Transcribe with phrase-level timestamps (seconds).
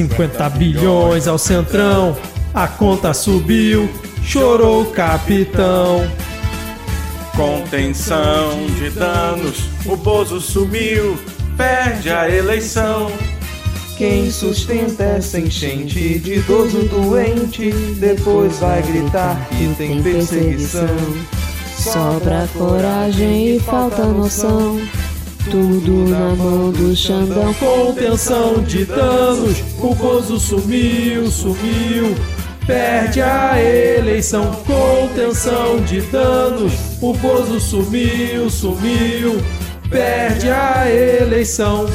[0.00, 2.16] 50 bilhões ao centrão,
[2.54, 3.86] a conta subiu,
[4.24, 6.10] chorou o capitão.
[7.36, 11.18] Contenção de danos, o Bozo sumiu,
[11.54, 13.12] perde a eleição.
[13.98, 20.88] Quem sustenta essa enchente de idoso doente, depois vai gritar que tem perseguição.
[21.76, 24.80] Sobra coragem e falta noção.
[25.48, 27.54] Tudo na mão do Xandão.
[27.54, 32.14] Contenção de danos, o Bozo sumiu, sumiu.
[32.66, 36.72] Perde a eleição, contenção de danos.
[37.00, 39.42] O Bozo sumiu, sumiu.
[39.88, 41.88] Perde a eleição.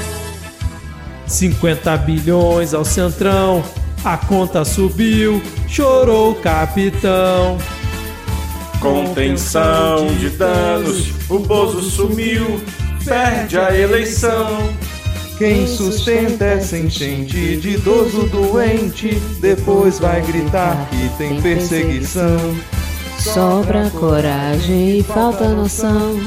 [1.27, 3.63] 50 bilhões ao centrão,
[4.03, 7.57] a conta subiu, chorou o capitão.
[8.79, 12.61] Contenção de danos, o Bozo sumiu,
[13.05, 14.73] perde a eleição.
[15.37, 22.55] Quem sustenta essa enchente de idoso doente, depois vai gritar que tem perseguição.
[23.19, 26.19] Sobra coragem e falta noção.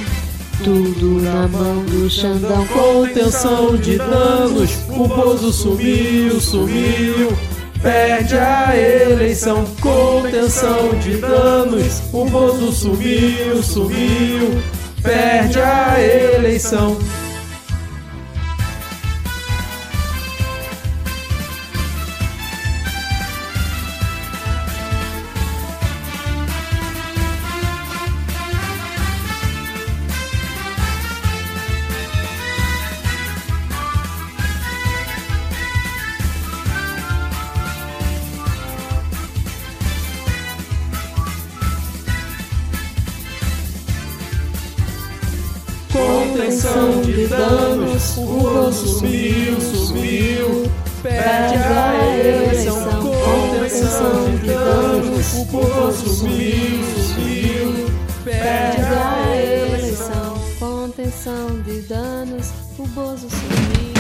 [0.63, 2.67] Tudo na mão do Xandão.
[2.67, 7.33] Contenção de danos, o Bozo sumiu, sumiu.
[7.81, 12.03] Perde a eleição, contenção de danos.
[12.13, 14.61] O Bozo sumiu, sumiu.
[15.03, 16.99] Perde a eleição.
[55.49, 55.55] Danos.
[55.55, 57.91] O Bozo sumiu, sumiu.
[58.25, 60.39] Perde a eleição.
[60.59, 62.53] Contenção de danos.
[62.79, 63.98] O Bozo sumiu.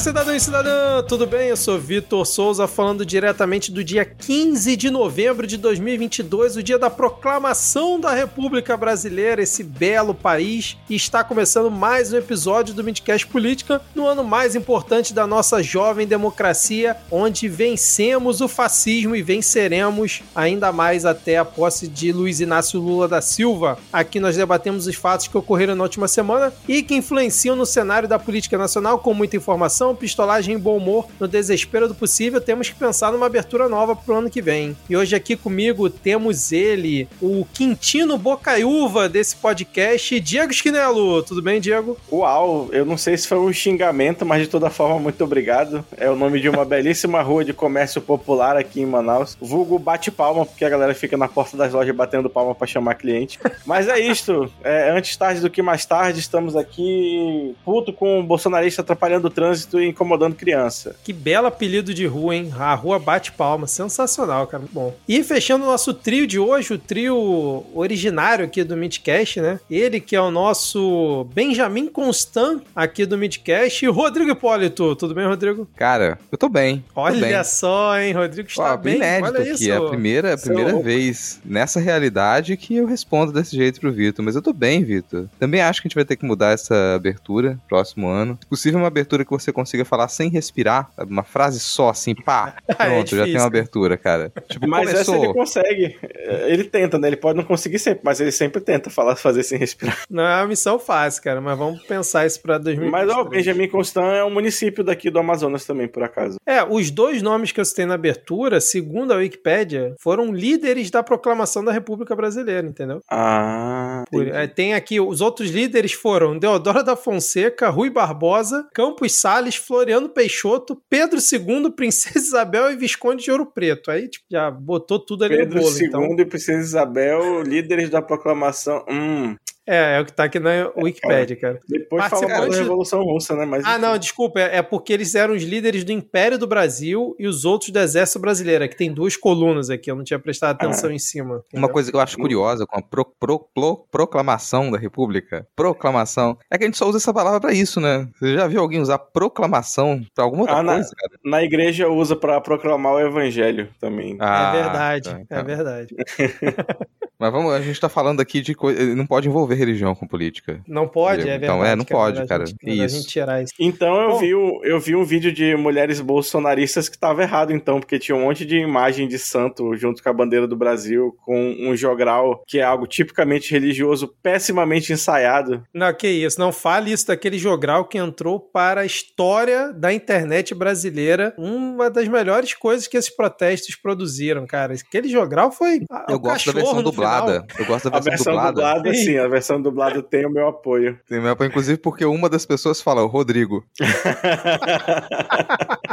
[0.00, 1.50] Cidadão e cidadã, tudo bem?
[1.50, 6.78] Eu sou Vitor Souza, falando diretamente do dia 15 de novembro de 2022, o dia
[6.78, 10.78] da proclamação da República Brasileira, esse belo país.
[10.88, 15.62] E está começando mais um episódio do Midcast Política, no ano mais importante da nossa
[15.62, 22.40] jovem democracia, onde vencemos o fascismo e venceremos ainda mais até a posse de Luiz
[22.40, 23.76] Inácio Lula da Silva.
[23.92, 28.08] Aqui nós debatemos os fatos que ocorreram na última semana e que influenciam no cenário
[28.08, 32.40] da política nacional com muita informação informação, pistolagem e bom humor no desespero do possível,
[32.40, 34.76] temos que pensar numa abertura nova pro ano que vem.
[34.88, 41.22] E hoje aqui comigo temos ele, o Quintino Bocaiúva desse podcast, Diego Esquinelo.
[41.22, 41.96] Tudo bem, Diego?
[42.10, 45.84] Uau, eu não sei se foi um xingamento, mas de toda forma, muito obrigado.
[45.96, 49.36] É o nome de uma belíssima rua de comércio popular aqui em Manaus.
[49.40, 52.94] Vulgo bate palma, porque a galera fica na porta das lojas batendo palma para chamar
[52.94, 53.38] cliente.
[53.64, 54.50] Mas é isto.
[54.62, 59.30] É, antes tarde do que mais tarde, estamos aqui puto com o bolsonarista atrapalhando o
[59.30, 60.94] trânsito e incomodando criança.
[61.04, 62.52] Que belo apelido de rua, hein?
[62.58, 63.66] A rua bate palma.
[63.66, 64.60] Sensacional, cara.
[64.62, 64.94] Muito bom.
[65.08, 69.60] E fechando o nosso trio de hoje, o trio originário aqui do Midcast, né?
[69.70, 74.94] Ele que é o nosso Benjamin Constant aqui do Midcast, e o Rodrigo Hipólito.
[74.96, 75.68] Tudo bem, Rodrigo?
[75.76, 76.84] Cara, eu tô bem.
[76.94, 77.44] tô Olha bem.
[77.44, 78.12] só, hein?
[78.12, 78.96] Rodrigo está Ó, bem.
[78.96, 79.50] inédito Olha aqui.
[79.50, 79.70] isso.
[79.70, 83.92] É a primeira, a primeira Seu- vez nessa realidade que eu respondo desse jeito pro
[83.92, 84.24] Vitor.
[84.24, 85.26] Mas eu tô bem, Vitor.
[85.38, 88.38] Também acho que a gente vai ter que mudar essa abertura próximo ano.
[88.40, 90.90] Se possível, uma abertura que você consiga falar sem respirar.
[90.98, 92.56] Uma frase só, assim, pá.
[92.70, 94.32] É Pronto, já difícil, tem uma abertura, cara.
[94.48, 95.24] Tipo, Mas essa começou.
[95.24, 95.98] ele consegue.
[96.46, 97.08] Ele tenta, né?
[97.08, 99.98] Ele pode não conseguir sempre, mas ele sempre tenta falar, fazer sem respirar.
[100.08, 102.90] Não é uma missão fácil, cara, mas vamos pensar isso pra 2023.
[102.90, 106.36] Mas ó, Benjamin Constant é um município daqui do Amazonas também, por acaso.
[106.46, 111.02] É, os dois nomes que eu citei na abertura, segundo a Wikipédia, foram líderes da
[111.02, 113.00] proclamação da República Brasileira, entendeu?
[113.10, 114.04] Ah.
[114.10, 119.54] Por- é, tem aqui, os outros líderes foram Deodoro da Fonseca, Rui Barbosa, Campos Salles,
[119.60, 123.90] Floriano Peixoto, Pedro II, Princesa Isabel e Visconde de Ouro Preto.
[123.90, 126.16] Aí, tipo, já botou tudo ali Pedro no bolo, II então.
[126.18, 128.84] e Princesa Isabel, líderes da proclamação.
[128.88, 129.36] Hum.
[129.72, 131.60] É, é o que tá aqui na Wikipedia, cara.
[131.68, 133.44] Depois fala Participante- da Revolução Russa, né?
[133.44, 133.80] Mas, Ah, enfim.
[133.82, 134.40] não, desculpa.
[134.40, 137.78] É é porque eles eram os líderes do Império do Brasil e os outros do
[137.78, 138.64] Exército Brasileiro.
[138.64, 141.34] Aqui tem duas colunas aqui, eu não tinha prestado atenção em cima.
[141.36, 141.68] Uma entendeu?
[141.70, 146.58] coisa que eu acho curiosa com a pro- pro- pro- proclamação da República, proclamação, é
[146.58, 148.08] que a gente só usa essa palavra pra isso, né?
[148.18, 151.12] Você já viu alguém usar proclamação pra alguma outra Ah, na- coisa, cara?
[151.24, 154.16] Na igreja usa pra proclamar o evangelho também.
[154.20, 155.44] Ah, é verdade, tá, é então.
[155.44, 155.96] verdade.
[157.20, 158.82] Mas vamos, a gente tá falando aqui de coisa.
[158.96, 160.60] Não pode envolver religião com política.
[160.66, 161.72] Não pode, é Então, verdade.
[161.72, 162.42] é, não pode, melhor cara.
[162.44, 162.96] A gente, isso.
[162.96, 163.52] gente tirar isso.
[163.60, 164.18] Então eu Bom.
[164.18, 168.16] vi, um- eu vi um vídeo de mulheres bolsonaristas que tava errado, então, porque tinha
[168.16, 172.42] um monte de imagem de santo junto com a bandeira do Brasil, com um jogral
[172.46, 175.62] que é algo tipicamente religioso, pessimamente ensaiado.
[175.74, 176.40] Não, que isso.
[176.40, 181.34] Não fale isso daquele jogral que entrou para a história da internet brasileira.
[181.36, 184.74] Uma das melhores coisas que esses protestos produziram, cara.
[184.74, 185.80] Aquele jogral foi.
[186.08, 187.46] Eu o gosto da versão no dublada.
[187.58, 188.52] Eu gosto da A versão, versão dublada.
[188.52, 190.98] dublada, sim, a versão dublada tem o meu apoio.
[191.08, 193.64] Tem meu- Inclusive porque uma das pessoas fala, o Rodrigo.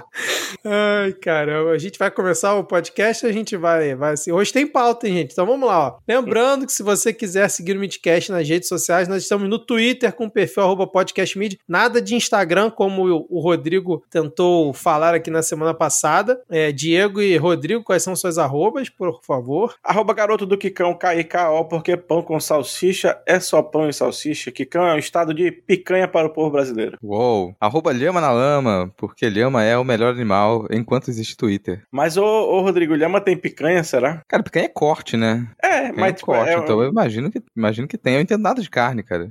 [0.64, 1.72] Ai, caramba.
[1.72, 4.32] A gente vai começar o podcast a gente vai, vai assim.
[4.32, 5.32] Hoje tem pauta, hein, gente?
[5.32, 5.98] Então vamos lá, ó.
[6.08, 10.12] Lembrando que se você quiser seguir o Midcast nas redes sociais, nós estamos no Twitter
[10.14, 11.58] com o perfil arroba podcastmid.
[11.68, 16.42] Nada de Instagram, como o- o Rodrigo tentou falar aqui na semana passada.
[16.50, 19.76] É, Diego e Rodrigo, quais são suas arrobas, por favor?
[19.84, 24.52] Arroba garoto do Quicão, K-I-K-O, porque pão com salsicha é só pão e salsicha.
[24.52, 26.98] Quicão é um estado de picanha para o povo brasileiro.
[27.02, 27.56] Uou.
[27.60, 31.84] Arroba Lhama na Lama, porque Lhama é o melhor animal enquanto existe Twitter.
[31.92, 34.22] Mas, ô, ô Rodrigo, Lhama tem picanha, será?
[34.28, 35.48] Cara, picanha é corte, né?
[35.62, 38.16] É, Picanha mas é tipo, corte, é, então eu imagino que, imagino que tem.
[38.16, 39.30] Eu entendo nada de carne, cara.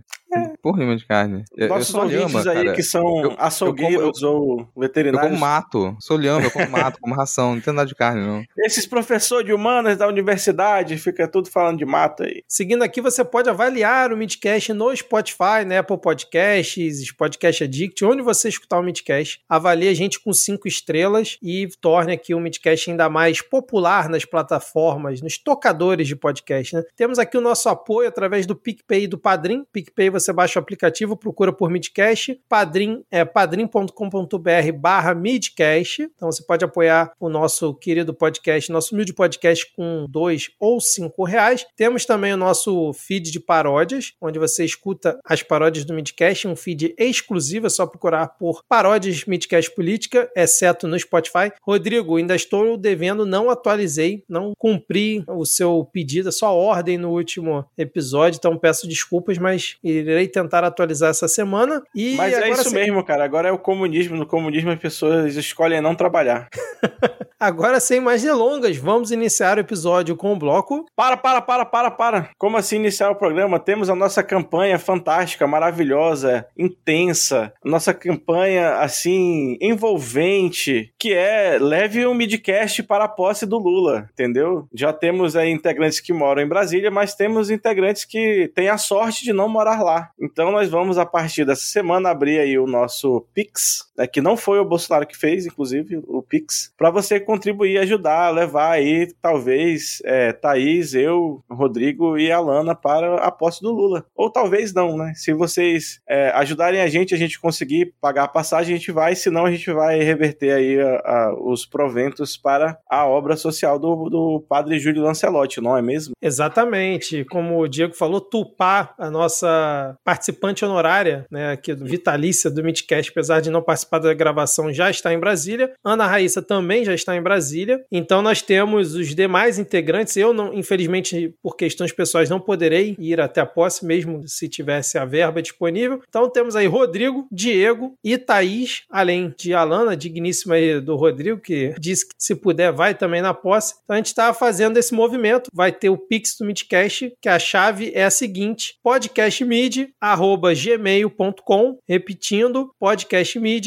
[0.67, 1.45] Porra nenhuma de carne.
[1.57, 2.73] Eu, eu nossos sou ouvintes lhama, aí cara.
[2.75, 5.31] que são Eu- eu açougueiros ou Eu veterinários.
[5.31, 5.97] como mato.
[6.01, 7.51] Sou lhama, eu como mato, como ração.
[7.51, 8.43] Não entendo nada de carne, não.
[8.67, 12.43] Esses professores de humanas da universidade fica tudo falando de mato aí.
[12.49, 15.79] Seguindo aqui, você pode avaliar o Midcast no Spotify, né?
[15.79, 19.41] Apple Podcasts, Podcast Addict, onde você escutar o Midcast.
[19.49, 24.25] Avalie a gente com cinco estrelas e torne aqui o Midcast ainda mais popular nas
[24.25, 26.83] plataformas, nos tocadores de podcast, né?
[26.97, 29.65] Temos aqui o nosso apoio através do PicPay e do Padrim.
[29.73, 32.41] PicPay você baixa o aplicativo, procura por Midcast.
[32.49, 36.03] Padrim é padrim.com.br barra Midcast.
[36.15, 41.25] Então você pode apoiar o nosso querido podcast, nosso humilde podcast com dois ou cinco
[41.25, 41.67] reais.
[41.77, 46.57] Temos também o nosso feed de paródias, onde você escuta as paródias do Midcast, um
[46.57, 51.53] feed exclusivo, é só procurar por paródias Midcast Política, exceto no Spotify.
[51.63, 57.11] Rodrigo, ainda estou devendo, não atualizei, não cumpri o seu pedido, a sua ordem no
[57.11, 61.83] último episódio, então peço desculpas, mas irei tentar atualizar essa semana.
[61.95, 63.25] E Mas é isso sim- mesmo, cara.
[63.25, 64.17] Agora é o comunismo.
[64.17, 66.49] No comunismo as pessoas escolhem não trabalhar.
[67.39, 70.87] Agora, sem mais delongas, vamos iniciar o episódio com o bloco.
[70.97, 72.31] Para, para, para, para, para.
[72.39, 73.59] Como assim iniciar o programa?
[73.61, 77.53] Temos a nossa campanha fantástica, maravilhosa, intensa.
[77.63, 84.67] Nossa campanha, assim, envolvente, que é leve um midcast para a posse do Lula, entendeu?
[84.75, 89.25] Já temos aí integrantes que moram em Brasília, mas temos integrantes que têm a sorte
[89.25, 90.11] de não morar lá.
[90.27, 94.37] Então nós vamos, a partir dessa semana, abrir aí o nosso Pix, né, que não
[94.37, 100.01] foi o Bolsonaro que fez, inclusive, o Pix, para você contribuir, ajudar, levar aí, talvez,
[100.05, 104.05] é, Thaís, eu, Rodrigo e a Lana para a posse do Lula.
[104.15, 105.13] Ou talvez não, né?
[105.15, 109.15] Se vocês é, ajudarem a gente, a gente conseguir pagar a passagem, a gente vai,
[109.15, 114.09] senão a gente vai reverter aí a- a- os proventos para a obra social do,
[114.09, 116.15] do padre Júlio Lancelotti, não é mesmo?
[116.21, 122.63] Exatamente, como o Diego falou, Tupá, a nossa participante honorária, né, aqui do Vitalícia do
[122.63, 125.73] Midcast, apesar de não participar da gravação, já está em Brasília.
[125.85, 127.85] Ana Raíssa também já está em Brasília.
[127.91, 130.17] Então nós temos os demais integrantes.
[130.17, 134.99] Eu não, infelizmente, por questões pessoais, não poderei ir até a posse, mesmo se tivesse
[134.99, 136.03] a verba disponível.
[136.09, 141.75] Então temos aí Rodrigo, Diego e Thaís, além de Alana, digníssima aí do Rodrigo, que
[141.79, 143.75] disse que se puder vai também na posse.
[143.85, 145.51] Então a gente está fazendo esse movimento.
[145.53, 152.71] Vai ter o Pix do Midcast, que a chave é a seguinte: podcastmid@gmail.com, repetindo,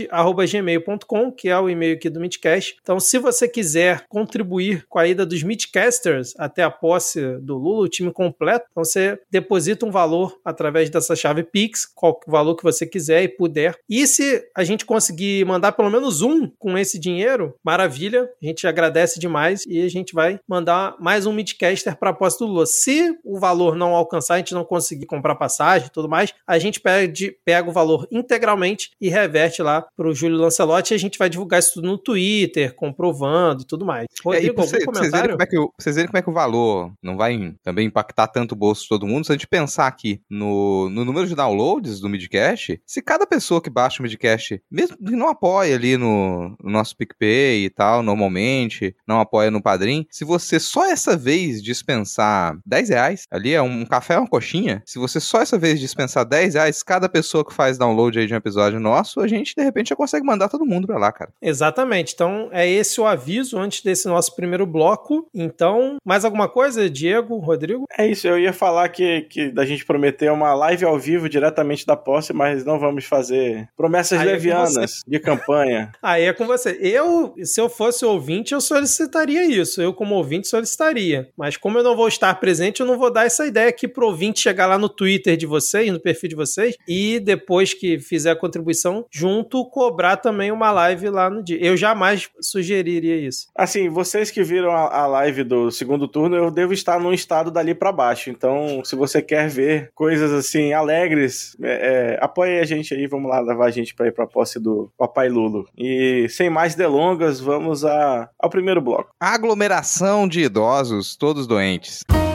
[0.10, 2.78] podcastmid@gmail.com, que é o e-mail aqui do Midcast.
[2.82, 7.86] Então, se você quiser contribuir com a ida dos Midcasters até a posse do Lula,
[7.86, 12.64] o time completo, então você deposita um valor através dessa chave Pix, qual valor que
[12.64, 13.76] você quiser e puder.
[13.90, 18.68] E se a gente conseguir mandar pelo menos um com esse dinheiro, maravilha, a gente
[18.68, 22.66] agradece demais e a gente vai mandar mais um Midcaster para a posse do Lula.
[22.66, 26.58] Se o valor não alcançar, a gente não conseguir comprar passagem e tudo mais, a
[26.58, 31.20] gente pede, pega o valor integralmente e reverte lá pro Júlio Lancelotti e a gente
[31.20, 34.06] vai divulgar isso tudo no Twitter, comprovando e tudo mais.
[34.24, 36.30] Rodrigo, pra algum vocês, vocês, verem como é que, o- vocês verem como é que
[36.30, 39.46] o valor não vai também impactar tanto o bolso de todo mundo, se a gente
[39.46, 44.04] pensar aqui no, no número de downloads do Midcast, se cada pessoa que baixa o
[44.04, 49.52] Midcast, mesmo que não apoia ali no, no nosso PicPay e tal, normalmente, não apoia
[49.52, 54.28] no Padrim, se você só essa vez dispensar 10 reais, ali é um café, uma
[54.30, 58.26] coxinha, se você só essa vez dispensar 10 reais, cada pessoa que faz download aí
[58.28, 61.12] de um episódio nosso, a gente de repente já consegue mandar todo mundo pra lá,
[61.12, 61.32] cara.
[61.42, 62.14] Exatamente.
[62.14, 65.28] Então, é esse o aviso antes desse nosso primeiro bloco.
[65.34, 67.86] Então, mais alguma coisa, Diego, Rodrigo?
[67.98, 71.86] É isso, eu ia falar que, que da gente prometer uma live ao vivo diretamente
[71.86, 75.92] da posse, mas não vamos fazer promessas Aí é com levianas de campanha.
[76.02, 76.78] Aí é com você.
[76.82, 79.82] Eu, se eu fosse ouvinte, eu solicitaria isso.
[79.82, 81.30] Eu, como ouvinte, solicitaria.
[81.38, 84.08] Mas como eu não vou estar presente, eu não vou dar essa ideia aqui pro
[84.08, 88.32] ouvinte chegar lá no Twitter de vocês, no perfil de vocês, e depois que fizer
[88.32, 91.58] a contribuição, junto, cobrar também uma live lá no dia.
[91.64, 93.48] Eu jamais sugeriria isso.
[93.56, 97.50] Assim, vocês que viram a, a live do segundo turno, eu devo estar num estado
[97.50, 98.30] dali pra baixo.
[98.30, 103.32] Então, se você quer ver coisas assim alegres, é, é, apoie a gente aí, vamos
[103.32, 105.66] lá levar a gente pra ir pra posse do Papai Lulo.
[105.78, 109.12] E sem mais delongas, vamos a, ao primeiro bloco.
[109.18, 112.04] Aglomeração de idosos, todos doentes.
[112.12, 112.29] Bom,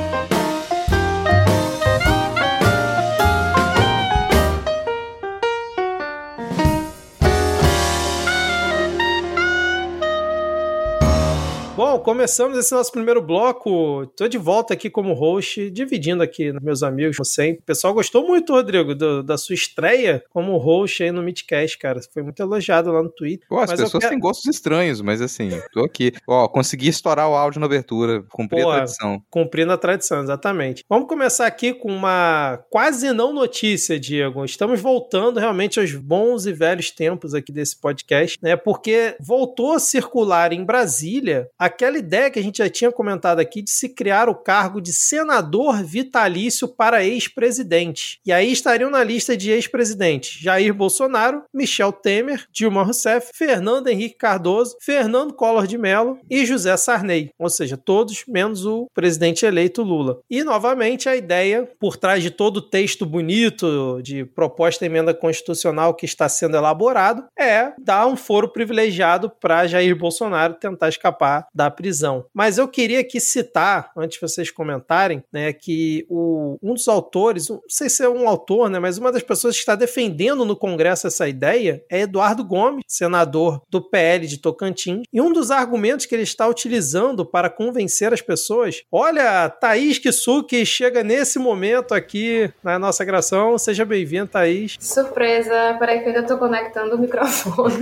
[12.04, 14.06] começamos esse nosso primeiro bloco.
[14.16, 17.60] Tô de volta aqui como host, dividindo aqui meus amigos, como sempre.
[17.62, 22.00] O pessoal gostou muito, Rodrigo, do- da sua estreia como host aí no Midcast, cara.
[22.12, 23.48] Foi muito elogiado lá no Twitter.
[23.48, 26.12] Pô, as Mas pessoas quero- têm gostos estranhos, mas assim, tô aqui.
[26.28, 28.74] Ó, consegui estourar o áudio na abertura, cumpri Porra.
[28.74, 29.22] a tradição.
[29.30, 30.84] Cumprindo a tradição, exatamente.
[30.88, 34.44] Vamos começar aqui com uma quase não notícia, Diego.
[34.44, 38.56] Estamos voltando realmente aos bons e velhos tempos aqui desse podcast, né?
[38.56, 43.62] Porque voltou a circular em Brasília aquela ideia que a gente já tinha comentado aqui
[43.62, 48.20] de se criar o cargo de senador vitalício para ex-presidente.
[48.24, 54.16] E aí estariam na lista de ex-presidentes Jair Bolsonaro, Michel Temer, Dilma Rousseff, Fernando Henrique
[54.16, 57.30] Cardoso, Fernando Collor de Mello e José Sarney.
[57.38, 60.20] Ou seja, todos menos o presidente eleito Lula.
[60.30, 65.94] E, novamente, a ideia por trás de todo o texto bonito de proposta emenda constitucional
[65.94, 71.70] que está sendo elaborado é dar um foro privilegiado para Jair Bolsonaro tentar escapar da
[71.70, 71.83] prisão.
[72.32, 77.48] Mas eu queria aqui citar, antes de vocês comentarem, né, que o, um dos autores,
[77.48, 80.56] não sei se é um autor, né, mas uma das pessoas que está defendendo no
[80.56, 86.06] Congresso essa ideia é Eduardo Gomes, senador do PL de Tocantins, e um dos argumentos
[86.06, 92.52] que ele está utilizando para convencer as pessoas, olha, Thaís Kisuki chega nesse momento aqui
[92.62, 94.76] na nossa gravação, seja bem-vindo, Thaís.
[94.80, 97.74] Surpresa, peraí que eu ainda tô conectando o microfone.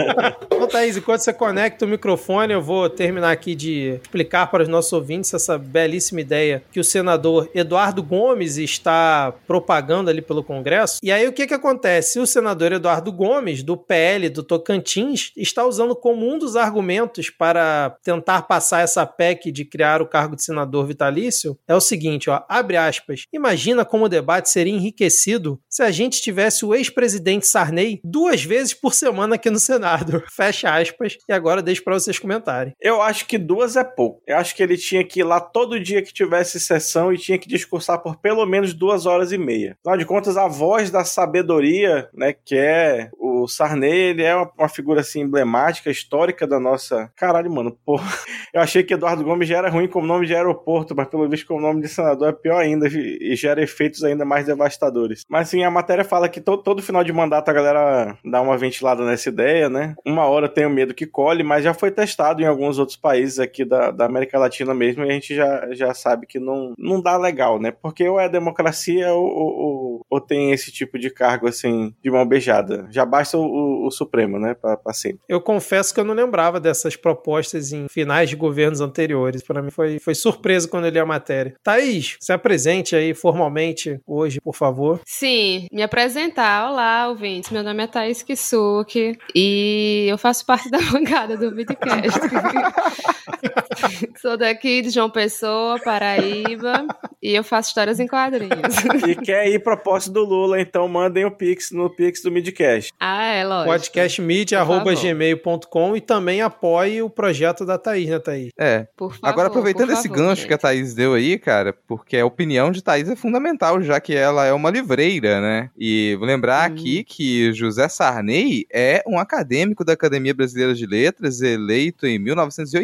[0.60, 4.68] Ô, Thaís, enquanto você conecta o microfone, eu vou terminar aqui de explicar para os
[4.68, 10.98] nossos ouvintes essa belíssima ideia que o senador Eduardo Gomes está propagando ali pelo Congresso.
[11.02, 12.18] E aí o que, que acontece?
[12.18, 17.96] O senador Eduardo Gomes, do PL do Tocantins, está usando como um dos argumentos para
[18.02, 22.42] tentar passar essa PEC de criar o cargo de senador vitalício é o seguinte, ó,
[22.48, 23.24] abre aspas.
[23.32, 28.74] Imagina como o debate seria enriquecido se a gente tivesse o ex-presidente Sarney duas vezes
[28.74, 30.22] por semana aqui no Senado.
[30.30, 31.16] Fecha aspas.
[31.28, 32.74] E agora deixo para vocês comentarem.
[32.80, 34.22] Eu acho que duas é pouco.
[34.26, 37.38] Eu acho que ele tinha que ir lá todo dia que tivesse sessão e tinha
[37.38, 39.76] que discursar por pelo menos duas horas e meia.
[39.80, 44.50] Afinal de contas, a voz da sabedoria, né, que é o Sarney, ele é uma,
[44.58, 47.10] uma figura assim emblemática, histórica da nossa.
[47.16, 48.10] Caralho, mano, porra.
[48.52, 51.46] Eu achei que Eduardo Gomes já era ruim como nome de aeroporto, mas pelo visto
[51.46, 55.24] como nome de senador é pior ainda e gera efeitos ainda mais devastadores.
[55.28, 58.56] Mas sim, a matéria fala que to, todo final de mandato a galera dá uma
[58.56, 59.94] ventilada nessa ideia, né?
[60.04, 63.64] Uma hora tenho medo que colhe, mas já foi testado em alguns outros países aqui
[63.64, 67.16] da, da América Latina mesmo e a gente já, já sabe que não, não dá
[67.16, 67.70] legal, né?
[67.70, 72.26] Porque ou é democracia ou, ou, ou tem esse tipo de cargo assim de mão
[72.26, 72.86] beijada.
[72.90, 74.54] Já basta o, o, o Supremo, né?
[74.54, 75.20] Pra, pra sempre.
[75.28, 79.42] Eu confesso que eu não lembrava dessas propostas em finais de governos anteriores.
[79.42, 81.54] Para mim foi, foi surpresa quando eu li a matéria.
[81.62, 85.00] Thaís, se apresente aí formalmente hoje, por favor.
[85.04, 86.70] Sim, me apresentar.
[86.70, 87.50] Olá, ouvintes.
[87.50, 92.20] Meu nome é Thaís Kisuki e eu faço parte da bancada do Vidcast.
[94.20, 96.86] Sou daqui de João Pessoa, Paraíba.
[97.22, 98.50] e eu faço histórias em quadrinhos.
[99.06, 102.92] E quer ir posse do Lula, então mandem o Pix no Pix do Midcast.
[103.00, 103.72] ah, é, lógico.
[103.72, 108.50] podcastmedia.gmail.com e também apoie o projeto da Thaís, né, Thaís?
[108.58, 108.86] É.
[108.96, 110.48] Por favor, Agora, aproveitando por esse favor, gancho gente.
[110.48, 114.14] que a Thaís deu aí, cara, porque a opinião de Thaís é fundamental, já que
[114.14, 115.70] ela é uma livreira, né?
[115.78, 116.74] E vou lembrar Hum.
[116.74, 122.79] aqui que José Sarney é um acadêmico da Academia Brasileira de Letras, eleito em 1980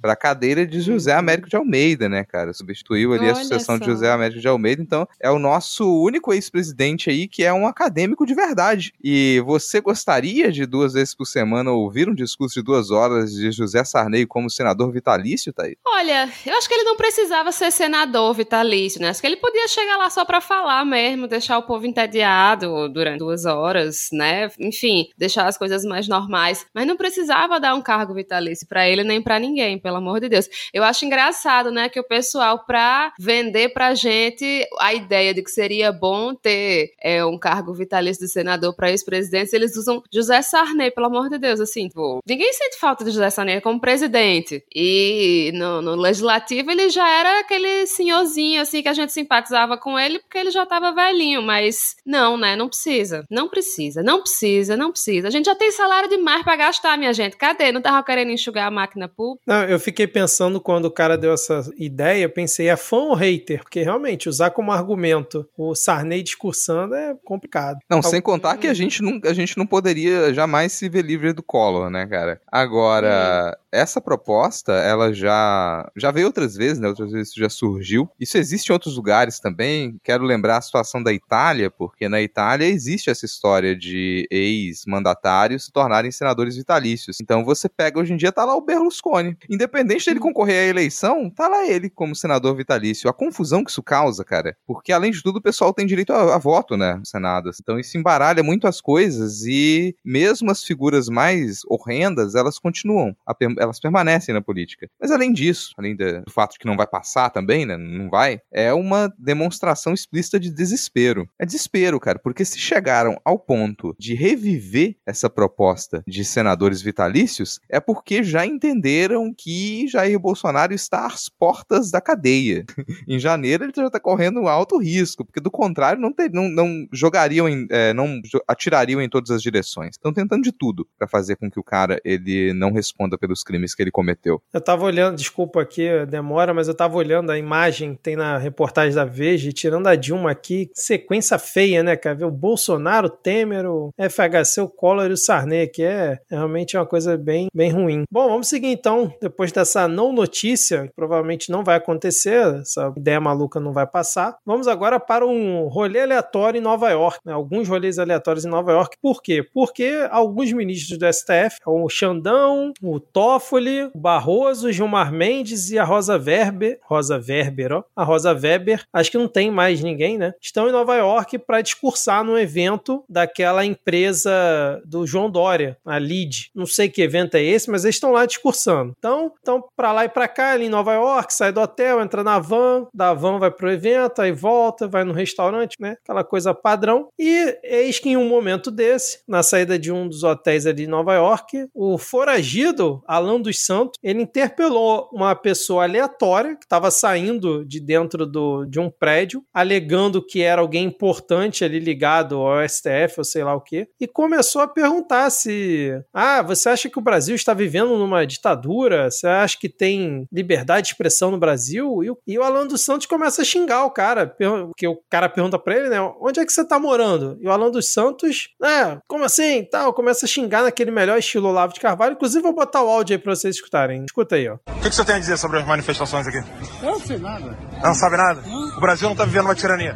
[0.00, 2.52] para a cadeira de José Américo de Almeida, né, cara?
[2.52, 3.34] Substituiu ali a Uhum.
[3.34, 3.90] Olha sucessão de só.
[3.90, 8.24] José Américo de Almeida, então é o nosso único ex-presidente aí que é um acadêmico
[8.26, 8.92] de verdade.
[9.02, 13.50] E você gostaria de duas vezes por semana ouvir um discurso de duas horas de
[13.50, 15.76] José Sarney como senador vitalício, Thaís?
[15.86, 19.08] Olha, eu acho que ele não precisava ser senador vitalício, né?
[19.08, 23.18] Acho que ele podia chegar lá só pra falar mesmo, deixar o povo entediado durante
[23.18, 24.50] duas horas, né?
[24.58, 26.66] Enfim, deixar as coisas mais normais.
[26.74, 30.28] Mas não precisava dar um cargo vitalício pra ele nem pra ninguém, pelo amor de
[30.28, 30.48] Deus.
[30.72, 35.50] Eu acho engraçado, né, que o pessoal, pra vender pra gente a ideia de que
[35.50, 40.90] seria bom ter é, um cargo vitalício de senador pra ex-presidentes, eles usam José Sarney,
[40.90, 44.64] pelo amor de Deus, assim, tipo, ninguém sente falta de José Sarney como presidente.
[44.74, 49.98] E no, no legislativo ele já era aquele senhorzinho, assim, que a gente simpatizava com
[49.98, 54.76] ele porque ele já tava velhinho, mas não, né, não precisa, não precisa, não precisa,
[54.76, 55.28] não precisa.
[55.28, 57.36] A gente já tem salário demais pra gastar, minha gente.
[57.36, 57.72] Cadê?
[57.72, 59.42] Não tava querendo enxugar a máquina pública?
[59.46, 63.14] Não, eu fiquei pensando quando o cara deu essa ideia, eu pensei, é fã ou
[63.14, 63.62] hater?
[63.62, 67.78] Porque realmente, usar como argumento o Sarney discursando é complicado.
[67.88, 71.02] Não, sem Algum- contar que a gente, não, a gente não poderia jamais se ver
[71.04, 72.40] livre do Collor, né, cara?
[72.50, 76.88] Agora, essa proposta, ela já, já veio outras vezes, né?
[76.88, 78.08] Outras vezes isso já surgiu.
[78.18, 79.98] Isso existe em outros lugares também.
[80.02, 85.72] Quero lembrar a situação da Itália, porque na Itália existe essa história de ex-mandatários se
[85.72, 87.20] tornarem senadores vitalícios.
[87.20, 89.36] Então você pega, hoje em dia tá lá o Berlusconi.
[89.50, 93.10] Independente dele concorrer à eleição, tá lá ele como senador vitalício.
[93.10, 96.36] A confusão que isso causa, cara, porque além de tudo o pessoal tem direito a,
[96.36, 97.50] a voto, né, no Senado.
[97.60, 103.34] Então isso embaralha muito as coisas e mesmo as figuras mais horrendas, elas continuam, a
[103.64, 104.88] elas permanecem na política.
[105.00, 108.40] Mas além disso, além do fato de que não vai passar também, né, não vai,
[108.52, 111.28] é uma demonstração explícita de desespero.
[111.38, 117.58] É desespero, cara, porque se chegaram ao ponto de reviver essa proposta de senadores vitalícios,
[117.70, 122.64] é porque já entenderam que Jair Bolsonaro está às portas da cadeia.
[123.08, 126.86] em janeiro ele já está correndo alto risco, porque do contrário não, ter- não- não
[126.92, 129.94] jogariam, em- é, não atirariam em todas as direções.
[129.96, 133.53] Estão tentando de tudo para fazer com que o cara ele não responda pelos crimes
[133.74, 134.40] que ele cometeu.
[134.52, 138.38] Eu tava olhando, desculpa aqui demora, mas eu tava olhando a imagem que tem na
[138.38, 142.16] reportagem da Veja, tirando a Dilma aqui, sequência feia, né, cara?
[142.16, 146.76] Ver o Bolsonaro, o Temer, o FHC, o Collor e o Sarney, que é realmente
[146.76, 148.04] uma coisa bem, bem ruim.
[148.10, 153.20] Bom, vamos seguir então, depois dessa não notícia, que provavelmente não vai acontecer, essa ideia
[153.20, 154.36] maluca não vai passar.
[154.44, 157.32] Vamos agora para um rolê aleatório em Nova York, né?
[157.32, 158.96] alguns rolês aleatórios em Nova York.
[159.00, 159.46] Por quê?
[159.52, 162.98] Porque alguns ministros do STF, o Xandão, o
[163.44, 169.10] Toffoli, Barroso, Gilmar Mendes e a Rosa Weber, Rosa Weber, ó, a Rosa Weber, acho
[169.10, 170.32] que não tem mais ninguém, né?
[170.40, 176.50] Estão em Nova York para discursar no evento daquela empresa do João Dória, a Lead.
[176.54, 178.94] Não sei que evento é esse, mas eles estão lá discursando.
[178.98, 182.24] Então, estão para lá e para cá, ali em Nova York, sai do hotel, entra
[182.24, 185.98] na van, da van vai pro evento, aí volta, vai no restaurante, né?
[186.02, 187.08] Aquela coisa padrão.
[187.18, 190.88] E eis que em um momento desse, na saída de um dos hotéis ali em
[190.88, 197.64] Nova York, o foragido, Alan dos Santos, ele interpelou uma pessoa aleatória que estava saindo
[197.64, 203.14] de dentro do, de um prédio, alegando que era alguém importante ali ligado ao STF
[203.18, 207.02] ou sei lá o que, e começou a perguntar se: Ah, você acha que o
[207.02, 209.10] Brasil está vivendo numa ditadura?
[209.10, 212.02] Você acha que tem liberdade de expressão no Brasil?
[212.02, 214.98] E o, e o Alan dos Santos começa a xingar o cara, per- que o
[215.10, 216.00] cara pergunta pra ele, né?
[216.20, 217.36] Onde é que você tá morando?
[217.40, 219.64] E o Alan dos Santos, é, como assim?
[219.64, 222.14] Tal, começa a xingar naquele melhor estilo Olavo de Carvalho.
[222.14, 224.04] Inclusive, vou botar o áudio aí pra vocês escutarem.
[224.04, 224.54] Escuta aí, ó.
[224.54, 226.38] O que, que você tem a dizer sobre as manifestações aqui?
[226.82, 227.58] Eu não sei nada.
[227.82, 228.42] Não sabe nada?
[228.76, 229.94] O Brasil não está vivendo uma tirania.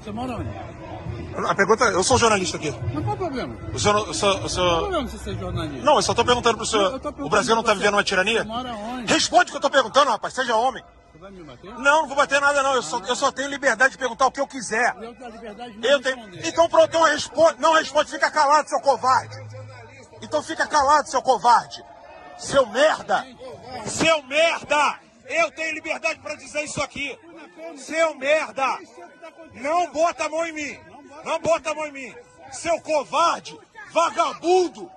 [0.00, 0.66] Você mora onde?
[1.50, 2.74] A pergunta, eu sou jornalista aqui.
[2.94, 3.54] Mas qual o problema?
[3.74, 4.78] O senhor, o senhor, o Qual o senhor...
[4.80, 5.84] problema de você ser jornalista?
[5.84, 7.00] Não, eu só estou perguntando para o Eu senhor.
[7.26, 8.38] O Brasil não está vivendo uma tirania?
[8.42, 9.12] Você mora onde?
[9.12, 10.32] Responde o que eu estou perguntando, rapaz.
[10.32, 10.82] Seja homem.
[11.12, 11.70] Você vai me bater?
[11.74, 12.74] Não, não vou bater nada, não.
[12.74, 14.94] Eu só, eu só tenho liberdade de perguntar o que eu quiser.
[14.98, 16.16] Eu tenho a liberdade de Eu tenho.
[16.16, 16.48] responder.
[16.48, 17.60] Então pronto, então responde.
[17.60, 19.36] Não responde, fica calado, seu covarde.
[20.22, 21.84] Então fica calado, seu covarde.
[22.38, 23.26] Seu merda.
[23.86, 25.00] Seu merda.
[25.28, 27.18] Eu tenho liberdade para dizer isso aqui.
[27.76, 28.78] Seu merda.
[29.54, 30.80] Não bota a mão em mim.
[31.24, 32.14] Não bota a mão em mim.
[32.52, 33.58] Seu covarde.
[33.90, 34.90] Vagabundo.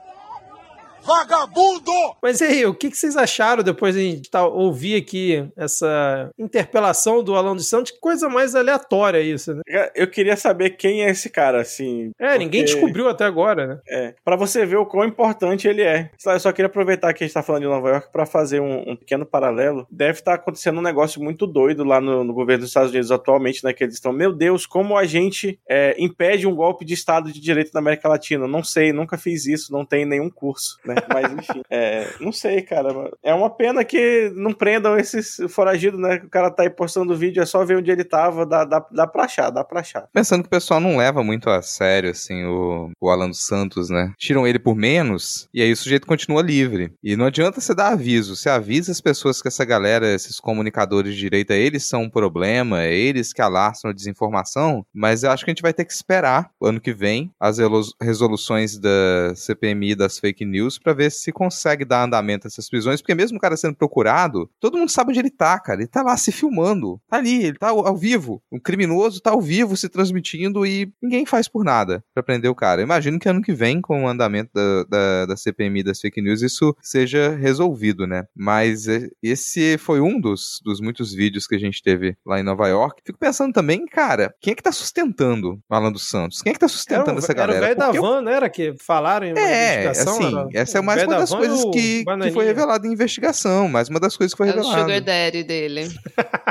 [1.04, 1.92] Vagabundo!
[2.22, 7.24] Mas e aí, o que, que vocês acharam depois de tá, ouvir aqui essa interpelação
[7.24, 7.92] do Alan dos Santos?
[7.92, 9.62] Que coisa mais aleatória isso, né?
[9.96, 12.12] Eu queria saber quem é esse cara, assim.
[12.20, 13.80] É, ninguém porque- descobriu até agora, né?
[13.88, 16.10] É, pra você ver o quão importante ele é.
[16.18, 18.60] Só- Eu só queria aproveitar que a gente tá falando de Nova York pra fazer
[18.62, 19.86] um, um pequeno paralelo.
[19.92, 23.64] Deve estar acontecendo um negócio muito doido lá no, no governo dos Estados Unidos atualmente,
[23.64, 23.74] né?
[23.74, 27.40] Que eles estão, meu Deus, como a gente é, impede um golpe de Estado de
[27.40, 28.48] Direito na América Latina?
[28.48, 30.96] Não sei, nunca fiz isso, não tem nenhum curso, né?
[31.12, 33.12] Mas enfim, é, não sei, cara.
[33.24, 36.22] É uma pena que não prendam esses foragidos, né?
[36.24, 39.08] O cara tá aí postando vídeo, é só ver onde ele tava, dá, dá, dá
[39.08, 40.08] pra achar, dá pra achar.
[40.14, 43.90] Pensando que o pessoal não leva muito a sério, assim, o, o Alan dos Santos,
[43.90, 44.14] né?
[44.18, 46.94] Tiram ele por menos e aí o sujeito continua livre.
[47.04, 48.36] E não adianta você dar aviso.
[48.36, 52.84] Você avisa as pessoas que essa galera, esses comunicadores de direita, eles são um problema,
[52.84, 55.94] é eles que alastram a desinformação, mas eu acho que a gente vai ter que
[55.94, 57.58] esperar o ano que vem as
[58.02, 63.02] resoluções da CPMI das fake news pra ver se consegue dar andamento a essas prisões,
[63.02, 65.80] porque mesmo o cara sendo procurado, todo mundo sabe onde ele tá, cara.
[65.82, 67.00] Ele tá lá se filmando.
[67.10, 68.42] Tá ali, ele tá ao, ao vivo.
[68.52, 72.56] O criminoso tá ao vivo se transmitindo e ninguém faz por nada pra prender o
[72.56, 72.82] cara.
[72.82, 76.22] Eu imagino que ano que vem, com o andamento da, da, da CPMI das fake
[76.22, 78.26] news, isso seja resolvido, né?
[78.36, 82.44] Mas é, esse foi um dos, dos muitos vídeos que a gente teve lá em
[82.44, 83.02] Nova York.
[83.06, 86.42] Fico pensando também, cara, quem é que tá sustentando o Alan dos Santos?
[86.42, 87.66] Quem é que tá Era, sustentando o- essa era o galera?
[87.66, 88.50] velho da van, não era?
[88.50, 90.14] Que falaram em uma é, investigação?
[90.20, 92.92] assim, era- essa é mais uma da das e coisas que, que foi revelada em
[92.94, 94.82] investigação, mais uma das coisas que foi É o revelada.
[94.82, 95.90] sugar daddy dele.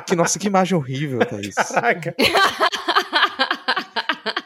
[0.07, 1.55] Que, nossa, que imagem horrível, Thaís.
[1.55, 2.15] Caraca.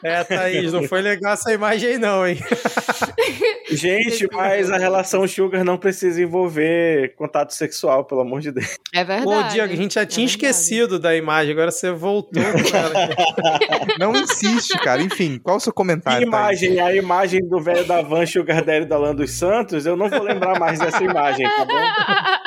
[0.05, 2.37] É, Thaís, não foi legal essa imagem aí não, hein?
[3.77, 8.77] Gente, mas a relação Sugar não precisa envolver contato sexual, pelo amor de Deus.
[8.95, 9.25] É verdade.
[9.25, 10.47] Pô, Diego, a gente já tinha É verdade.
[10.55, 13.05] esquecido da imagem, agora você voltou com ela.
[13.05, 13.95] aqui.
[13.99, 15.03] Não insiste, cara.
[15.03, 16.63] Enfim, qual o seu comentário, Thaís?
[16.63, 20.09] imagem, a imagem do velho da van Sugar Daddy da Alan dos Santos, eu não
[20.09, 22.42] vou lembrar mais dessa imagem, tá bom?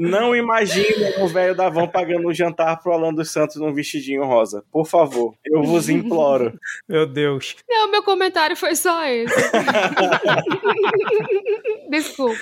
[0.00, 4.24] Não imaginem o velho da van pagando um jantar pro Alan dos Santos num vestidinho
[4.24, 4.64] rosa.
[4.72, 6.58] Por favor, eu vos imploro.
[6.88, 7.56] Meu Deus.
[7.68, 9.34] Não, meu comentário foi só esse.
[11.90, 12.38] Desculpa.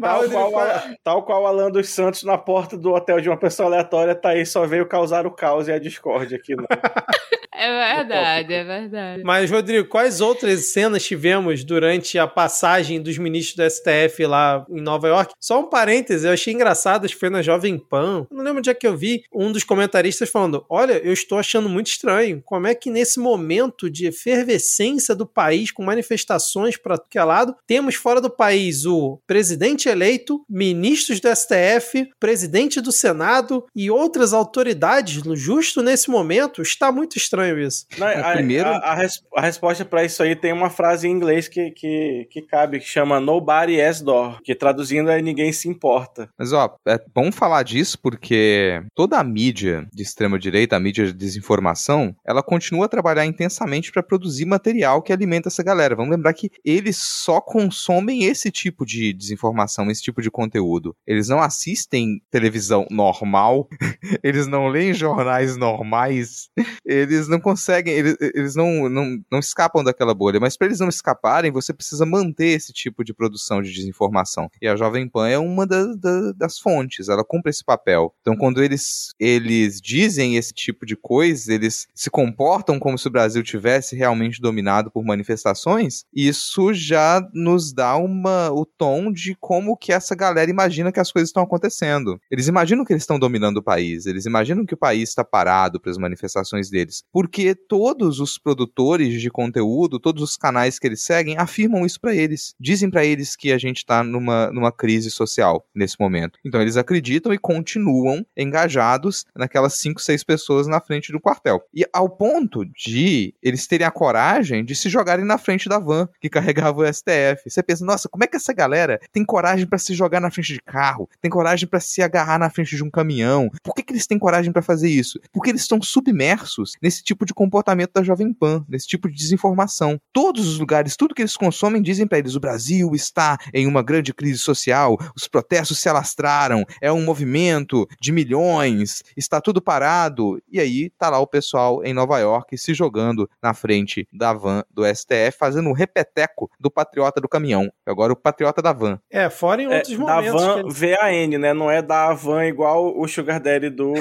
[0.00, 3.36] Tal qual, qual- a- tal qual Alan dos Santos na porta do hotel de uma
[3.36, 6.56] pessoa aleatória, tá aí, só veio causar o caos e a discórdia aqui.
[6.56, 6.64] Né?
[7.58, 9.22] É verdade, é verdade.
[9.24, 14.80] Mas, Rodrigo, quais outras cenas tivemos durante a passagem dos ministros do STF lá em
[14.80, 15.34] Nova York?
[15.40, 18.28] Só um parêntese, eu achei engraçado, acho que foi na Jovem Pan.
[18.30, 21.68] Não lembro onde é que eu vi um dos comentaristas falando: Olha, eu estou achando
[21.68, 22.40] muito estranho.
[22.44, 27.96] Como é que nesse momento de efervescência do país, com manifestações para que lado, temos
[27.96, 35.20] fora do país o presidente eleito, ministros do STF, presidente do Senado e outras autoridades,
[35.34, 36.62] justo nesse momento?
[36.62, 37.86] Está muito estranho isso.
[37.96, 41.12] Não, a, primeiro- a, a res- a resposta pra isso aí tem uma frase em
[41.12, 45.68] inglês que, que, que cabe, que chama Nobody has door, que traduzindo é ninguém se
[45.68, 46.28] importa.
[46.38, 51.12] Mas, ó, é bom falar disso porque toda a mídia de extrema-direita, a mídia de
[51.12, 55.94] desinformação, ela continua a trabalhar intensamente para produzir material que alimenta essa galera.
[55.94, 60.94] Vamos lembrar que eles só consomem esse tipo de desinformação, esse tipo de conteúdo.
[61.06, 63.68] Eles não assistem televisão normal,
[64.22, 66.48] eles não leem jornais normais,
[66.84, 70.40] eles não conseguem, eles, eles não, não, não escapam daquela bolha.
[70.40, 74.50] Mas para eles não escaparem, você precisa manter esse tipo de produção de desinformação.
[74.60, 78.14] E a Jovem Pan é uma das, da- das fontes, ela cumpre esse papel.
[78.20, 83.10] Então, quando eles, eles dizem esse tipo de coisa, eles se comportam como se o
[83.10, 89.76] Brasil tivesse realmente dominado por manifestações, isso já nos dá uma, o tom de como
[89.76, 92.20] que essa galera imagina que as coisas estão acontecendo.
[92.30, 95.80] Eles imaginam que eles estão dominando o país, eles imaginam que o país está parado
[95.80, 101.02] para as manifestações deles, porque todos os produtores de conteúdo, todos os canais que eles
[101.02, 102.54] seguem, afirmam isso para eles.
[102.58, 106.38] Dizem para eles que a gente está numa, numa crise social nesse momento.
[106.42, 111.60] Então eles acreditam e continuam engajados naquelas cinco, seis pessoas na frente do quartel.
[111.74, 116.08] E ao ponto de eles terem a coragem de se jogarem na frente da van
[116.22, 117.50] que carregava o STF.
[117.50, 120.54] Você pensa, nossa, como é que essa galera tem coragem para se jogar na frente
[120.54, 121.10] de carro?
[121.20, 123.50] Tem coragem para se agarrar na frente de um caminhão?
[123.62, 125.20] Por que, que eles têm coragem para fazer isso?
[125.30, 130.00] Porque eles estão submersos nesse tipo de comportamento da Jovem Pan, nesse tipo de desinformação.
[130.12, 133.82] Todos os lugares, tudo que eles consomem dizem para eles: o Brasil está em uma
[133.82, 140.40] grande crise social, os protestos se alastraram, é um movimento de milhões, está tudo parado.
[140.50, 144.62] E aí tá lá o pessoal em Nova York se jogando na frente da van
[144.70, 147.70] do STF, fazendo um repeteco do patriota do caminhão.
[147.86, 148.98] Agora o patriota da van.
[149.10, 150.32] É, fora em É, outros da momentos.
[150.32, 151.52] que van ele- VAN, né?
[151.54, 153.92] Não é da van igual o Sugar Daddy do,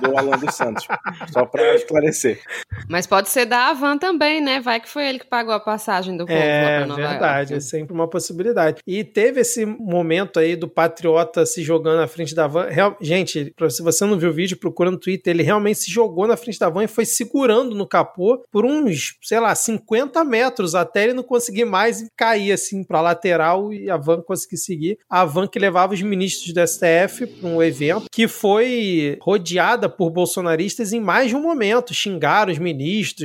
[0.00, 0.86] do Alan dos Santos.
[1.32, 2.40] Só pra esclarecer.
[2.90, 4.60] Mas pode ser da Avan também, né?
[4.60, 7.52] Vai que foi ele que pagou a passagem do povo lá É pra Nova verdade,
[7.52, 7.64] é York.
[7.64, 8.82] sempre uma possibilidade.
[8.86, 12.66] E teve esse momento aí do Patriota se jogando na frente da van.
[12.66, 15.32] Real- gente, se você não viu o vídeo, procura no Twitter.
[15.32, 19.14] Ele realmente se jogou na frente da van e foi segurando no capô por uns,
[19.22, 23.88] sei lá, 50 metros até ele não conseguir mais e cair assim pra lateral e
[23.88, 24.98] a van conseguir seguir.
[25.08, 30.10] A van que levava os ministros do STF para um evento que foi rodeada por
[30.10, 31.94] bolsonaristas em mais de um momento.
[31.94, 32.79] Xingaram os ministros,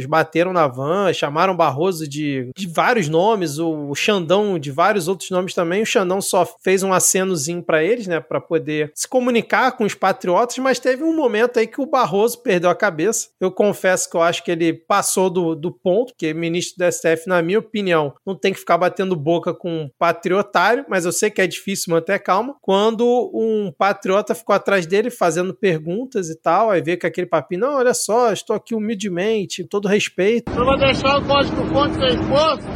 [0.07, 5.53] bateram na van, chamaram Barroso de, de vários nomes, o Xandão de vários outros nomes
[5.53, 5.81] também.
[5.81, 9.93] O Xandão só fez um acenozinho para eles, né, para poder se comunicar com os
[9.93, 13.29] patriotas, mas teve um momento aí que o Barroso perdeu a cabeça.
[13.39, 17.27] Eu confesso que eu acho que ele passou do, do ponto, que ministro do STF,
[17.27, 21.29] na minha opinião, não tem que ficar batendo boca com um patriotário, mas eu sei
[21.29, 22.55] que é difícil manter calma.
[22.61, 27.61] Quando um patriota ficou atrás dele fazendo perguntas e tal, aí vê que aquele papinho,
[27.61, 30.51] não, olha só, estou aqui humildemente, com todo respeito.
[30.51, 32.67] Eu vou deixar o código fonte ser exposto.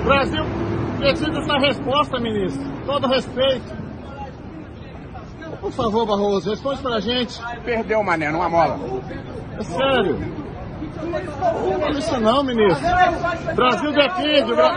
[0.00, 0.44] O Brasil
[0.98, 2.64] precisa dessa resposta, ministro.
[2.86, 3.88] Todo respeito.
[5.60, 7.40] Por favor, Barroso, responde pra gente.
[7.64, 8.78] Perdeu, mané, numa mola.
[9.58, 10.18] É sério.
[10.96, 12.84] Não isso não, ministro.
[13.54, 14.54] Brasil depende.
[14.54, 14.72] Bra...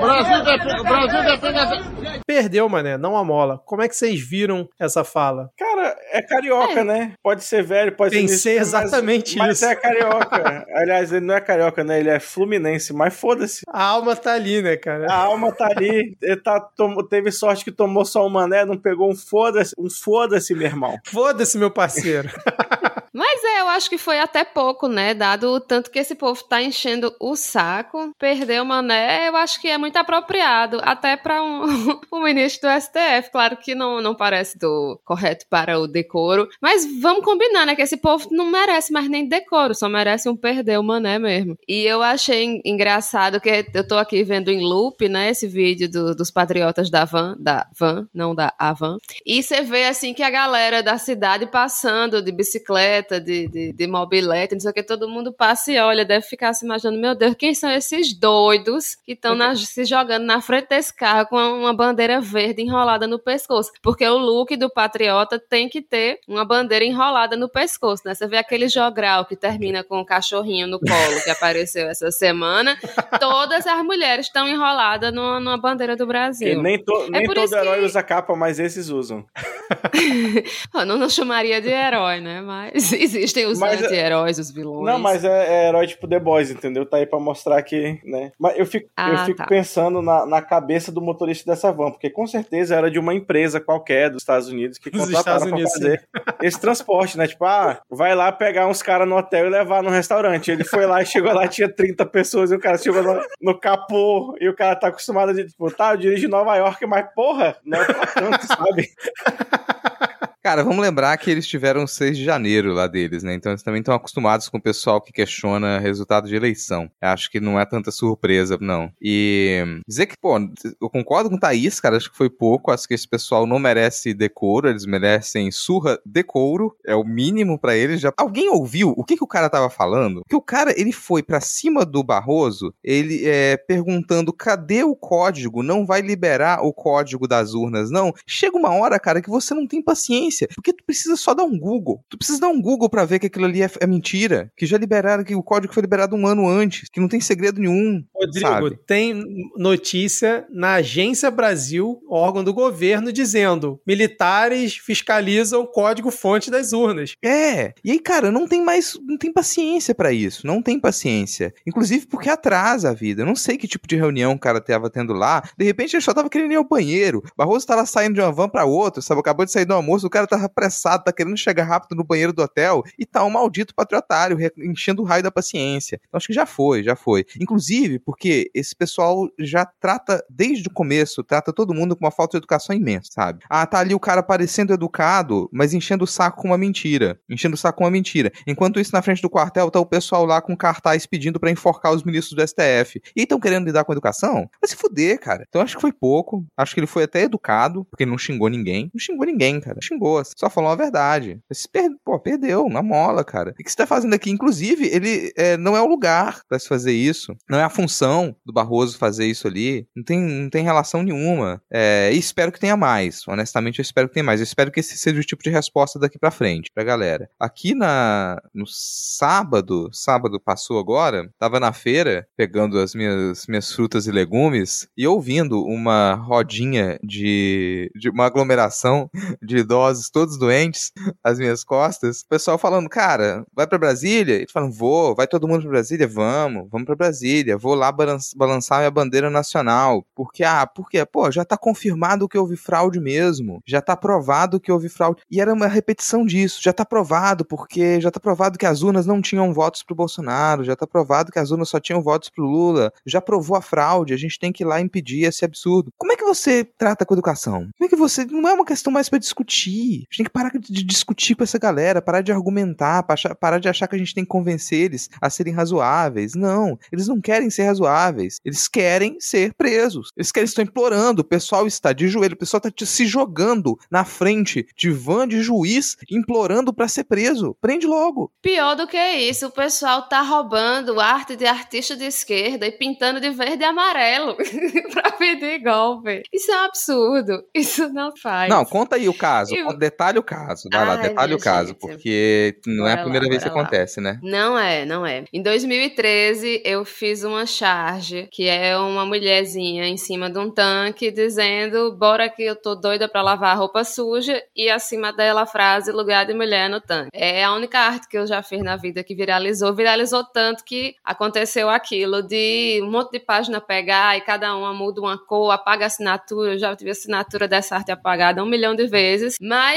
[0.00, 0.82] Brasil depende.
[0.82, 1.90] Brasil depende dessa...
[2.26, 3.58] Perdeu, mané, não a mola.
[3.66, 5.50] Como é que vocês viram essa fala?
[5.58, 7.12] Cara, é carioca, né?
[7.22, 8.58] Pode ser velho, pode Pensei ser.
[8.58, 9.66] mas- exatamente mas, isso.
[9.66, 10.66] Mas é carioca.
[10.74, 11.98] Aliás, ele não é carioca, né?
[11.98, 13.62] Ele é fluminense, mas foda-se.
[13.68, 15.06] A alma tá ali, né, cara?
[15.10, 16.16] A alma tá ali.
[16.22, 19.90] Ele tá, tomou- teve sorte que tomou só um mané, não pegou um foda-se, um
[19.90, 20.96] foda-se, meu irmão.
[21.06, 22.28] Foda-se, meu parceiro.
[23.12, 25.14] Mas é, eu acho que foi até pouco, né?
[25.14, 29.60] Dado o tanto que esse povo tá enchendo o saco, perder o mané, eu acho
[29.60, 31.64] que é muito apropriado, até para um,
[32.12, 33.30] um ministro do STF.
[33.32, 37.74] Claro que não, não parece do correto para o decoro, mas vamos combinar, né?
[37.74, 41.56] Que esse povo não merece mais nem decoro, só merece um perder o mané mesmo.
[41.68, 45.30] E eu achei en- engraçado que eu tô aqui vendo em loop, né?
[45.30, 48.98] Esse vídeo do- dos patriotas da van, da van, não da Avan.
[49.26, 53.86] E você vê assim que a galera da cidade passando de bicicleta, de, de, de
[53.86, 57.14] mobilete, não sei o que, todo mundo passa e olha, deve ficar se imaginando, meu
[57.14, 61.72] Deus, quem são esses doidos que estão se jogando na frente desse carro com uma
[61.74, 63.70] bandeira verde enrolada no pescoço?
[63.82, 68.14] Porque o look do patriota tem que ter uma bandeira enrolada no pescoço, né?
[68.14, 72.76] Você vê aquele jogral que termina com o cachorrinho no colo que apareceu essa semana,
[73.18, 76.48] todas as mulheres estão enroladas numa, numa bandeira do Brasil.
[76.48, 79.24] E nem to- nem por todo herói que- usa capa, mas esses usam.
[80.74, 82.40] Não, não chamaria de herói, né?
[82.40, 84.84] Mas existem os Mas, é- anti-heróis, os vilões.
[84.86, 86.84] Não, mas é, é herói tipo The Boys, entendeu?
[86.86, 88.32] Tá aí pra mostrar que, né?
[88.38, 89.46] Mas eu fico, eu Ah, fico tá.
[89.46, 93.60] pensando na, na cabeça do motorista dessa van, porque com certeza era de uma empresa
[93.60, 96.02] qualquer dos Estados Unidos que contrataram pra Unidos, fazer
[96.42, 97.26] esse transporte, né?
[97.26, 100.50] Tipo, ah, vai lá pegar uns caras no hotel e levar no restaurante.
[100.50, 103.58] Ele foi lá e chegou lá, tinha 30 pessoas e o cara chegou no, no
[103.58, 107.06] capô e o cara tá acostumado a, tipo, tá, eu dirijo em Nova York, mas
[107.14, 108.88] porra, não é pra tanto, sabe?
[110.42, 113.34] Cara, vamos lembrar que eles tiveram 6 de janeiro lá deles, né?
[113.34, 116.90] Então eles também estão acostumados com o pessoal que questiona resultado de eleição.
[116.98, 118.90] Acho que não é tanta surpresa, não.
[119.02, 120.38] E dizer que, pô,
[120.80, 122.70] eu concordo com o Thaís, cara, acho que foi pouco.
[122.70, 126.74] Acho que esse pessoal não merece decoro, eles merecem surra decoro.
[126.86, 128.00] É o mínimo pra eles.
[128.00, 128.10] Já...
[128.16, 130.22] Alguém ouviu o que, que o cara tava falando?
[130.26, 135.62] Que o cara, ele foi pra cima do Barroso, ele é, perguntando cadê o código?
[135.62, 138.14] Não vai liberar o código das urnas, não?
[138.26, 140.29] Chega uma hora, cara, que você não tem paciência.
[140.54, 142.04] Porque tu precisa só dar um Google.
[142.08, 144.50] Tu precisa dar um Google pra ver que aquilo ali é, é mentira.
[144.56, 146.88] Que já liberaram, que o código foi liberado um ano antes.
[146.90, 148.04] Que não tem segredo nenhum.
[148.14, 148.78] Rodrigo, sabe?
[148.86, 149.24] tem
[149.56, 157.14] notícia na Agência Brasil, órgão do governo, dizendo: militares fiscalizam o código-fonte das urnas.
[157.22, 157.72] É.
[157.84, 158.98] E aí, cara, não tem mais.
[159.06, 160.46] Não tem paciência pra isso.
[160.46, 161.54] Não tem paciência.
[161.66, 163.22] Inclusive porque atrasa a vida.
[163.22, 165.42] Eu não sei que tipo de reunião o cara tava tendo lá.
[165.56, 167.22] De repente ele só tava querendo ir ao banheiro.
[167.36, 169.20] Barroso tava saindo de uma van pra outra, sabe?
[169.20, 172.32] Acabou de sair do almoço, o cara tava apressado, tá querendo chegar rápido no banheiro
[172.32, 176.00] do hotel e tá um maldito patriotário enchendo o raio da paciência.
[176.08, 177.24] Então acho que já foi, já foi.
[177.40, 182.32] Inclusive porque esse pessoal já trata, desde o começo, trata todo mundo com uma falta
[182.32, 183.40] de educação imensa, sabe?
[183.48, 187.20] Ah, tá ali o cara parecendo educado, mas enchendo o saco com uma mentira.
[187.28, 188.32] Enchendo o saco com uma mentira.
[188.46, 191.92] Enquanto isso, na frente do quartel, tá o pessoal lá com cartaz pedindo pra enforcar
[191.92, 193.00] os ministros do STF.
[193.16, 194.48] E estão querendo lidar com educação?
[194.60, 195.44] Vai se fuder, cara.
[195.48, 196.44] Então acho que foi pouco.
[196.56, 198.90] Acho que ele foi até educado, porque ele não xingou ninguém.
[198.92, 199.78] Não xingou ninguém, cara.
[199.82, 200.09] Xingou.
[200.36, 201.40] Só falou a verdade.
[201.72, 201.90] Per...
[202.04, 203.50] Pô, perdeu, na mola, cara.
[203.50, 204.30] O que você tá fazendo aqui?
[204.30, 207.36] Inclusive, ele é, não é o lugar pra se fazer isso.
[207.48, 209.86] Não é a função do Barroso fazer isso ali.
[209.94, 211.62] Não tem, não tem relação nenhuma.
[211.70, 213.26] É, e espero que tenha mais.
[213.26, 214.40] Honestamente, eu espero que tenha mais.
[214.40, 217.28] Eu espero que esse seja o tipo de resposta daqui pra frente, pra galera.
[217.38, 224.06] Aqui na no sábado, sábado passou agora, tava na feira pegando as minhas, minhas frutas
[224.06, 229.10] e legumes e ouvindo uma rodinha de, de uma aglomeração
[229.42, 232.20] de idosos todos doentes às minhas costas.
[232.20, 234.36] O pessoal falando, cara, vai pra Brasília?
[234.36, 235.14] Eles falam, vou.
[235.14, 236.06] Vai todo mundo pra Brasília?
[236.06, 236.68] Vamos.
[236.70, 237.58] Vamos pra Brasília.
[237.58, 237.92] Vou lá
[238.36, 240.06] balançar minha bandeira nacional.
[240.14, 243.60] Porque, ah, porque, pô, já tá confirmado que houve fraude mesmo.
[243.66, 245.22] Já tá provado que houve fraude.
[245.30, 246.60] E era uma repetição disso.
[246.62, 250.64] Já tá provado, porque já tá provado que as urnas não tinham votos pro Bolsonaro.
[250.64, 252.92] Já tá provado que as urnas só tinham votos pro Lula.
[253.04, 254.14] Já provou a fraude.
[254.14, 255.92] A gente tem que ir lá impedir esse absurdo.
[255.98, 257.68] Como é que você trata com educação?
[257.76, 258.24] Como é que você.
[258.24, 259.89] Não é uma questão mais para discutir.
[259.96, 263.04] A gente tem que parar de discutir com essa galera, parar de argumentar,
[263.40, 266.34] parar de achar que a gente tem que convencer eles a serem razoáveis.
[266.34, 266.78] Não.
[266.92, 268.38] Eles não querem ser razoáveis.
[268.44, 270.10] Eles querem ser presos.
[270.16, 271.22] Eles querem, estão implorando.
[271.22, 272.34] O pessoal está de joelho.
[272.34, 277.56] O pessoal está se jogando na frente de van de juiz, implorando para ser preso.
[277.60, 278.32] Prende logo.
[278.42, 283.20] Pior do que isso, o pessoal tá roubando arte de artista de esquerda e pintando
[283.20, 284.36] de verde e amarelo
[284.92, 286.22] pra pedir golpe.
[286.32, 287.42] Isso é um absurdo.
[287.54, 288.48] Isso não faz.
[288.48, 289.54] Não, conta aí o caso.
[289.54, 289.62] E...
[289.80, 290.68] Detalhe o caso.
[290.70, 291.68] Vai Ai, lá, detalhe o caso.
[291.68, 291.78] Gente.
[291.78, 293.54] Porque não bora é a primeira lá, vez que lá.
[293.54, 294.20] acontece, né?
[294.22, 295.24] Não é, não é.
[295.32, 301.10] Em 2013, eu fiz uma charge, que é uma mulherzinha em cima de um tanque
[301.10, 304.42] dizendo: Bora que eu tô doida pra lavar roupa suja.
[304.54, 307.08] E acima dela a frase: lugar de mulher no tanque.
[307.14, 309.74] É a única arte que eu já fiz na vida que viralizou.
[309.74, 315.00] Viralizou tanto que aconteceu aquilo de um monte de página pegar e cada uma muda
[315.00, 316.52] uma cor, apaga a assinatura.
[316.52, 319.36] Eu já tive assinatura dessa arte apagada um milhão de vezes.
[319.40, 319.69] Mas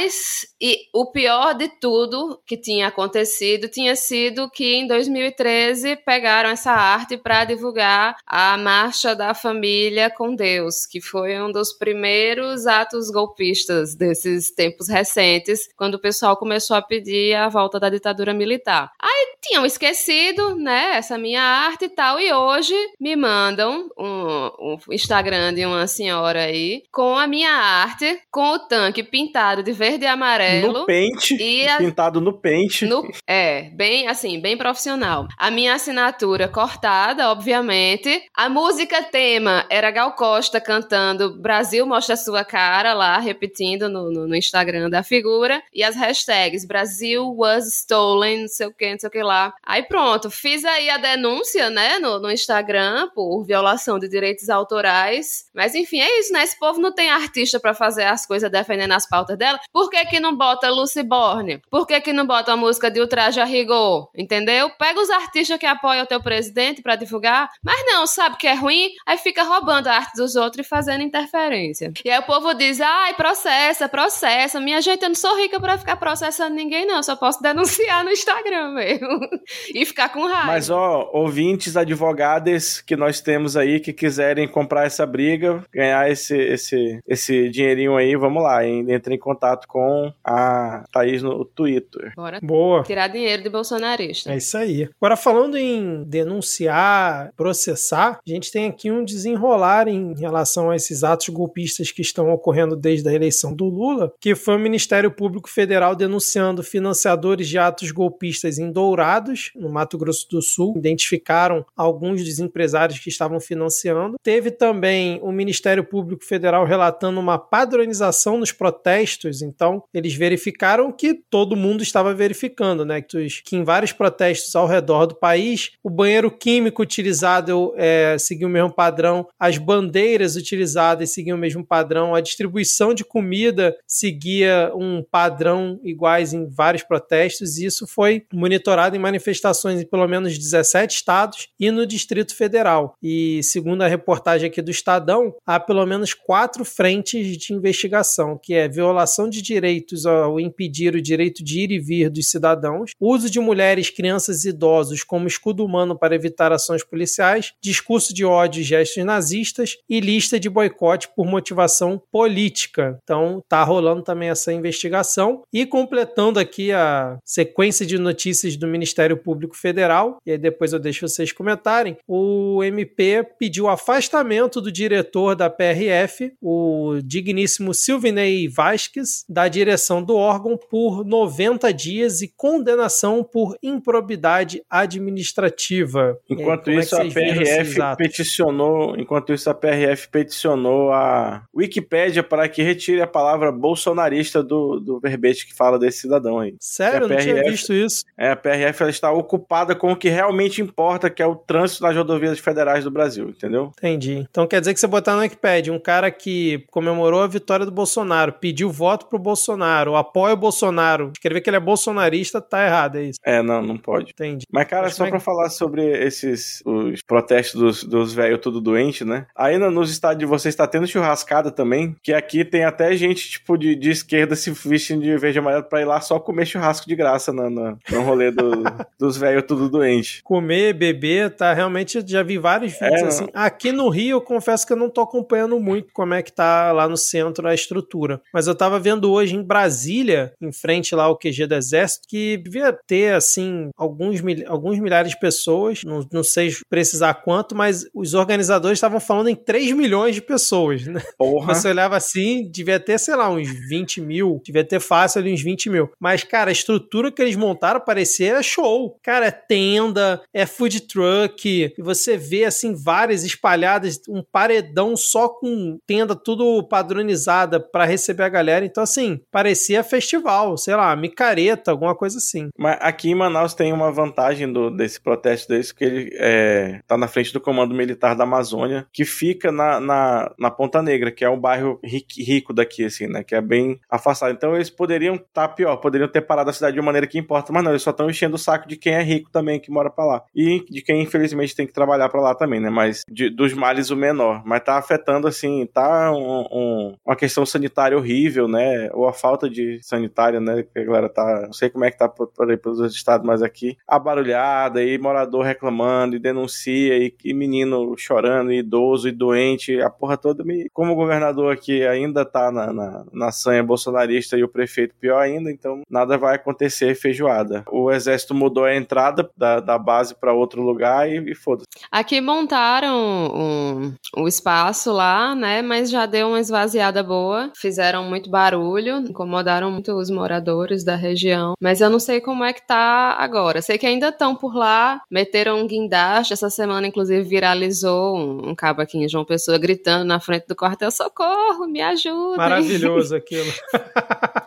[0.61, 6.71] e o pior de tudo que tinha acontecido tinha sido que em 2013 pegaram essa
[6.71, 13.09] arte para divulgar a Marcha da Família com Deus, que foi um dos primeiros atos
[13.09, 18.91] golpistas desses tempos recentes, quando o pessoal começou a pedir a volta da ditadura militar.
[19.01, 24.77] Aí tinham esquecido, né, essa minha arte e tal, e hoje me mandam um, um
[24.89, 30.05] Instagram de uma senhora aí com a minha arte, com o tanque pintado de verde
[30.05, 30.71] e amarelo.
[30.71, 31.77] No pente, e a...
[31.77, 32.85] pintado no pente.
[32.85, 33.03] No...
[33.27, 35.27] É, bem assim, bem profissional.
[35.37, 38.23] A minha assinatura cortada, obviamente.
[38.33, 44.25] A música tema era Gal Costa cantando Brasil mostra sua cara lá, repetindo no, no,
[44.25, 45.61] no Instagram da figura.
[45.73, 49.53] E as hashtags Brasil was stolen, não sei o que, não sei o que lá.
[49.65, 55.45] Aí pronto, fiz aí a denúncia, né, no, no Instagram por violação de direitos autorais.
[55.53, 56.43] Mas enfim, é isso, né?
[56.43, 59.59] Esse povo não tem artista para fazer as coisas defendendo as pautas dela.
[59.71, 61.61] Por que que não bota Lucy Borne?
[61.69, 64.09] Por que que não bota a música de ultraje a rigor?
[64.15, 64.69] Entendeu?
[64.77, 68.53] Pega os artistas que apoiam o teu presidente para divulgar, mas não, sabe que é
[68.53, 71.91] ruim, aí fica roubando a arte dos outros e fazendo interferência.
[72.03, 74.59] E aí o povo diz, ai, processa, processa.
[74.59, 77.01] Minha gente, eu não sou rica para ficar processando ninguém, não.
[77.03, 79.19] Só posso denunciar no Instagram mesmo.
[79.73, 80.47] e ficar com raiva.
[80.47, 86.35] Mas, ó, ouvintes, advogadas que nós temos aí que quiserem comprar essa briga, ganhar esse,
[86.35, 92.13] esse, esse dinheirinho aí, vamos lá, entre em contato com a Thaís no Twitter.
[92.15, 92.83] Bora Boa.
[92.83, 94.31] tirar dinheiro de bolsonarista.
[94.31, 94.89] É isso aí.
[94.99, 101.03] Agora, falando em denunciar, processar, a gente tem aqui um desenrolar em relação a esses
[101.03, 105.49] atos golpistas que estão ocorrendo desde a eleição do Lula, que foi o Ministério Público
[105.49, 110.73] Federal denunciando financiadores de atos golpistas em Dourados, no Mato Grosso do Sul.
[110.77, 114.17] Identificaram alguns dos empresários que estavam financiando.
[114.23, 121.13] Teve também o Ministério Público Federal relatando uma padronização nos protestos, então eles verificaram que
[121.13, 123.01] todo mundo estava verificando, né?
[123.01, 128.49] Que, em vários protestos ao redor do país, o banheiro químico utilizado é, seguia o
[128.49, 135.03] mesmo padrão, as bandeiras utilizadas seguiam o mesmo padrão, a distribuição de comida seguia um
[135.03, 140.95] padrão iguais em vários protestos, e isso foi monitorado em manifestações em pelo menos 17
[140.95, 142.95] estados e no Distrito Federal.
[143.01, 148.53] E segundo a reportagem aqui do Estadão, há pelo menos quatro frentes de investigação, que
[148.53, 153.29] é violação de direitos ao impedir o direito de ir e vir dos cidadãos, uso
[153.29, 158.61] de mulheres, crianças e idosos como escudo humano para evitar ações policiais, discurso de ódio
[158.61, 162.97] e gestos nazistas e lista de boicote por motivação política.
[163.03, 169.17] Então tá rolando também essa investigação e completando aqui a sequência de notícias do Ministério
[169.17, 175.35] Público Federal, e aí depois eu deixo vocês comentarem, o MP pediu afastamento do diretor
[175.35, 183.23] da PRF, o digníssimo Silvinei Vasquez, da direção do órgão por 90 dias e condenação
[183.23, 186.17] por improbidade administrativa.
[186.29, 191.43] Aí, Enquanto é isso, a viram esses PRF peticionou, enquanto isso a PRF peticionou a
[191.55, 196.55] Wikipédia para que retire a palavra bolsonarista do, do verbete que fala desse cidadão aí.
[196.59, 198.05] Sério, a não tinha PRF visto isso.
[198.17, 201.95] É, a PRF está ocupada com o que realmente importa, que é o trânsito nas
[201.95, 203.71] rodovias federais do Brasil, entendeu?
[203.77, 204.25] Entendi.
[204.29, 207.71] Então quer dizer que você botar no Wikipedia um cara que comemorou a vitória do
[207.71, 212.97] Bolsonaro, pediu voto pro Bolsonaro, apoia o Bolsonaro, escrever que ele é bolsonarista, tá errado,
[212.97, 213.19] é isso.
[213.23, 214.11] É, não, não pode.
[214.11, 214.45] Entendi.
[214.51, 218.59] Mas, cara, Mas só é pra falar sobre esses os protestos dos, dos velhos tudo
[218.59, 219.27] doente, né?
[219.35, 223.29] Aí no- nos estados de vocês tá tendo churrascada também, que aqui tem até gente,
[223.29, 226.45] tipo, de, de esquerda se vestindo de verde e amarelo pra ir lá só comer
[226.45, 228.63] churrasco de graça na, na- no rolê do-
[228.99, 230.21] dos velhos tudo doente.
[230.23, 233.27] Comer, beber, tá realmente, já vi vários vídeos É, assim.
[233.33, 236.71] Aqui no Rio, eu confesso que eu não tô acompanhando muito como é que tá
[236.71, 238.21] lá no centro a estrutura.
[238.33, 242.37] Mas eu tava vendo hoje em Brasília, em frente lá ao QG do Exército, que
[242.37, 247.85] devia ter, assim, alguns, mil- alguns milhares de pessoas, não, não sei precisar quanto, mas
[247.93, 251.01] os organizadores estavam falando em 3 milhões de pessoas, né?
[251.17, 251.53] Porra.
[251.53, 255.41] Você olhava assim, devia ter, sei lá, uns 20 mil, devia ter fácil ali uns
[255.41, 255.89] 20 mil.
[255.99, 258.97] Mas, cara, a estrutura que eles montaram parecia show.
[259.03, 265.27] Cara, é tenda, é food truck, e você vê, assim, várias espalhadas, um paredão só
[265.29, 268.65] com tenda tudo padronizada pra receber a galera.
[268.65, 268.92] Então, assim,
[269.31, 272.49] parecia festival, sei lá, micareta, alguma coisa assim.
[272.57, 276.97] Mas aqui em Manaus tem uma vantagem do, desse protesto desse, que ele é, tá
[276.97, 281.23] na frente do Comando Militar da Amazônia, que fica na, na, na Ponta Negra, que
[281.23, 281.79] é um bairro
[282.17, 283.23] rico daqui, assim, né?
[283.23, 284.31] Que é bem afastado.
[284.33, 287.51] Então eles poderiam estar pior, poderiam ter parado a cidade de uma maneira que importa,
[287.51, 289.89] mas não, eles só estão enchendo o saco de quem é rico também, que mora
[289.89, 290.23] pra lá.
[290.35, 292.69] E de quem, infelizmente, tem que trabalhar pra lá também, né?
[292.69, 294.41] Mas de- dos males o menor.
[294.45, 298.72] Mas tá afetando, assim, tá um- um- uma questão sanitária horrível, né?
[298.93, 300.63] Ou a falta de sanitária, né?
[300.63, 301.43] Que a galera tá.
[301.45, 304.83] Não sei como é que tá por, por aí pelos outros estados, mas aqui, abarulhada,
[304.83, 310.17] e morador reclamando, e denuncia, e, e menino chorando, e idoso, e doente, a porra
[310.17, 310.43] toda.
[310.43, 310.69] Me...
[310.73, 315.19] Como o governador aqui ainda tá na, na, na sanha bolsonarista e o prefeito pior
[315.19, 317.63] ainda, então nada vai acontecer feijoada.
[317.71, 321.67] O exército mudou a entrada da, da base para outro lugar e, e foda-se.
[321.91, 325.61] Aqui montaram um espaço lá, né?
[325.61, 327.51] Mas já deu uma esvaziada boa.
[327.55, 328.62] Fizeram muito barulho,
[329.09, 331.53] incomodaram muito os moradores da região.
[331.59, 333.61] Mas eu não sei como é que tá agora.
[333.61, 336.33] Sei que ainda estão por lá, meteram um guindaste.
[336.33, 340.55] Essa semana, inclusive, viralizou um, um cabo aqui em João Pessoa gritando na frente do
[340.55, 342.37] quartel: socorro, me ajudem.
[342.37, 343.51] Maravilhoso aquilo.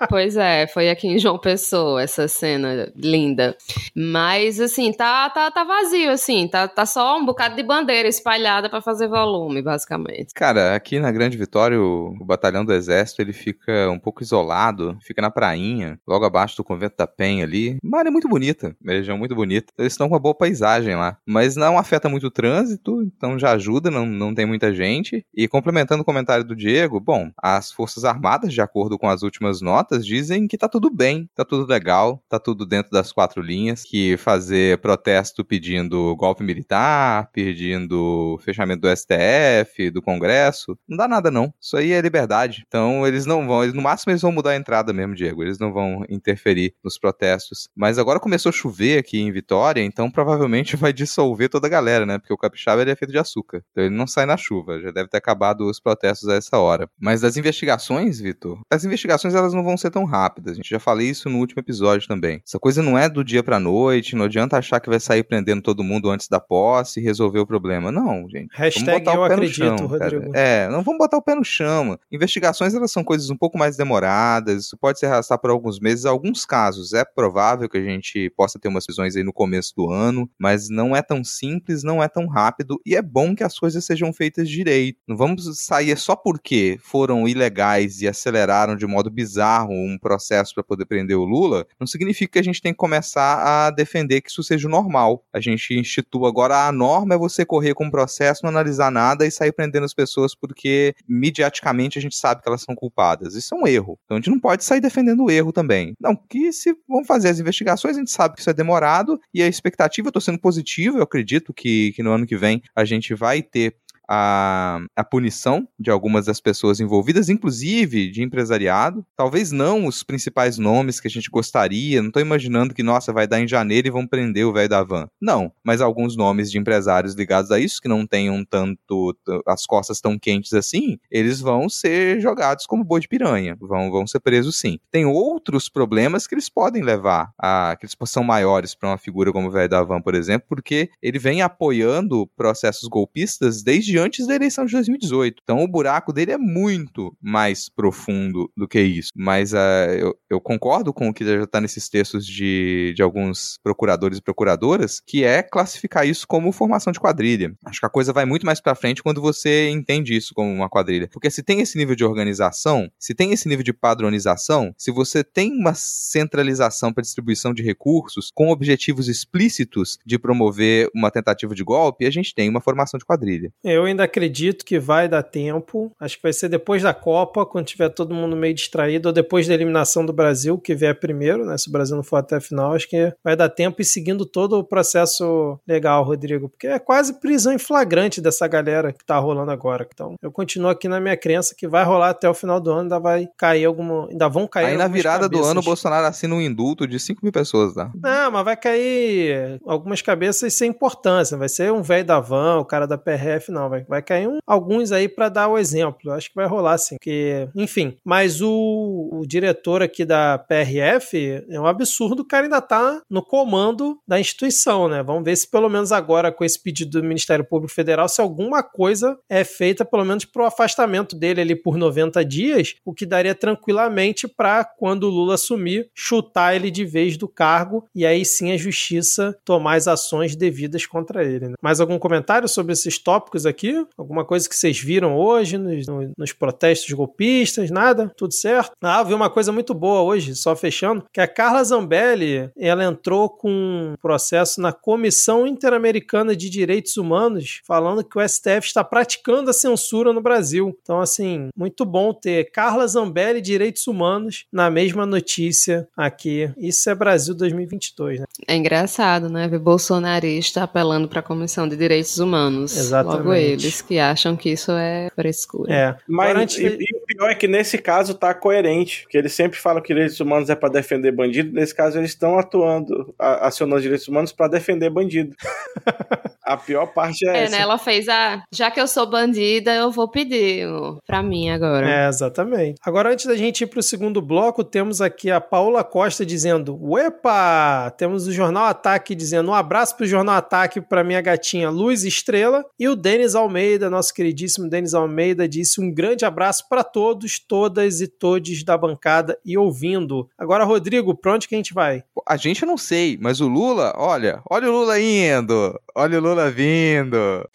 [0.09, 3.57] Pois é, foi aqui em João Pessoa essa cena linda.
[3.95, 8.69] Mas assim, tá tá, tá vazio assim, tá, tá só um bocado de bandeira espalhada
[8.69, 10.35] pra fazer volume, basicamente.
[10.35, 14.97] Cara, aqui na Grande Vitória, o, o batalhão do Exército, ele fica um pouco isolado,
[15.03, 17.77] fica na prainha, logo abaixo do Convento da Penha ali.
[17.83, 19.73] Uma área muito bonita, uma região muito bonita.
[19.77, 21.19] Eles estão com uma boa paisagem lá.
[21.27, 25.27] Mas não afeta muito o trânsito, então já ajuda, não, não tem muita gente.
[25.35, 29.61] E complementando o comentário do Diego, bom, as Forças Armadas, de acordo com as últimas
[29.61, 33.83] notas, dizem que tá tudo bem, tá tudo legal, tá tudo dentro das quatro linhas,
[33.83, 41.29] que fazer protesto pedindo golpe militar, pedindo fechamento do STF, do Congresso, não dá nada
[41.29, 41.53] não.
[41.61, 42.63] Isso aí é liberdade.
[42.69, 45.42] Então eles não vão, eles, no máximo eles vão mudar a entrada mesmo, Diego.
[45.42, 47.68] Eles não vão interferir nos protestos.
[47.74, 52.05] Mas agora começou a chover aqui em Vitória, então provavelmente vai dissolver toda a galera,
[52.05, 52.18] né?
[52.18, 53.62] Porque o capixaba ele é feito de açúcar.
[53.70, 54.80] Então ele não sai na chuva.
[54.80, 56.88] Já deve ter acabado os protestos a essa hora.
[56.99, 60.53] Mas das investigações, Vitor, as investigações elas não vão ser tão rápidas.
[60.53, 62.42] A gente já falei isso no último episódio também.
[62.47, 65.62] Essa coisa não é do dia pra noite, não adianta achar que vai sair prendendo
[65.62, 67.90] todo mundo antes da posse e resolver o problema.
[67.90, 68.49] Não, gente.
[68.53, 70.05] Hashtag eu acredito, chão, cara.
[70.05, 70.32] Rodrigo.
[70.34, 71.99] É, não vamos botar o pé no chão.
[72.11, 76.05] Investigações, elas são coisas um pouco mais demoradas, isso pode se arrastar por alguns meses.
[76.05, 79.91] Alguns casos, é provável que a gente possa ter umas visões aí no começo do
[79.91, 83.59] ano, mas não é tão simples, não é tão rápido, e é bom que as
[83.59, 84.99] coisas sejam feitas direito.
[85.07, 90.64] Não vamos sair só porque foram ilegais e aceleraram de modo bizarro um processo para
[90.64, 94.30] poder prender o Lula, não significa que a gente tem que começar a defender que
[94.30, 95.24] isso seja o normal.
[95.32, 99.26] A gente institui agora a norma é você correr com um processo, não analisar nada
[99.26, 103.34] e sair prendendo as pessoas porque mediaticamente a gente sabe que elas são culpadas.
[103.34, 103.76] Isso é um erro.
[104.05, 105.95] Então a gente não pode sair defendendo o erro também.
[106.01, 109.43] Não, que se vão fazer as investigações, a gente sabe que isso é demorado e
[109.43, 112.85] a expectativa, eu tô sendo positivo, eu acredito que, que no ano que vem a
[112.85, 113.77] gente vai ter
[114.09, 119.05] a, a punição de algumas das pessoas envolvidas, inclusive de empresariado.
[119.17, 123.27] Talvez não os principais nomes que a gente gostaria, não tô imaginando que, nossa, vai
[123.27, 125.09] dar em janeiro e vão prender o velho da van.
[125.21, 130.01] Não, mas alguns nomes de empresários ligados a isso, que não tenham tanto as costas
[130.01, 134.59] tão quentes assim, eles vão ser jogados como boi de piranha, vão, vão ser presos
[134.59, 134.79] sim.
[134.91, 139.33] Tem outros problemas que eles podem levar, a, que eles são maiores para uma figura
[139.33, 144.26] como o velho da van, por exemplo, porque ele vem apoiando processos golpistas desde antes
[144.26, 145.40] da eleição de 2018.
[145.42, 149.11] Então o buraco dele é muito mais profundo do que isso.
[149.14, 153.59] Mas ah, eu, eu concordo com o que já está nesses textos de, de alguns
[153.62, 157.55] procuradores e procuradoras, que é classificar isso como formação de quadrilha.
[157.64, 160.68] Acho que a coisa vai muito mais para frente quando você entende isso como uma
[160.68, 161.09] quadrilha.
[161.12, 165.22] Porque se tem esse nível de organização, se tem esse nível de padronização, se você
[165.22, 171.64] tem uma centralização para distribuição de recursos com objetivos explícitos de promover uma tentativa de
[171.64, 173.53] golpe, a gente tem uma formação de quadrilha.
[173.62, 175.91] Eu ainda acredito que vai dar tempo.
[175.99, 179.47] Acho que vai ser depois da Copa, quando tiver todo mundo meio distraído, ou depois
[179.47, 181.57] da eliminação do Brasil, que vier primeiro, né?
[181.59, 184.24] Se o Brasil não for até a final, acho que vai dar tempo e seguindo
[184.24, 186.49] todo o processo legal, Rodrigo.
[186.49, 189.87] Porque é quase prisão em flagrante dessa galera que tá rolando agora.
[189.93, 192.82] Então, eu continuo aqui na minha crença que vai rolar até o final do ano,
[192.82, 194.09] ainda vai cair alguma.
[194.09, 194.66] Ainda vão cair.
[194.66, 195.51] Aí na virada do cabeças.
[195.51, 197.91] ano, o Bolsonaro assina um indulto de 5 mil pessoas, tá?
[197.95, 201.37] Não, mas vai cair algumas cabeças sem importância.
[201.37, 203.68] Vai ser um velho da van, o cara da PRF, não.
[203.68, 206.12] Vai, vai cair um- alguns aí pra dar o exemplo.
[206.12, 206.97] Acho que vai rolar sim.
[206.97, 207.97] Porque, enfim.
[208.05, 212.20] Mas o, o diretor aqui da PRF é um absurdo.
[212.20, 215.03] O cara ainda tá no comando da instituição, né?
[215.03, 218.62] Vamos ver se pelo menos agora, com esse pedido do Ministério Público Federal, se alguma
[218.62, 223.35] coisa é feita, pelo menos pro afastamento dele ali por 90 dias, o que daria
[223.35, 228.53] tranquilamente pra quando o Lula assumir, chutar ele de vez do cargo e aí sim
[228.53, 231.49] a justiça tomar as ações devidas contra ele.
[231.49, 231.55] né?
[231.62, 233.66] Mais algum comentário sobre esses tópicos aqui?
[233.97, 237.71] Alguma coisa que vocês viram hoje nos, no- nos protestos golpistas?
[237.71, 238.12] Nada?
[238.17, 238.73] Tudo certo?
[238.83, 243.29] Ah, vi uma coisa muito boa hoje, só fechando, que a Carla Zambelli, ela entrou
[243.29, 249.51] com um processo na Comissão Interamericana de Direitos Humanos, falando que o STF está praticando
[249.51, 250.77] a censura no Brasil.
[250.83, 256.51] Então, assim, muito bom ter Carla Zambelli e Direitos Humanos na mesma notícia aqui.
[256.57, 258.27] Isso é Brasil 2022, né?
[258.47, 259.49] É engraçado, né?
[259.49, 262.77] Ver bolsonarista apelando para a Comissão de Direitos Humanos.
[262.77, 263.19] Exatamente.
[263.19, 263.35] Logo
[263.65, 265.73] eles que acham que isso é frescura.
[265.75, 265.97] É.
[266.09, 269.33] Mas Agora, antes e, e o pior é que nesse caso tá coerente, porque eles
[269.33, 273.47] sempre falam que direitos humanos é pra defender bandido, nesse caso eles estão atuando, a-
[273.47, 275.35] acionando os direitos humanos pra defender bandido.
[276.45, 277.57] a pior parte é, É, essa.
[277.57, 277.63] né?
[277.63, 278.43] Ela fez a.
[278.53, 281.89] Já que eu sou bandida, eu vou pedir ó, pra mim agora.
[281.89, 282.79] É, exatamente.
[282.85, 286.77] Agora, antes da gente ir para o segundo bloco, temos aqui a Paula Costa dizendo:
[286.81, 287.91] Uepa!
[287.97, 292.05] Temos o Jornal Ataque dizendo um abraço para o Jornal Ataque para minha gatinha Luz
[292.05, 292.65] Estrela.
[292.79, 298.01] E o Denis Almeida, nosso queridíssimo Denis Almeida, disse um grande abraço para todos, todas
[298.01, 300.28] e todes da bancada e ouvindo.
[300.37, 302.03] Agora, Rodrigo, pra onde que a gente vai?
[302.26, 306.51] A gente não sei, mas o Lula, olha, olha o Lula indo, olha o Lula
[306.51, 307.49] vindo.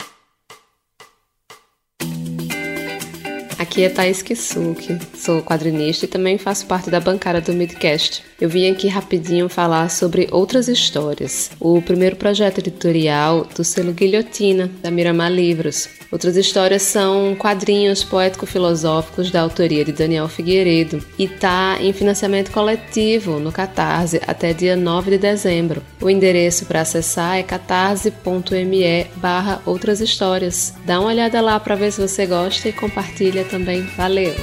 [3.62, 8.24] Aqui é Thaís Kisuki, sou quadrinista e também faço parte da bancada do Midcast.
[8.41, 11.51] Eu vim aqui rapidinho falar sobre outras histórias.
[11.59, 15.88] O primeiro projeto editorial do selo Guilhotina, da Miramar Livros.
[16.12, 23.39] Outras histórias são quadrinhos poético-filosóficos da autoria de Daniel Figueiredo e tá em financiamento coletivo
[23.39, 25.82] no Catarse até dia 9 de dezembro.
[26.01, 30.74] O endereço para acessar é catarse.me barra outras histórias.
[30.86, 33.84] Dá uma olhada lá para ver se você gosta e compartilha também.
[33.95, 34.36] Valeu!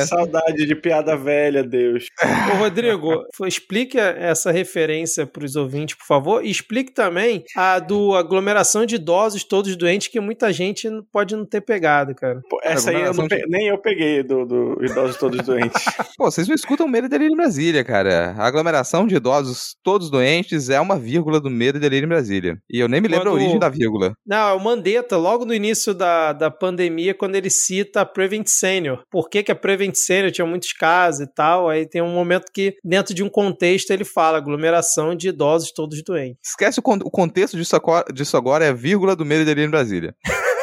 [0.00, 0.16] Começar.
[0.16, 2.06] saudade de piada velha, Deus.
[2.52, 8.14] Ô, Rodrigo, explique essa referência para os ouvintes, por favor, e explique também a do
[8.14, 12.40] aglomeração de idosos todos doentes que muita gente não- pode não ter pegado, cara.
[12.48, 15.82] Pô, essa aí eu não pe- nem eu peguei do, do Idosos Todos Doentes.
[16.16, 18.34] Pô, vocês não escutam Medo e Delírio em Brasília, cara.
[18.38, 22.56] A aglomeração de idosos todos doentes é uma vírgula do Medo e Delírio em Brasília.
[22.70, 24.12] E eu nem me lembro Quando- a origem da vírgula.
[24.26, 28.46] Não, é o Mandetta, logo no início da, da pandemia, quando ele cita a Prevent
[28.48, 29.02] Senior.
[29.10, 31.68] Por que, que a Prevent Senior tinha muitos casos e tal?
[31.68, 36.02] Aí tem um momento que, dentro de um contexto, ele fala aglomeração de idosos todos
[36.02, 36.38] doentes.
[36.44, 39.44] Esquece o, con- o contexto disso agora, disso agora, é a vírgula do Medo e
[39.44, 40.14] Delírio em Brasília.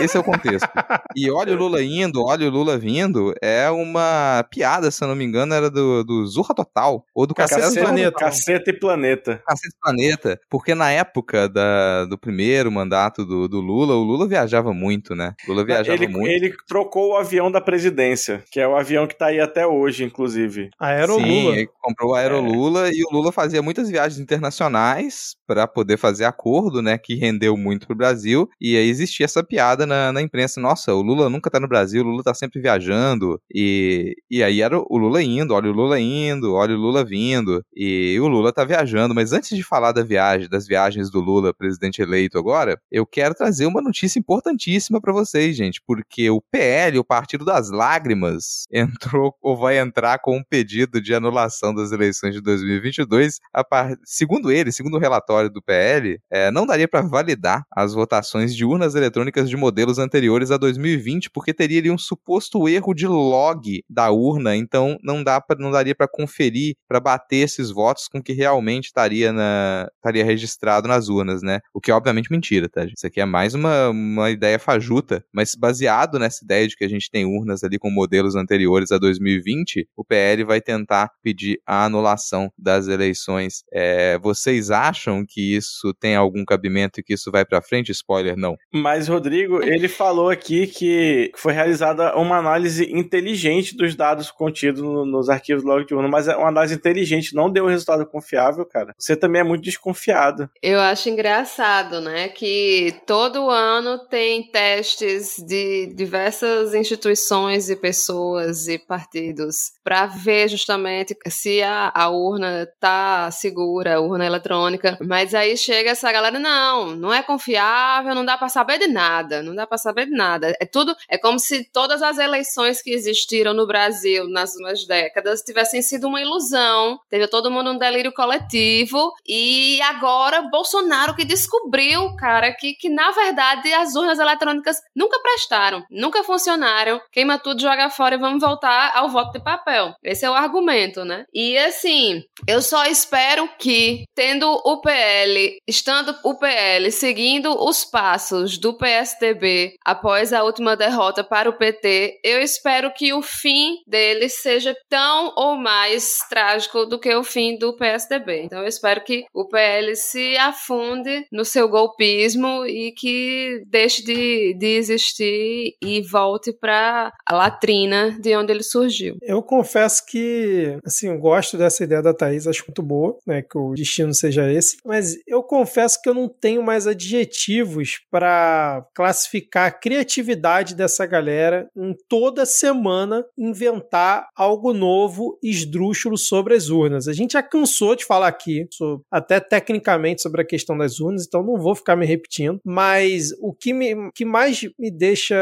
[0.04, 0.68] Esse é o contexto.
[1.16, 5.16] E olha o Lula indo, olha o Lula vindo, é uma piada, se eu não
[5.16, 8.20] me engano, era do, do Zorra Total, ou do Cacete, Cacete, Planeta.
[8.20, 9.44] Caceta e Planeta.
[9.48, 14.74] Cacete Planeta, porque na época da, do primeiro mandato do, do Lula, o Lula viajava
[14.74, 15.34] muito, né?
[15.48, 16.28] O Lula viajava Ele, muito.
[16.28, 20.04] ele trocou o avião da presidência, que é o avião que tá aí até hoje,
[20.04, 20.70] inclusive.
[20.80, 21.56] Aero Sim, Lula.
[21.56, 26.82] ele comprou o Aerolula e o Lula fazia muitas viagens internacionais para poder fazer acordo,
[26.82, 30.94] né, que rendeu muito pro Brasil, e aí existia essa piada na, na imprensa, nossa,
[30.94, 34.78] o Lula nunca tá no Brasil, o Lula tá sempre viajando, e, e aí era
[34.78, 38.64] o Lula indo, olha o Lula indo, olha o Lula vindo, e o Lula tá
[38.64, 43.06] viajando, mas antes de falar da viagem, das viagens do Lula, presidente eleito agora, eu
[43.06, 48.66] quero trazer uma notícia importantíssima para vocês, gente, porque o PL, o Partido das Lágrimas,
[48.74, 53.40] entrou ou vai entrar com um pedido de anulação das eleições de 2022.
[53.54, 53.96] A par...
[54.04, 58.66] Segundo ele, segundo o relatório do PL, é, não daria para validar as votações de
[58.66, 63.84] urnas eletrônicas de modelos anteriores a 2020, porque teria ali um suposto erro de log
[63.90, 68.22] da urna, então não, dá pra, não daria para conferir, para bater esses votos com
[68.22, 71.60] que realmente estaria, na, estaria registrado nas urnas, né?
[71.74, 72.86] O que é obviamente mentira, tá?
[72.86, 76.90] Isso aqui é mais uma, uma ideia fajuta, mas baseado nessa ideia de que a
[76.90, 81.84] gente tem urnas ali com modelos anteriores a 2020, o PL vai tentar pedir a
[81.84, 83.64] anulação das eleições.
[83.74, 87.92] É, vocês acham que isso tem algum cabimento e que isso vai para frente?
[87.92, 88.56] Spoiler, não.
[88.72, 95.06] Mas, Rodrigo, ele falou aqui que foi realizada uma análise inteligente dos dados contidos no-
[95.06, 98.66] nos arquivos log de urna, mas é uma análise inteligente, não deu um resultado confiável,
[98.66, 98.94] cara.
[98.98, 100.50] Você também é muito desconfiado.
[100.62, 108.78] Eu acho engraçado, né, que todo ano tem testes de diversas instituições e pessoas e
[108.78, 114.98] partidos para ver justamente se a, a urna tá segura, a urna eletrônica.
[115.02, 119.42] Mas aí chega essa galera, não, não é confiável, não dá para saber de nada,
[119.44, 120.56] não dá para saber de nada.
[120.60, 125.42] É tudo, é como se todas as eleições que existiram no Brasil nas últimas décadas
[125.42, 127.00] tivessem sido uma ilusão.
[127.10, 133.12] Teve todo mundo um delírio coletivo e agora Bolsonaro que descobriu, cara, que, que na
[133.12, 137.02] verdade as urnas eletrônicas nunca prestaram, nunca funcionaram.
[137.12, 139.94] Queima tudo, joga fora e vamos voltar ao voto de papel.
[140.04, 141.26] Esse é o argumento, né?
[141.34, 148.58] E assim, eu só espero que, tendo o PL, estando o PL seguindo os passos
[148.58, 149.43] do PSDB
[149.86, 155.34] após a última derrota para o PT, eu espero que o fim dele seja tão
[155.36, 158.44] ou mais trágico do que o fim do PSDB.
[158.44, 164.56] Então eu espero que o PL se afunde no seu golpismo e que deixe de,
[164.58, 169.18] de existir e volte para a latrina de onde ele surgiu.
[169.22, 173.58] Eu confesso que, assim, eu gosto dessa ideia da Thaís, acho muito boa, né, que
[173.58, 179.33] o destino seja esse, mas eu confesso que eu não tenho mais adjetivos para classificar
[179.56, 187.08] a criatividade dessa galera em toda semana inventar algo novo, esdrúxulo sobre as urnas.
[187.08, 191.26] A gente já cansou de falar aqui, so- até tecnicamente, sobre a questão das urnas,
[191.26, 195.36] então não vou ficar me repetindo, mas o que, me, que mais me deixa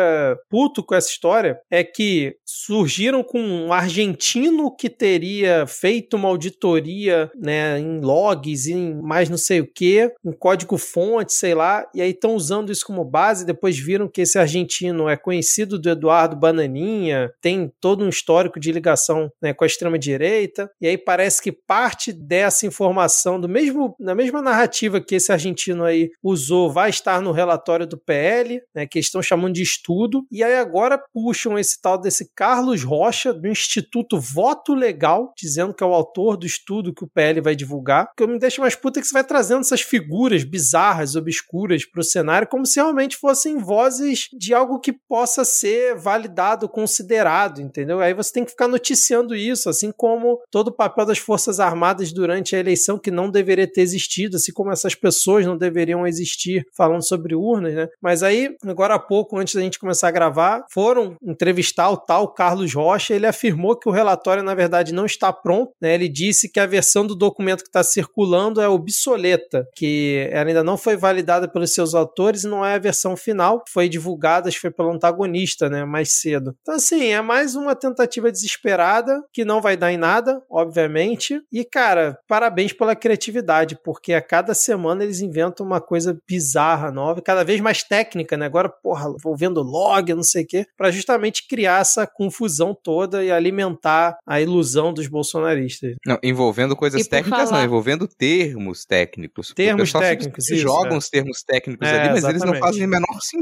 [0.50, 7.32] puto com essa história é que surgiram com um argentino que teria feito uma auditoria
[7.36, 12.02] né, em logs, em mais não sei o que, um código fonte, sei lá, e
[12.02, 13.46] aí estão usando isso como base.
[13.46, 18.72] Depois viram que esse argentino é conhecido do Eduardo Bananinha, tem todo um histórico de
[18.72, 24.16] ligação né, com a extrema-direita, e aí parece que parte dessa informação, do mesmo, na
[24.16, 29.00] mesma narrativa que esse argentino aí usou, vai estar no relatório do PL, né, que
[29.00, 34.20] estão chamando de estudo, e aí agora puxam esse tal desse Carlos Rocha, do Instituto
[34.20, 38.06] Voto Legal, dizendo que é o autor do estudo que o PL vai divulgar.
[38.06, 42.04] O que me deixa mais puta que você vai trazendo essas figuras bizarras, obscuras pro
[42.04, 48.02] cenário, como se realmente fossem vozes de algo que possa ser validado, considerado, entendeu?
[48.02, 52.12] Aí você tem que ficar noticiando isso, assim como todo o papel das Forças Armadas
[52.12, 56.66] durante a eleição, que não deveria ter existido, assim como essas pessoas não deveriam existir
[56.76, 57.88] falando sobre urnas, né?
[58.02, 62.34] Mas aí, agora há pouco, antes da gente começar a gravar, foram entrevistar o tal
[62.34, 63.14] Carlos Rocha.
[63.14, 65.72] Ele afirmou que o relatório, na verdade, não está pronto.
[65.80, 65.94] Né?
[65.94, 70.64] Ele disse que a versão do documento que está circulando é obsoleta, que ela ainda
[70.64, 73.61] não foi validada pelos seus autores e não é a versão final.
[73.70, 75.86] Foi divulgada, acho que foi pelo antagonista, né?
[75.86, 76.56] Mais cedo.
[76.62, 81.42] Então, assim, é mais uma tentativa desesperada que não vai dar em nada, obviamente.
[81.52, 87.22] E, cara, parabéns pela criatividade, porque a cada semana eles inventam uma coisa bizarra, nova,
[87.22, 88.46] cada vez mais técnica, né?
[88.46, 93.32] Agora, porra, envolvendo log, não sei o quê, para justamente criar essa confusão toda e
[93.32, 95.96] alimentar a ilusão dos bolsonaristas.
[96.06, 99.54] Não, envolvendo coisas técnicas, falar- não, envolvendo termos técnicos.
[99.56, 100.98] Termos técnicos, isso, jogam é.
[100.98, 102.60] os termos técnicos É, ali, mas eles não exatamente.
[102.60, 103.41] fazem o menor sentido.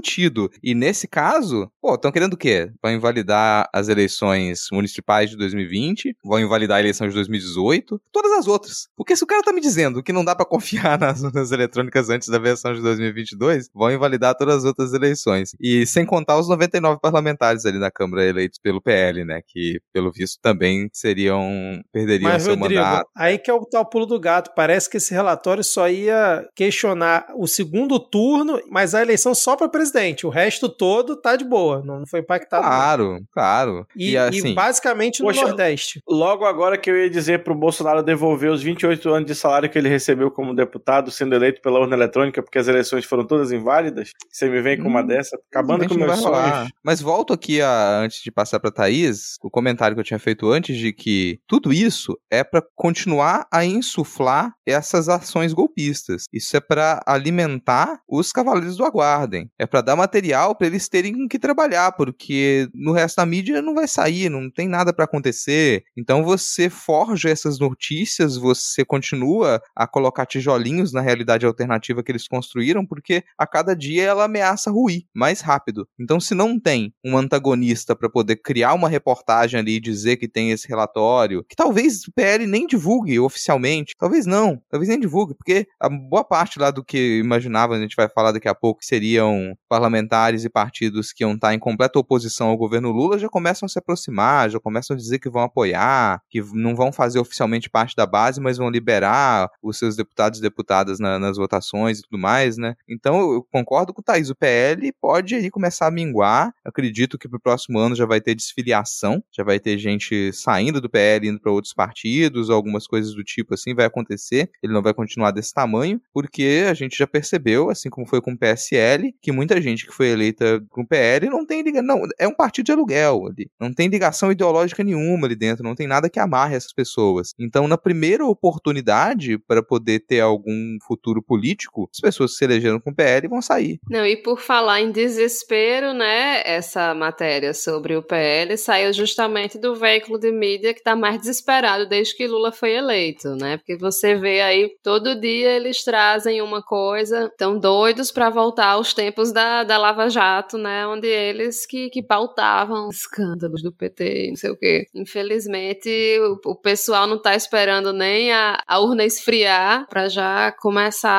[0.63, 2.71] E nesse caso, pô, estão querendo o quê?
[2.81, 8.47] Vão invalidar as eleições municipais de 2020, vão invalidar a eleição de 2018, todas as
[8.47, 8.87] outras.
[8.95, 12.09] Porque se o cara tá me dizendo que não dá pra confiar nas urnas eletrônicas
[12.09, 15.55] antes da versão de 2022, vão invalidar todas as outras eleições.
[15.59, 19.41] E sem contar os 99 parlamentares ali na Câmara eleitos pelo PL, né?
[19.47, 21.81] Que, pelo visto, também seriam.
[21.91, 23.09] perderiam Mas, seu Rodrigo, mandato.
[23.15, 24.51] aí que é o tal pulo do gato.
[24.55, 29.69] Parece que esse relatório só ia questionar o segundo turno, mas a eleição só para
[29.69, 29.88] presidente.
[30.25, 32.63] O resto todo tá de boa, não foi impactado.
[32.63, 32.69] não.
[32.69, 33.87] Claro, claro.
[33.95, 36.01] E, E, assim, e basicamente no Poxa, Nordeste.
[36.07, 39.77] Logo agora que eu ia dizer pro Bolsonaro devolver os 28 anos de salário que
[39.77, 44.11] ele recebeu como deputado, sendo eleito pela urna eletrônica, porque as eleições foram todas inválidas.
[44.29, 46.69] Você me vem com uma Hum, dessa, acabando com meus sonhos.
[46.83, 50.49] Mas volto aqui a, antes de passar pra Thaís, o comentário que eu tinha feito
[50.49, 56.25] antes de que tudo isso é pra continuar a insuflar essas ações golpistas.
[56.33, 59.49] Isso é pra alimentar os cavaleiros do aguardem.
[59.57, 63.61] É pra dar material pra eles terem com que trabalhar, porque no resto da mídia
[63.61, 65.83] não vai sair, não tem nada pra acontecer.
[65.97, 72.27] Então você forja essas notícias, você continua a colocar tijolinhos na realidade alternativa que eles
[72.27, 75.87] construíram, porque a cada dia ela ameaça ruir mais rápido.
[75.99, 80.27] Então, se não tem um antagonista para poder criar uma reportagem ali e dizer que
[80.27, 85.35] tem esse relatório, que talvez o PL nem divulgue oficialmente, talvez não, talvez nem divulgue,
[85.35, 88.83] porque a boa parte lá do que imaginava, a gente vai falar daqui a pouco,
[88.83, 93.65] seriam parlamentares e partidos que iam estar em completa oposição ao governo Lula, já começam
[93.67, 97.69] a se aproximar, já começam a dizer que vão apoiar, que não vão fazer oficialmente
[97.69, 102.01] parte da base, mas vão liberar os seus deputados e deputadas na- nas votações e
[102.01, 102.75] tudo mais, né?
[102.87, 106.51] Então eu concordo com o Thaís, o PL pode aí começar a minguar.
[106.65, 110.89] Acredito que pro próximo ano já vai ter desfiliação, já vai ter gente saindo do
[110.89, 114.49] PL indo para outros partidos, algumas coisas do tipo assim vai acontecer.
[114.63, 118.31] Ele não vai continuar desse tamanho, porque a gente já percebeu, assim como foi com
[118.33, 122.01] o PSL, que muita gente que foi eleita com o PL não tem ligação, não,
[122.17, 125.87] é um partido de aluguel ali, não tem ligação ideológica nenhuma ali dentro, não tem
[125.87, 127.33] nada que amarre essas pessoas.
[127.39, 132.79] Então, na primeira oportunidade para poder ter algum futuro político, as pessoas que se elegeram
[132.79, 133.79] com o PL vão sair.
[133.89, 136.41] Não, e por falar em desespero, né?
[136.45, 141.87] Essa matéria sobre o PL saiu justamente do veículo de mídia que tá mais desesperado
[141.87, 143.57] desde que Lula foi eleito, né?
[143.57, 148.93] Porque você vê aí, todo dia eles trazem uma coisa, tão doidos para voltar aos
[148.93, 150.87] tempos da, da Lava Jato, né?
[150.87, 154.87] Onde eles que, que pautavam escândalos do PT, não sei o quê.
[154.93, 155.89] Infelizmente,
[156.21, 161.09] o, o pessoal não tá esperando nem a, a urna esfriar para já começar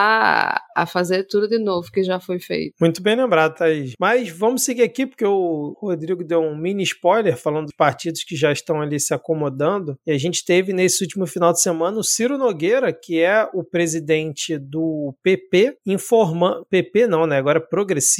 [0.76, 2.74] a, a fazer tudo de novo que já foi feito.
[2.80, 3.94] Muito bem lembrado, Thaís.
[3.98, 8.36] Mas vamos seguir aqui, porque o Rodrigo deu um mini spoiler falando dos partidos que
[8.36, 9.96] já estão ali se acomodando.
[10.06, 13.64] E a gente teve nesse último final de semana o Ciro Nogueira, que é o
[13.64, 16.66] presidente do PP, informando.
[16.68, 17.38] PP não, né?
[17.38, 17.60] Agora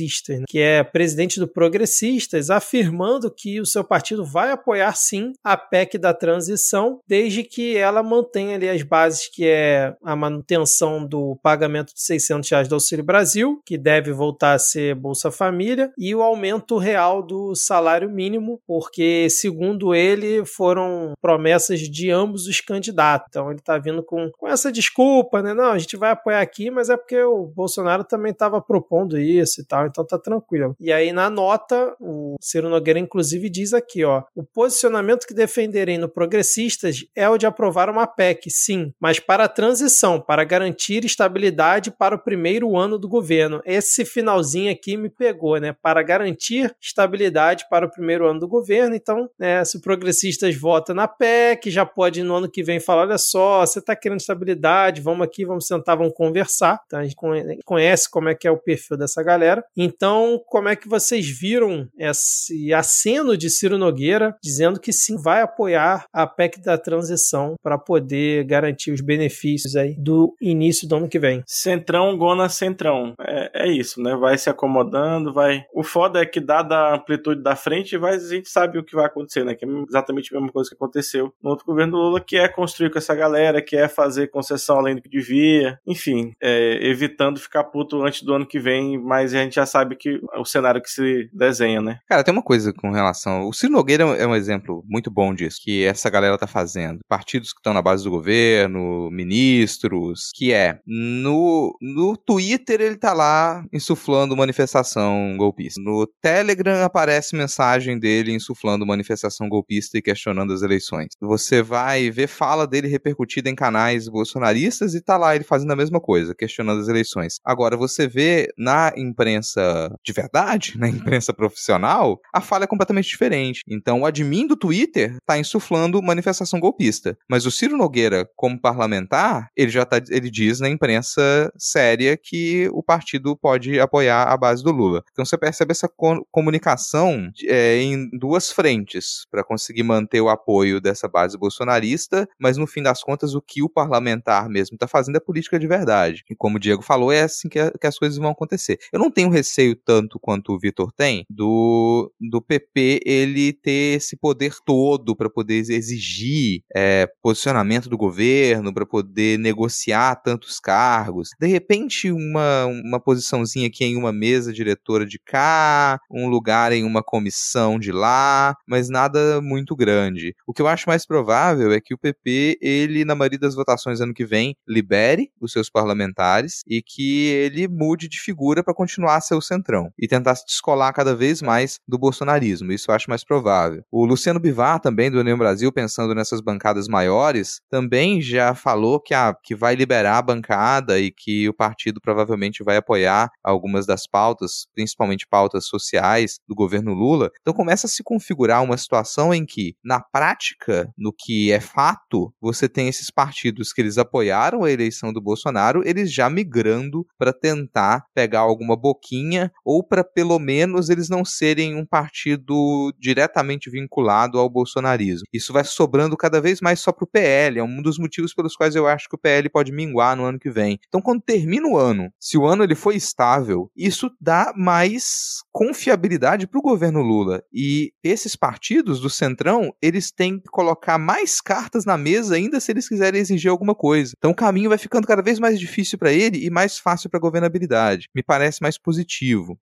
[0.00, 0.44] Progressistas, né?
[0.48, 5.98] que é presidente do Progressistas, afirmando que o seu partido vai apoiar sim a PEC
[5.98, 11.94] da transição, desde que ela mantenha ali as bases que é a manutenção do pagamento
[11.94, 16.22] de 600 reais do Auxílio Brasil, que deve voltar a ser Bolsa Família, e o
[16.22, 23.28] aumento real do salário mínimo, porque, segundo ele, foram promessas de ambos os candidatos.
[23.28, 25.54] Então ele está vindo com, com essa desculpa, né?
[25.54, 29.60] Não, a gente vai apoiar aqui, mas é porque o Bolsonaro também estava propondo isso
[29.60, 30.74] e tal, então tá tranquilo.
[30.80, 35.98] E aí, na nota, o Ciro Nogueira, inclusive, diz aqui, ó, o posicionamento que defenderem
[35.98, 41.04] no Progressistas é o de aprovar uma PEC, sim, mas para a transição, para garantir
[41.04, 43.60] estabilidade para o primeiro ano do governo.
[43.64, 45.74] Esse finalzinho aqui me pegou, né?
[45.82, 48.94] Para garantir estabilidade para o primeiro ano do governo.
[48.94, 53.02] Então, né, se o Progressistas vota na PEC, já pode no ano que vem falar:
[53.02, 56.80] olha só, você está querendo estabilidade, vamos aqui, vamos sentar, vamos conversar.
[56.86, 57.16] Então, a gente
[57.64, 59.64] conhece como é que é o perfil dessa galera.
[59.82, 65.40] Então, como é que vocês viram esse aceno de Ciro Nogueira dizendo que sim, vai
[65.40, 71.08] apoiar a PEC da transição para poder garantir os benefícios aí do início do ano
[71.08, 71.42] que vem?
[71.46, 73.14] Centrão, gona, centrão.
[73.18, 74.14] É, é isso, né?
[74.16, 75.64] Vai se acomodando, vai.
[75.72, 78.94] O foda é que, dada a amplitude da frente, vai, a gente sabe o que
[78.94, 79.54] vai acontecer, né?
[79.54, 82.48] Que é exatamente a mesma coisa que aconteceu no outro governo do Lula, que é
[82.48, 85.80] construir com essa galera, que é fazer concessão além do que devia.
[85.86, 89.96] Enfim, é, evitando ficar puto antes do ano que vem, mas a gente já sabe
[89.96, 91.98] que o cenário que se desenha, né?
[92.08, 93.46] Cara, tem uma coisa com relação.
[93.46, 97.00] O Ciro Nogueira é um exemplo muito bom disso, que essa galera tá fazendo.
[97.08, 103.12] Partidos que estão na base do governo, ministros, que é no, no Twitter ele tá
[103.12, 105.80] lá insuflando manifestação golpista.
[105.80, 111.08] No Telegram aparece mensagem dele insuflando manifestação golpista e questionando as eleições.
[111.20, 115.76] Você vai ver fala dele repercutida em canais bolsonaristas e tá lá ele fazendo a
[115.76, 117.38] mesma coisa, questionando as eleições.
[117.44, 123.08] Agora, você vê na imprensa imprensa de verdade, na imprensa profissional, a fala é completamente
[123.08, 123.62] diferente.
[123.68, 129.48] Então, o admin do Twitter está insuflando manifestação golpista, mas o Ciro Nogueira, como parlamentar,
[129.56, 134.62] ele já tá, ele diz na imprensa séria que o partido pode apoiar a base
[134.62, 135.02] do Lula.
[135.12, 140.80] Então, você percebe essa co comunicação é, em duas frentes para conseguir manter o apoio
[140.80, 145.16] dessa base bolsonarista, mas no fim das contas, o que o parlamentar mesmo está fazendo
[145.16, 146.24] é política de verdade.
[146.28, 148.78] E como o Diego falou, é assim que, a, que as coisas vão acontecer.
[148.92, 154.16] Eu não tenho receio tanto quanto o Vitor tem do, do PP ele ter esse
[154.16, 161.30] poder todo para poder exigir é, posicionamento do governo, para poder negociar tantos cargos.
[161.40, 166.84] De repente, uma, uma posiçãozinha aqui em uma mesa diretora de cá, um lugar em
[166.84, 170.34] uma comissão de lá, mas nada muito grande.
[170.46, 174.00] O que eu acho mais provável é que o PP, ele, na maioria das votações
[174.00, 179.20] ano que vem, libere os seus parlamentares e que ele mude de figura para continuar
[179.30, 182.72] ser o centrão e tentar se descolar cada vez mais do bolsonarismo.
[182.72, 183.82] Isso eu acho mais provável.
[183.90, 189.14] O Luciano Bivar, também do União Brasil, pensando nessas bancadas maiores, também já falou que,
[189.14, 194.06] a, que vai liberar a bancada e que o partido provavelmente vai apoiar algumas das
[194.06, 197.30] pautas, principalmente pautas sociais do governo Lula.
[197.40, 202.32] Então começa a se configurar uma situação em que, na prática, no que é fato,
[202.40, 207.32] você tem esses partidos que eles apoiaram a eleição do Bolsonaro, eles já migrando para
[207.32, 209.19] tentar pegar alguma boquinha
[209.64, 215.26] ou para pelo menos eles não serem um partido diretamente vinculado ao bolsonarismo.
[215.32, 218.56] Isso vai sobrando cada vez mais só para o PL, é um dos motivos pelos
[218.56, 220.78] quais eu acho que o PL pode minguar no ano que vem.
[220.88, 226.46] Então, quando termina o ano, se o ano ele foi estável, isso dá mais confiabilidade
[226.46, 227.42] para o governo Lula.
[227.52, 232.72] E esses partidos do Centrão, eles têm que colocar mais cartas na mesa ainda se
[232.72, 234.12] eles quiserem exigir alguma coisa.
[234.16, 237.18] Então, o caminho vai ficando cada vez mais difícil para ele e mais fácil para
[237.18, 238.08] a governabilidade.
[238.14, 239.09] Me parece mais positivo.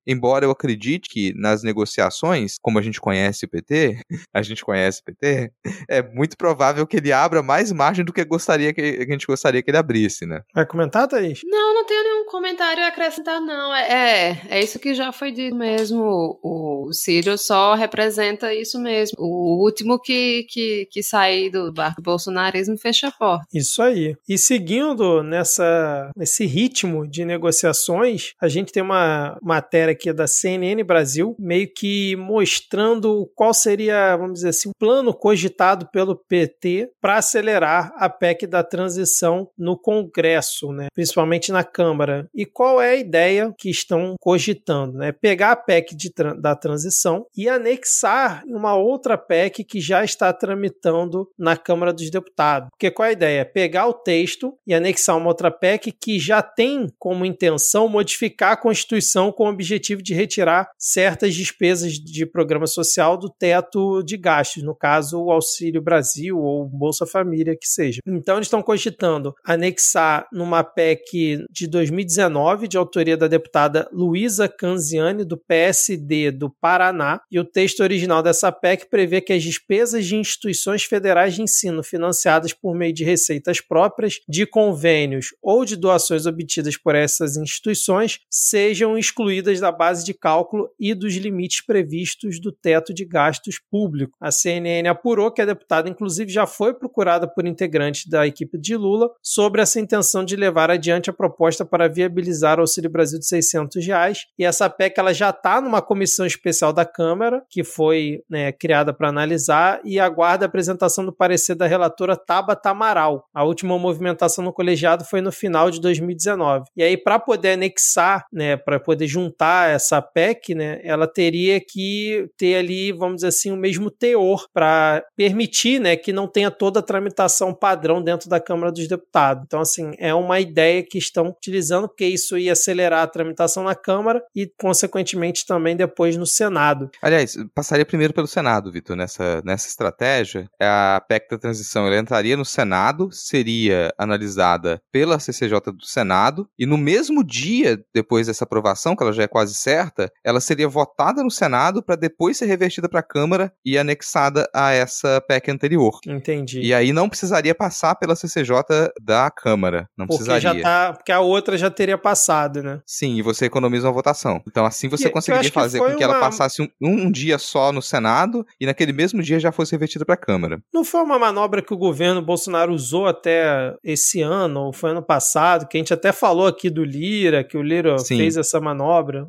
[0.06, 4.00] Embora eu acredite que nas negociações, como a gente conhece o PT,
[4.34, 5.52] a gente conhece o PT,
[5.88, 9.62] é muito provável que ele abra mais margem do que gostaria que, a gente gostaria
[9.62, 10.42] que ele abrisse, né?
[10.54, 11.40] Vai comentar, Thaís?
[11.44, 13.74] Não, não tenho nenhum comentário a acrescentar, não.
[13.74, 16.38] É, é, é isso que já foi dito mesmo.
[16.42, 19.16] O, o Círio só representa isso mesmo.
[19.18, 23.46] O último que, que, que sair do barco do bolsonarismo fecha a porta.
[23.52, 24.16] Isso aí.
[24.28, 30.82] E seguindo nessa, nesse ritmo de negociações, a gente tem uma matéria aqui da CNN
[30.82, 37.16] Brasil, meio que mostrando qual seria, vamos dizer assim, o plano cogitado pelo PT para
[37.16, 40.88] acelerar a PEC da transição no Congresso, né?
[40.94, 42.28] principalmente na Câmara.
[42.34, 44.98] E qual é a ideia que estão cogitando?
[44.98, 45.12] Né?
[45.12, 51.28] Pegar a PEC de, da transição e anexar uma outra PEC que já está tramitando
[51.38, 52.68] na Câmara dos Deputados.
[52.70, 53.44] Porque qual é a ideia?
[53.44, 58.56] Pegar o texto e anexar uma outra PEC que já tem como intenção modificar a
[58.56, 64.62] Constituição com o objetivo de retirar certas despesas de programa social do teto de gastos,
[64.62, 68.00] no caso o Auxílio Brasil ou Bolsa Família, que seja.
[68.06, 75.24] Então eles estão cogitando anexar numa PEC de 2019, de autoria da deputada Luísa Canziani,
[75.24, 80.16] do PSD do Paraná, e o texto original dessa PEC prevê que as despesas de
[80.16, 86.26] instituições federais de ensino financiadas por meio de receitas próprias, de convênios ou de doações
[86.26, 92.52] obtidas por essas instituições sejam excluídas da base de cálculo e dos limites previstos do
[92.52, 94.16] teto de gastos públicos.
[94.20, 98.76] A CNN apurou que a deputada, inclusive, já foi procurada por integrantes da equipe de
[98.76, 103.26] Lula sobre essa intenção de levar adiante a proposta para viabilizar o Auxílio Brasil de
[103.26, 104.26] 600 reais.
[104.38, 108.92] E essa PEC ela já está numa comissão especial da Câmara, que foi né, criada
[108.92, 113.26] para analisar, e aguarda a apresentação do parecer da relatora Tabata Amaral.
[113.34, 116.64] A última movimentação no colegiado foi no final de 2019.
[116.76, 122.28] E aí, para poder anexar, né, para poder juntar essa PEC, né, ela teria que
[122.36, 126.80] ter ali, vamos dizer assim, o mesmo teor para permitir né, que não tenha toda
[126.80, 129.44] a tramitação padrão dentro da Câmara dos Deputados.
[129.46, 133.74] Então, assim, é uma ideia que estão utilizando, porque isso ia acelerar a tramitação na
[133.74, 136.90] Câmara e, consequentemente, também depois no Senado.
[137.02, 140.48] Aliás, passaria primeiro pelo Senado, Vitor, nessa, nessa estratégia.
[140.60, 146.66] A PEC da transição ela entraria no Senado, seria analisada pela CCJ do Senado, e
[146.66, 151.22] no mesmo dia, depois dessa aprovação, que ela já é quase certa, ela seria votada
[151.22, 155.98] no Senado para depois ser revertida para a Câmara e anexada a essa PEC anterior.
[156.06, 156.60] Entendi.
[156.60, 159.88] E aí não precisaria passar pela CCJ da Câmara.
[159.96, 160.62] Não porque precisaria.
[160.62, 162.80] Já tá, porque a outra já teria passado, né?
[162.86, 164.40] Sim, e você economiza uma votação.
[164.46, 167.72] Então, assim você eu conseguiria fazer com que ela uma- passasse um, um dia só
[167.72, 170.60] no Senado e naquele mesmo dia já fosse revertida para a Câmara.
[170.72, 175.02] Não foi uma manobra que o governo Bolsonaro usou até esse ano, ou foi ano
[175.02, 178.16] passado, que a gente até falou aqui do Lira, que o Lira Sim.
[178.18, 178.77] fez essa manobra.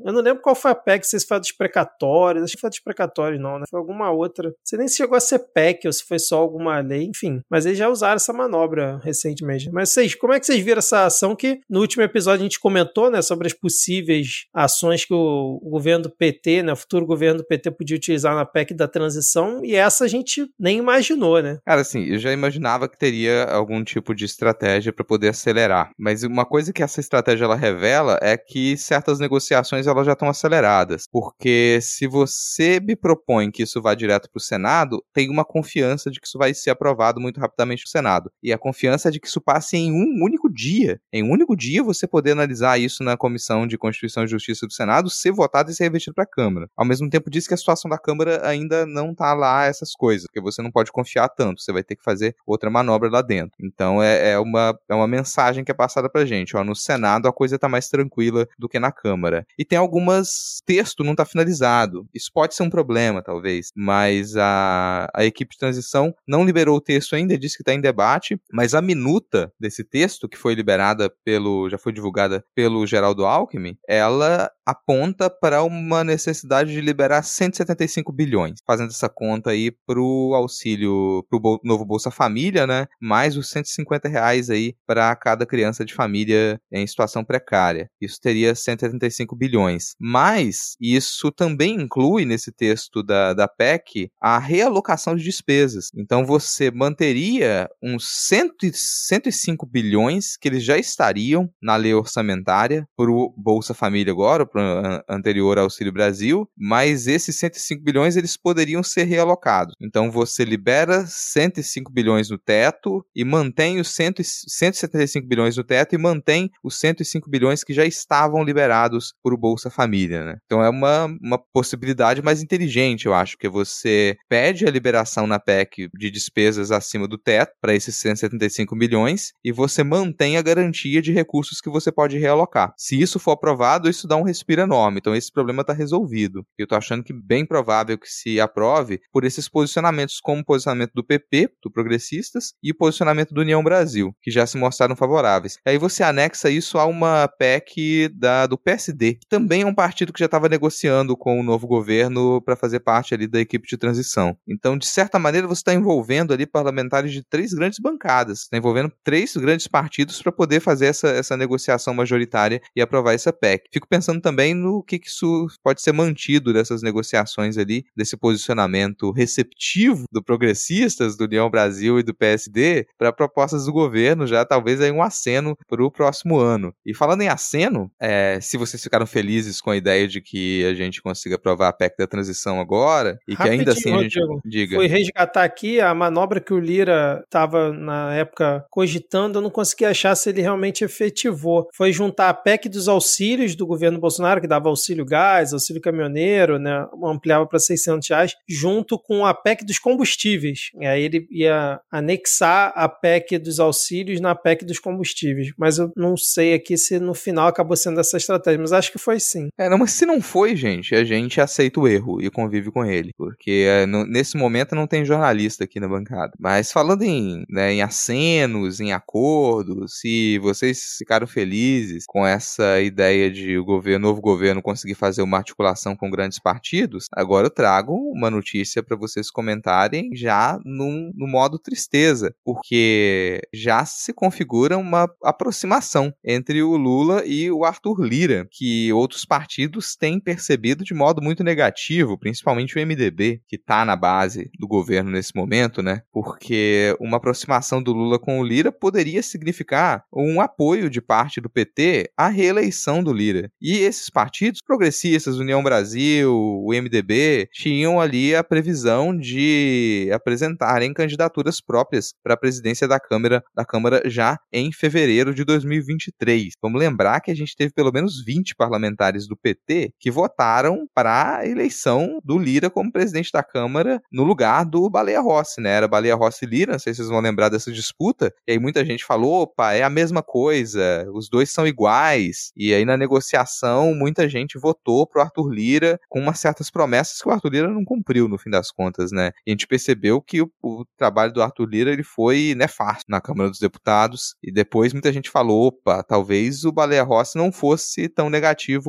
[0.06, 2.68] Eu não lembro qual foi a PEC, se foi a dos precatórios, acho que foi
[2.68, 3.66] a dos precatórios não, né?
[3.70, 4.54] Foi alguma outra.
[4.64, 7.41] Sei nem se chegou a ser PEC ou se foi só alguma lei, enfim.
[7.50, 9.70] Mas eles já usaram essa manobra recentemente.
[9.72, 12.60] Mas vocês, como é que vocês viram essa ação que no último episódio a gente
[12.60, 17.06] comentou, né, sobre as possíveis ações que o, o governo do PT, né, o futuro
[17.06, 21.41] governo do PT podia utilizar na PEC da transição, e essa a gente nem imaginou,
[21.41, 21.60] né?
[21.66, 25.91] Cara, assim, eu já imaginava que teria algum tipo de estratégia para poder acelerar.
[25.97, 29.39] Mas uma coisa que essa estratégia ela revela é que certas negociações
[29.88, 31.06] elas já estão aceleradas.
[31.12, 36.10] Porque se você me propõe que isso vá direto para o Senado, tem uma confiança
[36.10, 38.32] de que isso vai ser aprovado muito rapidamente no Senado.
[38.42, 41.00] E a confiança é de que isso passe em um único dia.
[41.12, 44.74] Em um único dia você poder analisar isso na Comissão de Constituição e Justiça do
[44.74, 46.70] Senado, ser votado e ser revertido para a Câmara.
[46.76, 50.28] Ao mesmo tempo diz que a situação da Câmara ainda não tá lá essas coisas,
[50.28, 53.56] porque você não pode confiar tanto, você vai ter que fazer outra manobra lá dentro.
[53.62, 57.28] Então é, é uma, é uma mensagem que é passada pra gente, ó, no Senado
[57.28, 59.29] a coisa tá mais tranquila do que na Câmara.
[59.58, 62.08] E tem algumas texto não tá finalizado.
[62.14, 66.82] Isso pode ser um problema, talvez, mas a, a equipe de transição não liberou o
[66.82, 71.12] texto ainda, disse que tá em debate, mas a minuta desse texto que foi liberada
[71.24, 78.12] pelo, já foi divulgada pelo Geraldo Alckmin, ela aponta para uma necessidade de liberar 175
[78.12, 82.86] bilhões, fazendo essa conta aí pro auxílio, pro bol- novo Bolsa Família, né?
[83.02, 87.90] Mais os 150 reais aí para cada criança de família em situação precária.
[88.00, 89.00] Isso teria 175
[89.36, 89.95] bilhões.
[89.99, 95.89] Mas isso também inclui nesse texto da, da PEC a realocação de despesas.
[95.95, 102.88] Então você manteria uns 100, e- 105 bilhões que eles já estariam na lei orçamentária
[102.95, 108.84] para o Bolsa Família agora, para anterior Auxílio Brasil, mas esses 105 bilhões eles poderiam
[108.84, 109.74] ser realocados.
[109.82, 115.63] Então você libera 105 bilhões no teto e mantém os 100, e- 175 bilhões no
[115.63, 120.24] teto e mantém os 105 bilhões que já estavam liberados para o Bolsa Família.
[120.24, 120.38] Né?
[120.45, 125.39] Então é uma, uma possibilidade mais inteligente, eu acho, que você pede a liberação na
[125.39, 131.01] PEC de despesas acima do teto para esses 175 milhões e você mantém a garantia
[131.01, 132.74] de recursos que você pode realocar.
[132.78, 134.99] Se isso for aprovado, isso dá um respiro enorme.
[134.99, 136.45] Então esse problema está resolvido.
[136.57, 140.91] Eu estou achando que bem provável que se aprove por esses posicionamentos, como o posicionamento
[140.93, 145.57] do PP, do Progressistas, e o posicionamento do União Brasil, que já se mostraram favoráveis.
[145.66, 150.14] Aí você anexa isso a uma PEC da, do PSD, que também é um partido
[150.14, 153.78] que já estava negociando com o novo governo para fazer parte ali da equipe de
[153.78, 154.38] transição.
[154.48, 158.92] Então, de certa maneira, você está envolvendo ali parlamentares de três grandes bancadas, está envolvendo
[159.04, 163.66] três grandes partidos para poder fazer essa, essa negociação majoritária e aprovar essa PEC.
[163.72, 169.12] Fico pensando também no que, que isso pode ser mantido dessas negociações ali, desse posicionamento
[169.12, 174.82] receptivo do Progressistas, do União Brasil e do PSD para propostas do governo, já talvez
[174.82, 176.74] aí um aceno para o próximo ano.
[176.86, 180.74] E falando em aceno, é, se vocês ficaram felizes com a ideia de que a
[180.74, 184.20] gente consiga aprovar a PEC da transição agora, e que ainda assim a gente.
[184.20, 184.76] Rodrigo, Diga.
[184.78, 189.86] Foi resgatar aqui a manobra que o Lira estava na época cogitando, eu não consegui
[189.86, 191.68] achar se ele realmente efetivou.
[191.74, 196.58] Foi juntar a PEC dos auxílios do governo Bolsonaro, que dava auxílio gás, auxílio caminhoneiro,
[196.58, 200.70] né, ampliava para 600 reais, junto com a PEC dos combustíveis.
[200.80, 205.52] E aí ele ia anexar a PEC dos auxílios na PEC dos combustíveis.
[205.58, 209.20] Mas eu não sei aqui se no final acabou sendo essa estratégia, acho que foi
[209.20, 209.49] sim.
[209.57, 212.86] É, não, mas se não foi, gente, a gente aceita o erro e convive com
[212.86, 213.11] ele.
[213.17, 216.34] Porque é, no- nesse momento não tem jornalista aqui na bancada.
[216.39, 223.30] Mas falando em, né, em acenos, em acordos, se vocês ficaram felizes com essa ideia
[223.32, 227.93] de o governo, novo governo conseguir fazer uma articulação com grandes partidos, agora eu trago
[228.11, 235.09] uma notícia para vocês comentarem já num, no modo tristeza, porque já se configura uma
[235.24, 241.22] aproximação entre o Lula e o Arthur Lira, que outros partidos têm percebido de modo
[241.22, 246.01] muito negativo, principalmente o MDB, que está na base do governo nesse momento, né?
[246.12, 251.49] Porque uma aproximação do Lula com o Lira poderia significar um apoio de parte do
[251.49, 253.49] PT à reeleição do Lira.
[253.62, 261.62] E esses partidos progressistas, União Brasil, o MDB, tinham ali a previsão de apresentarem candidaturas
[261.62, 266.55] próprias para a presidência da Câmara, da Câmara já em fevereiro de 2023.
[266.62, 271.38] Vamos lembrar que a gente teve pelo menos 20 parlamentares do PT que votaram para
[271.38, 275.72] a eleição do Lira como presidente da Câmara no lugar do Baleia Rossi, né?
[275.72, 278.34] Era Baleia Rossi e Lira, não sei se vocês vão lembrar dessa disputa.
[278.47, 282.52] E aí muita gente falou, opa, é a mesma coisa, os dois dois são iguais.
[282.56, 287.28] E aí na negociação muita gente votou pro Arthur Lira com umas certas promessas que
[287.28, 289.32] o Arthur Lira não cumpriu no fim das contas, né?
[289.45, 293.22] E a gente percebeu que o, o trabalho do Arthur Lira ele foi nefasto na
[293.22, 298.10] Câmara dos Deputados e depois muita gente falou, opa, talvez o Baleia Rossi não fosse
[298.10, 298.39] tão negativo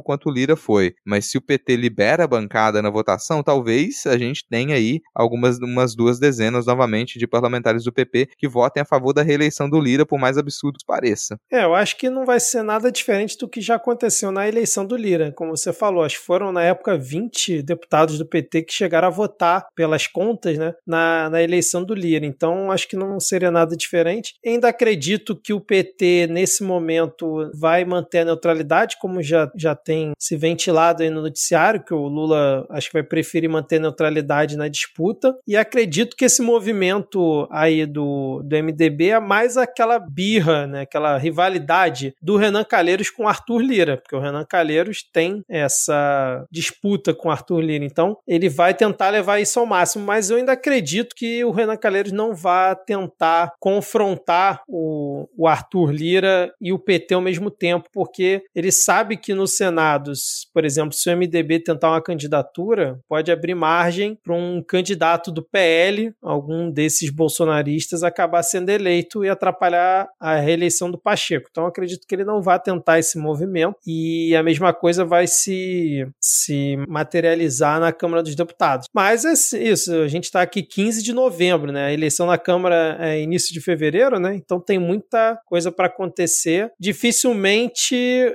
[0.02, 4.16] quanto o Lira foi, mas se o PT libera a bancada na votação, talvez a
[4.18, 8.86] gente tenha aí algumas umas duas dezenas novamente de parlamentares do PP que votem a
[8.86, 11.38] favor da reeleição do Lira, por mais absurdo que pareça.
[11.50, 14.84] É, eu acho que não vai ser nada diferente do que já aconteceu na eleição
[14.84, 15.32] do Lira.
[15.32, 19.10] Como você falou, acho que foram na época 20 deputados do PT que chegaram a
[19.10, 22.26] votar pelas contas né, na, na eleição do Lira.
[22.26, 24.34] Então acho que não seria nada diferente.
[24.44, 30.12] Ainda acredito que o PT, nesse momento, vai manter a neutralidade, como já, já tem
[30.18, 34.68] se ventilado aí no noticiário, que o Lula acho que vai preferir manter neutralidade na
[34.68, 35.36] disputa.
[35.46, 41.16] E acredito que esse movimento aí do, do MDB é mais aquela birra, né, aquela
[41.18, 47.30] rivalidade do Renan Calheiros com Arthur Lira, porque o Renan Calheiros tem essa disputa com
[47.30, 47.84] Arthur Lira.
[47.84, 51.76] Então, ele vai tentar levar isso ao máximo, mas eu ainda acredito que o Renan
[51.76, 57.88] Calheiros não vá tentar confrontar o, o Arthur Lira e o PT ao mesmo tempo,
[57.92, 60.12] porque ele sabe que no Senado,
[60.52, 65.42] por exemplo, se o MDB tentar uma candidatura, pode abrir margem para um candidato do
[65.42, 71.48] PL, algum desses bolsonaristas, acabar sendo eleito e atrapalhar a reeleição do Pacheco.
[71.50, 76.06] Então, acredito que ele não vai tentar esse movimento e a mesma coisa vai se,
[76.20, 78.88] se materializar na Câmara dos Deputados.
[78.94, 81.86] Mas é isso, a gente está aqui 15 de novembro, né?
[81.86, 84.34] A eleição na Câmara é início de fevereiro, né?
[84.34, 86.70] Então tem muita coisa para acontecer.
[86.78, 87.94] Dificilmente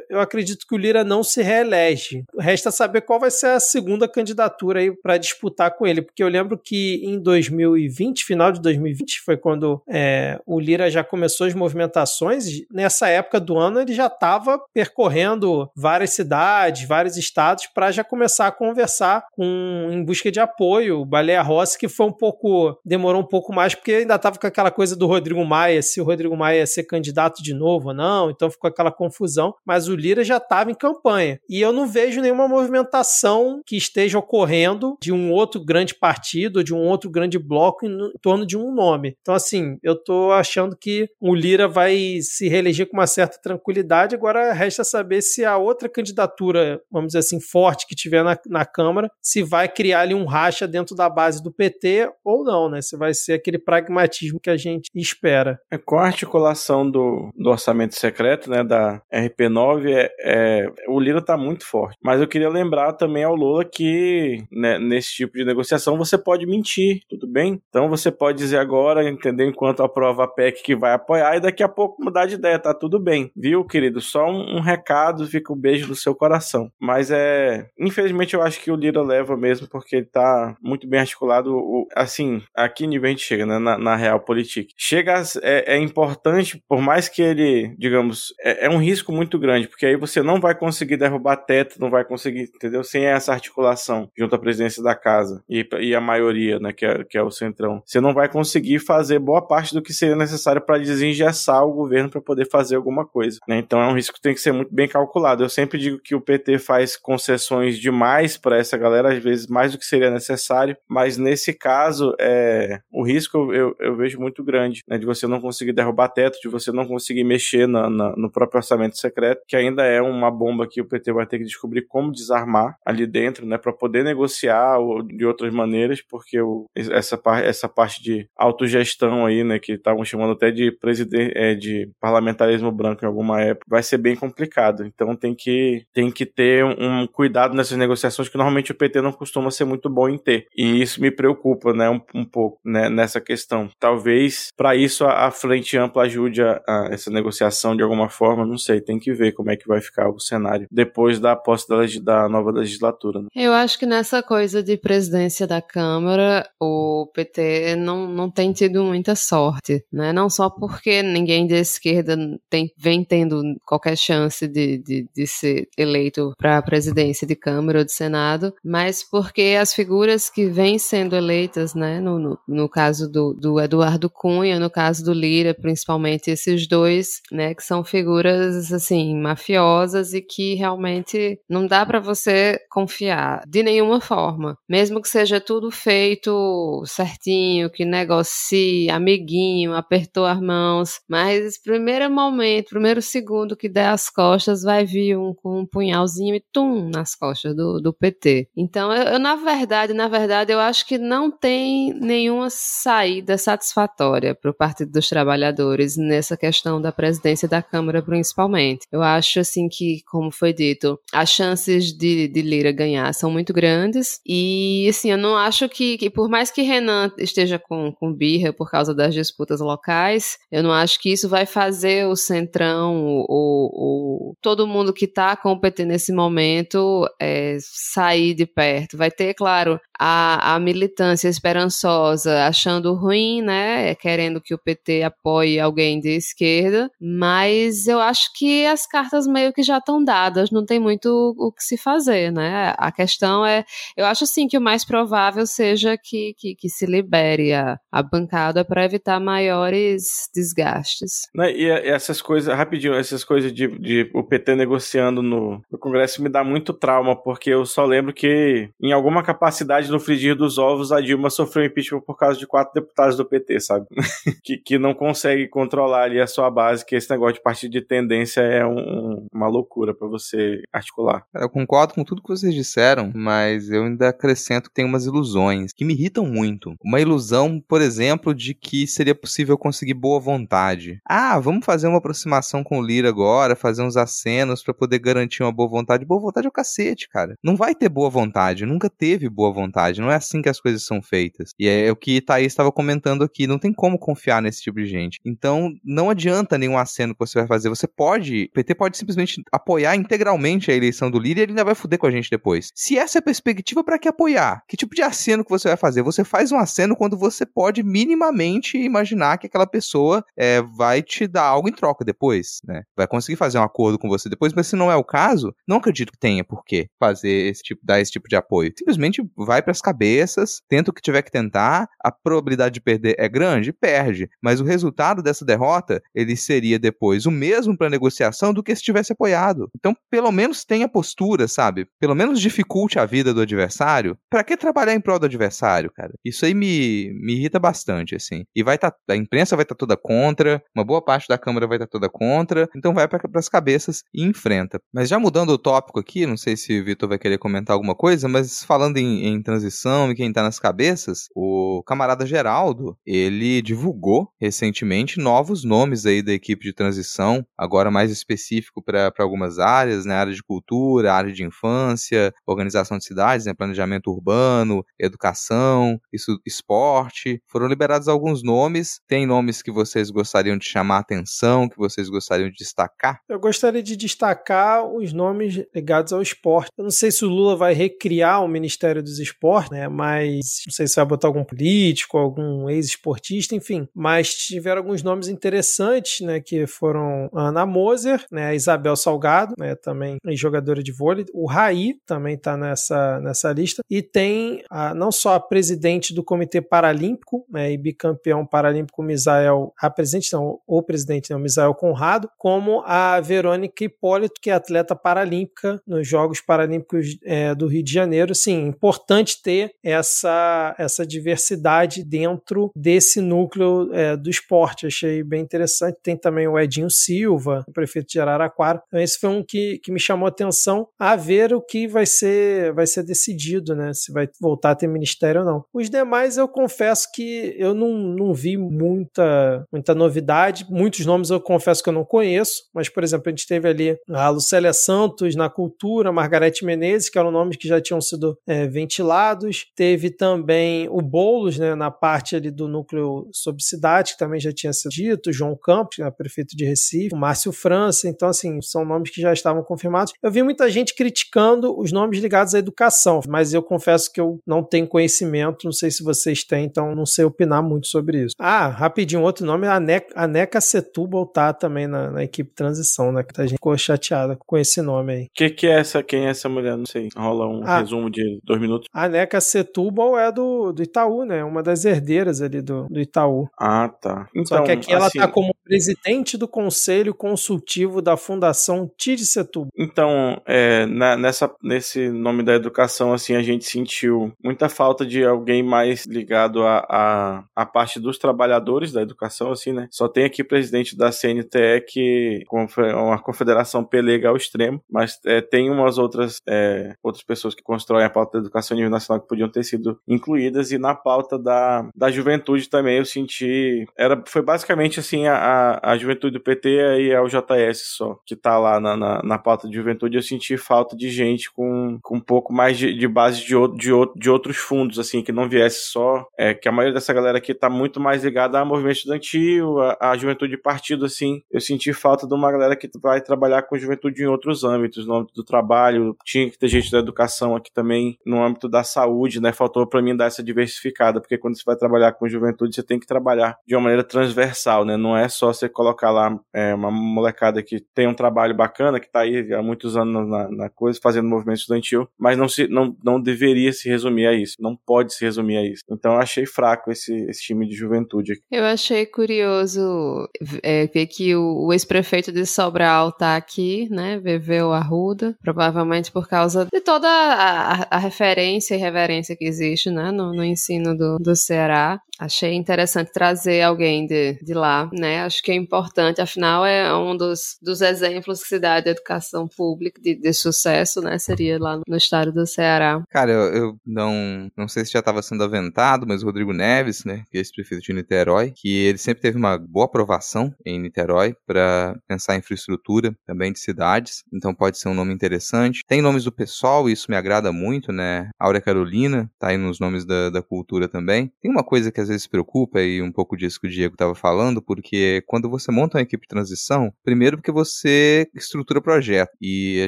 [0.10, 2.26] eu acredito que o Lira não se reelege.
[2.38, 6.28] Resta saber qual vai ser a segunda candidatura aí para disputar com ele, porque eu
[6.28, 11.54] lembro que em 2020, final de 2020, foi quando é, o Lira já começou as
[11.54, 12.46] movimentações.
[12.72, 18.48] Nessa época do ano ele já estava percorrendo várias cidades, vários estados para já começar
[18.48, 21.02] a conversar com em busca de apoio.
[21.02, 24.46] O Baleia Rossi que foi um pouco demorou um pouco mais porque ainda estava com
[24.46, 27.94] aquela coisa do Rodrigo Maia, se o Rodrigo Maia ia ser candidato de novo ou
[27.94, 31.40] não, então ficou aquela confusão, mas o Lira já estava em campanha.
[31.50, 36.74] E eu não vejo nenhuma movimentação que esteja ocorrendo de um outro grande partido, de
[36.74, 39.16] um outro grande bloco em, torno de um nome.
[39.22, 44.16] Então assim, eu tô achando que o Lira vai se reeleger com uma certa tranquilidade,
[44.16, 48.66] agora resta saber se a outra candidatura, vamos dizer assim, forte que tiver na, na
[48.66, 52.82] Câmara, se vai criar ali um racha dentro da base do PT ou não, né?
[52.82, 55.60] Se vai ser aquele pragmatismo que a gente espera.
[55.72, 60.55] É, com a articulação do, do orçamento secreto, né, da RP9, é, é,
[60.88, 61.98] o Lira está muito forte.
[62.04, 66.46] Mas eu queria lembrar também ao Lula que né, nesse tipo de negociação você pode
[66.46, 67.62] mentir, tudo bem?
[67.70, 71.64] Então você pode dizer agora, entender enquanto aprova a PEC que vai apoiar e daqui
[71.64, 74.02] a pouco mudar de ideia, tá tudo bem, viu, querido?
[74.02, 76.70] Só um, um recado, fica um beijo no seu coração.
[76.80, 81.00] Mas é, infelizmente eu acho que o Lira leva mesmo porque ele tá muito bem
[81.00, 81.56] articulado.
[81.56, 84.72] O, assim, aqui nível a gente chega, né, na, na real política.
[84.78, 89.68] Chega, é, é, importante, por mais que ele, digamos, é, é, um risco muito grande,
[89.68, 92.84] porque aí você não vai conseguir derrubar teto, não vai conseguir, entendeu?
[92.84, 97.04] Sem essa articulação junto à presidência da casa e, e a maioria, né, que é,
[97.04, 97.82] que é o centrão.
[97.86, 102.10] Você não vai conseguir fazer boa parte do que seria necessário para desengessar o governo
[102.10, 103.40] para poder fazer alguma coisa.
[103.48, 103.58] Né?
[103.58, 105.44] Então é um risco que tem que ser muito bem calculado.
[105.44, 109.72] Eu sempre digo que o PT faz concessões demais para essa galera, às vezes mais
[109.72, 114.84] do que seria necessário, mas nesse caso é, o risco eu, eu vejo muito grande,
[114.88, 118.32] né, de você não conseguir derrubar teto, de você não conseguir mexer na, na, no
[118.32, 121.84] próprio orçamento secreto, que ainda é uma bomba que o PT vai ter que descobrir
[121.88, 127.20] como desarmar ali dentro, né, para poder negociar ou, de outras maneiras, porque o, essa,
[127.44, 132.72] essa parte de autogestão aí, né, que estavam chamando até de presidente, é, de parlamentarismo
[132.72, 134.86] branco em alguma época, vai ser bem complicado.
[134.86, 139.12] Então tem que tem que ter um cuidado nessas negociações que normalmente o PT não
[139.12, 140.48] costuma ser muito bom em ter.
[140.56, 143.70] E isso me preocupa, né, um, um pouco, né, nessa questão.
[143.80, 148.46] Talvez para isso a, a, frente ampla ajude a, a, essa negociação de alguma forma,
[148.46, 151.68] não sei, tem que ver como é que vai ficar o cenário depois da posse
[151.68, 153.22] da, da nova legislatura.
[153.22, 153.28] Né?
[153.36, 158.84] Eu acho que nessa coisa de presidência da Câmara, o PT não, não tem tido
[158.84, 160.12] muita sorte, né?
[160.14, 162.18] Não só porque ninguém da esquerda
[162.50, 167.80] tem, vem tendo qualquer chance de, de, de ser eleito para a presidência de Câmara
[167.80, 172.70] ou de Senado, mas porque as figuras que vêm sendo eleitas, né, no, no, no
[172.70, 177.84] caso do, do Eduardo Cunha, no caso do Lira, principalmente esses dois, né, que são
[177.84, 185.02] figuras assim mafiosas e que realmente não dá para você confiar de nenhuma forma, mesmo
[185.02, 193.02] que seja tudo feito certinho, que negocie, amiguinho, apertou as mãos, mas primeiro momento, primeiro
[193.02, 197.56] segundo que der as costas, vai vir um com um punhalzinho e tum nas costas
[197.56, 198.48] do, do PT.
[198.56, 204.36] Então, eu, eu, na verdade, na verdade, eu acho que não tem nenhuma saída satisfatória
[204.36, 208.86] para o Partido dos Trabalhadores nessa questão da presidência da Câmara, principalmente.
[208.92, 213.54] Eu acho, assim, que, como foi dito, as chances de, de Lira ganhar são muito
[213.54, 218.14] grandes e, assim, eu não acho que, que por mais que Renan esteja com, com
[218.14, 223.26] birra por causa das disputas locais, eu não acho que isso vai fazer o Centrão,
[223.28, 228.98] o, o todo mundo que está com o PT nesse momento é, sair de perto.
[228.98, 235.60] Vai ter, claro, a, a militância esperançosa achando ruim, né, querendo que o PT apoie
[235.60, 240.66] alguém de esquerda, mas eu acho que as cartas meio que já estão dadas, não
[240.66, 242.74] tem muito o que se fazer, né?
[242.78, 243.66] A questão é,
[243.96, 248.04] eu acho sim que o mais provável seja que, que, que se libere a, a
[248.04, 251.24] bancada para evitar maiores desgastes.
[251.34, 256.22] Né, e essas coisas, rapidinho, essas coisas de, de o PT negociando no, no Congresso
[256.22, 260.58] me dá muito trauma, porque eu só lembro que em alguma capacidade no frigir dos
[260.58, 263.86] ovos a Dilma sofreu impeachment por causa de quatro deputados do PT, sabe?
[264.44, 267.82] que, que não consegue controlar ali a sua base, que esse negócio de partido de
[267.82, 271.26] tendência é um, uma loucura para você articular.
[271.34, 275.72] Eu concordo com tudo que vocês disseram, mas eu ainda acrescento que tem umas ilusões
[275.74, 276.76] que me irritam muito.
[276.84, 281.00] Uma ilusão, por exemplo, de que seria possível conseguir boa vontade.
[281.06, 285.44] Ah, vamos fazer uma aproximação com o Lira agora, fazer uns acenos para poder garantir
[285.44, 286.06] uma boa vontade.
[286.06, 287.36] Boa vontade é o cacete, cara.
[287.44, 290.02] Não vai ter boa vontade, nunca teve boa vontade.
[290.02, 291.52] Não é assim que as coisas são feitas.
[291.60, 293.48] E é o que Thaís estava comentando aqui.
[293.48, 295.20] Não tem como confiar nesse tipo de gente.
[295.26, 297.70] Então, não adianta nenhum aceno que você vai fazer.
[297.70, 301.74] Você pode, o PT pode simplesmente apoiar integralmente a eleição do líder ele ainda vai
[301.74, 302.72] fuder com a gente depois.
[302.76, 304.62] Se essa é a perspectiva, para que apoiar?
[304.68, 306.04] Que tipo de aceno que você vai fazer?
[306.04, 311.26] Você faz um aceno quando você pode minimamente imaginar que aquela pessoa é, vai te
[311.26, 312.84] dar algo em troca depois, né?
[312.96, 315.78] Vai conseguir fazer um acordo com você depois, mas se não é o caso, não
[315.78, 318.72] acredito que tenha por que fazer esse tipo, dar esse tipo de apoio.
[318.78, 323.16] Simplesmente vai para as cabeças, tenta o que tiver que tentar, a probabilidade de perder
[323.18, 328.54] é grande, perde, mas o resultado dessa derrota, ele seria depois o mesmo para negociação
[328.54, 329.55] do que se tivesse apoiado.
[329.76, 331.88] Então, pelo menos tenha postura, sabe?
[332.00, 334.18] Pelo menos dificulte a vida do adversário.
[334.30, 336.14] Para que trabalhar em prol do adversário, cara?
[336.24, 338.44] Isso aí me, me irrita bastante, assim.
[338.56, 341.38] E vai estar tá, a imprensa vai estar tá toda contra, uma boa parte da
[341.38, 344.80] câmara vai estar tá toda contra, então vai para as cabeças e enfrenta.
[344.94, 347.96] Mas já mudando o tópico aqui, não sei se o Vitor vai querer comentar alguma
[347.96, 353.62] coisa, mas falando em, em transição e quem tá nas cabeças, o camarada Geraldo, ele
[353.62, 360.06] divulgou recentemente novos nomes aí da equipe de transição, agora mais específico para algumas áreas,
[360.06, 366.40] né, área de cultura, área de infância, organização de cidades, né, planejamento urbano, educação, isso,
[366.46, 367.42] esporte.
[367.48, 369.00] Foram liberados alguns nomes.
[369.08, 373.20] Tem nomes que vocês gostariam de chamar atenção, que vocês gostariam de destacar?
[373.30, 376.70] Eu gostaria de destacar os nomes ligados ao esporte.
[376.78, 379.88] Eu não sei se o Lula vai recriar o Ministério dos Esportes, né?
[379.88, 383.88] Mas não sei se vai botar algum político, algum ex-esportista, enfim.
[383.94, 386.40] Mas tiveram alguns nomes interessantes, né?
[386.40, 388.56] Que foram Ana Moser, né?
[388.56, 389.26] Isabel Salgado,
[389.58, 389.76] né?
[389.76, 391.26] Também jogadora de vôlei.
[391.34, 393.82] O Raí também está nessa, nessa lista.
[393.90, 397.72] E tem a, não só a presidente do Comitê Paralímpico, né?
[397.72, 403.84] E bicampeão paralímpico Misael, a presidente não, o presidente não, Misael Conrado, como a Verônica
[403.84, 408.34] Hipólito, que é atleta paralímpica nos Jogos Paralímpicos é, do Rio de Janeiro.
[408.34, 414.88] Sim, importante ter essa, essa diversidade dentro desse núcleo é, do esporte.
[414.88, 415.98] Achei bem interessante.
[416.02, 418.82] Tem também o Edinho Silva, prefeito de Araraquara.
[418.88, 422.74] Então, esse um que, que me chamou a atenção a ver o que vai ser,
[422.74, 423.94] vai ser decidido, né?
[423.94, 425.66] Se vai voltar a ter ministério ou não.
[425.74, 430.66] Os demais, eu confesso que eu não, não vi muita, muita novidade.
[430.70, 433.98] Muitos nomes eu confesso que eu não conheço, mas, por exemplo, a gente teve ali
[434.10, 438.68] a Lucélia Santos na cultura, Margarete Menezes, que eram nomes que já tinham sido é,
[438.68, 439.68] ventilados.
[439.76, 444.52] Teve também o Boulos, né, na parte ali do núcleo sob cidade, que também já
[444.52, 448.08] tinha sido dito, João Campos, né, prefeito de Recife, o Márcio França.
[448.08, 450.14] Então, assim, são nomes que já estavam confirmados.
[450.22, 454.40] Eu vi muita gente criticando os nomes ligados à educação, mas eu confesso que eu
[454.46, 458.36] não tenho conhecimento, não sei se vocês têm, então não sei opinar muito sobre isso.
[458.38, 463.12] Ah, rapidinho, outro nome, a Neca, a Neca Setúbal tá também na, na equipe transição,
[463.12, 463.24] né?
[463.24, 465.24] Que a gente ficou chateada com esse nome aí.
[465.24, 466.04] O que, que é essa?
[466.04, 466.78] Quem é essa mulher?
[466.78, 467.10] Não sei.
[467.16, 468.88] Rola um ah, resumo de dois minutos.
[468.94, 471.44] A Neca Setúbal é do, do Itaú, né?
[471.44, 473.48] Uma das herdeiras ali do, do Itaú.
[473.58, 474.28] Ah, tá.
[474.36, 475.20] Então, Só que aqui ela assim...
[475.20, 479.70] tá como presidente do Conselho Consultivo da Fundação Tide Setúbal.
[479.78, 485.24] Então, é, na, nessa, nesse nome da educação, assim, a gente sentiu muita falta de
[485.24, 489.88] alguém mais ligado à a, a, a, parte dos trabalhadores da educação, assim, né?
[489.92, 495.40] Só tem aqui presidente da CNTE, que confe- uma confederação pelega ao extremo, mas é,
[495.40, 499.22] tem umas outras, é, outras pessoas que constroem a pauta da educação a nível nacional
[499.22, 503.86] que podiam ter sido incluídas, e na pauta da, da juventude também eu senti.
[503.96, 506.70] Era, foi basicamente assim a, a, juventude do PT
[507.04, 510.16] e a UJS só, que tá lá na, na, na pauta de juventude.
[510.16, 513.78] Eu senti falta de gente com, com um pouco mais de, de base de, outro,
[513.78, 516.26] de, outro, de outros fundos, assim, que não viesse só.
[516.38, 520.12] É, que a maioria dessa galera aqui tá muito mais ligada ao movimento estudantil, a,
[520.12, 521.42] a juventude de partido, assim.
[521.52, 525.16] Eu senti falta de uma galera que vai trabalhar com juventude em outros âmbitos, no
[525.16, 526.16] âmbito do trabalho.
[526.24, 529.52] Tinha que ter gente da educação aqui também, no âmbito da saúde, né?
[529.52, 533.00] Faltou para mim dar essa diversificada, porque quando você vai trabalhar com juventude, você tem
[533.00, 534.98] que trabalhar de uma maneira transversal, né?
[534.98, 539.10] Não é só você colocar lá é, uma molecada que tem um trabalho bacana, que
[539.12, 542.96] tá aí há muitos anos na, na coisa, fazendo movimento estudantil, mas não, se, não,
[543.04, 545.84] não deveria se resumir a isso, não pode se resumir a isso.
[545.90, 548.42] Então eu achei fraco esse, esse time de juventude aqui.
[548.52, 550.28] Eu achei curioso
[550.64, 554.20] é, ver que o, o ex-prefeito de Sobral tá aqui, né?
[554.20, 559.90] Viveu Arruda, provavelmente por causa de toda a, a- a referência e reverência que existe,
[559.90, 560.12] né?
[560.12, 562.00] No, no ensino do, do Ceará.
[562.20, 565.22] Achei interessante trazer alguém de, de lá, né?
[565.24, 570.02] Acho que é importante, afinal, é um dos, dos exemplos que se de educação pública
[570.02, 571.18] de, de sucesso, né?
[571.18, 573.04] Seria lá no estado do Ceará.
[573.10, 577.06] Cara, eu, eu não, não sei se já estava sendo aventado, mas o Rodrigo Neves,
[577.06, 581.36] né, que é ex-prefeito de Niterói, que ele sempre teve uma boa aprovação em Niterói
[581.46, 585.82] para pensar em infraestrutura também de cidades, então pode ser um nome interessante.
[585.88, 588.30] Tem nomes do pessoal, isso me agrada muito, né?
[588.40, 591.32] Áurea Carolina, tá aí nos nomes da, da cultura também.
[591.42, 594.16] Tem uma coisa que às vezes preocupa, e um pouco disso que o Diego estava
[594.16, 599.82] falando, porque quando você monta uma equipe de transição, primeiro porque você estrutura projeto, e
[599.84, 599.88] a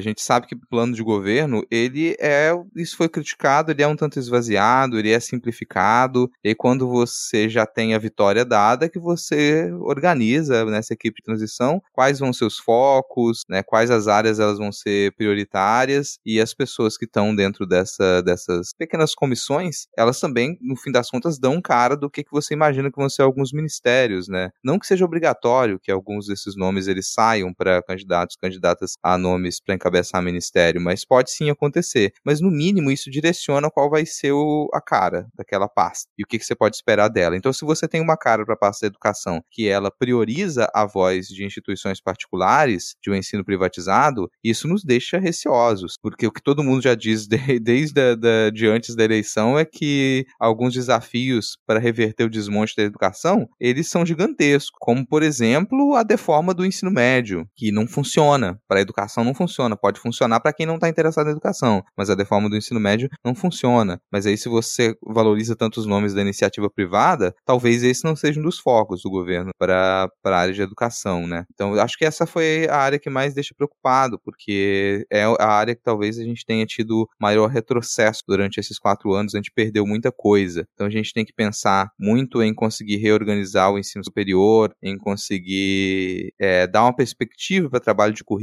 [0.00, 3.96] gente sabe que o plano de governo, ele é, isso foi criticado, ele é um
[3.96, 8.98] tanto esvaziado, ele é simplificado, e quando você já tem a vitória dada, é que
[8.98, 14.38] você organiza nessa equipe de transição quais vão ser os focos, né, quais as áreas
[14.38, 20.20] elas vão ser prioritárias, e as pessoas que estão dentro dessa, dessas pequenas comissões, elas
[20.20, 23.22] também, no fim das contas, dão cara do que, que você imagina que vão ser
[23.22, 24.50] alguns ministérios, né?
[24.62, 29.60] Não que seja obrigatório que alguns desses nomes eles saiam para candidatos, candidatas a nomes
[29.60, 32.12] para encabeçar ministério, mas pode sim acontecer.
[32.24, 36.26] Mas no mínimo isso direciona qual vai ser o, a cara daquela pasta e o
[36.26, 37.36] que, que você pode esperar dela.
[37.36, 40.84] Então, se você tem uma cara para a pasta da educação que ela prioriza a
[40.84, 46.42] voz de instituições particulares, de um ensino privatizado, isso nos deixa receosos, porque o que
[46.42, 50.74] todo mundo já diz de- desde a, da, de antes da eleição é que alguns
[50.74, 56.52] desafios para reverter o desmonte da educação, eles são gigantescos, como por exemplo a deforma
[56.52, 60.66] do ensino médio, que não funciona, para a educação não funciona, pode funcionar para quem
[60.66, 64.00] não está interessado na educação, mas a deforma do ensino médio não funciona.
[64.12, 68.42] Mas aí se você valoriza tantos nomes da iniciativa privada, talvez esse não seja um
[68.42, 71.44] dos focos do governo para a área de educação, né?
[71.52, 75.74] Então acho que essa foi a área que mais deixa preocupado, porque é a área
[75.74, 79.86] que talvez a gente tenha tido maior retrocesso durante esses quatro anos, a gente perdeu
[79.86, 80.66] muita coisa.
[80.74, 86.32] Então a gente tem que pensar muito em conseguir reorganizar o ensino superior, em conseguir
[86.38, 88.37] é, dar uma perspectiva para trabalho de currículo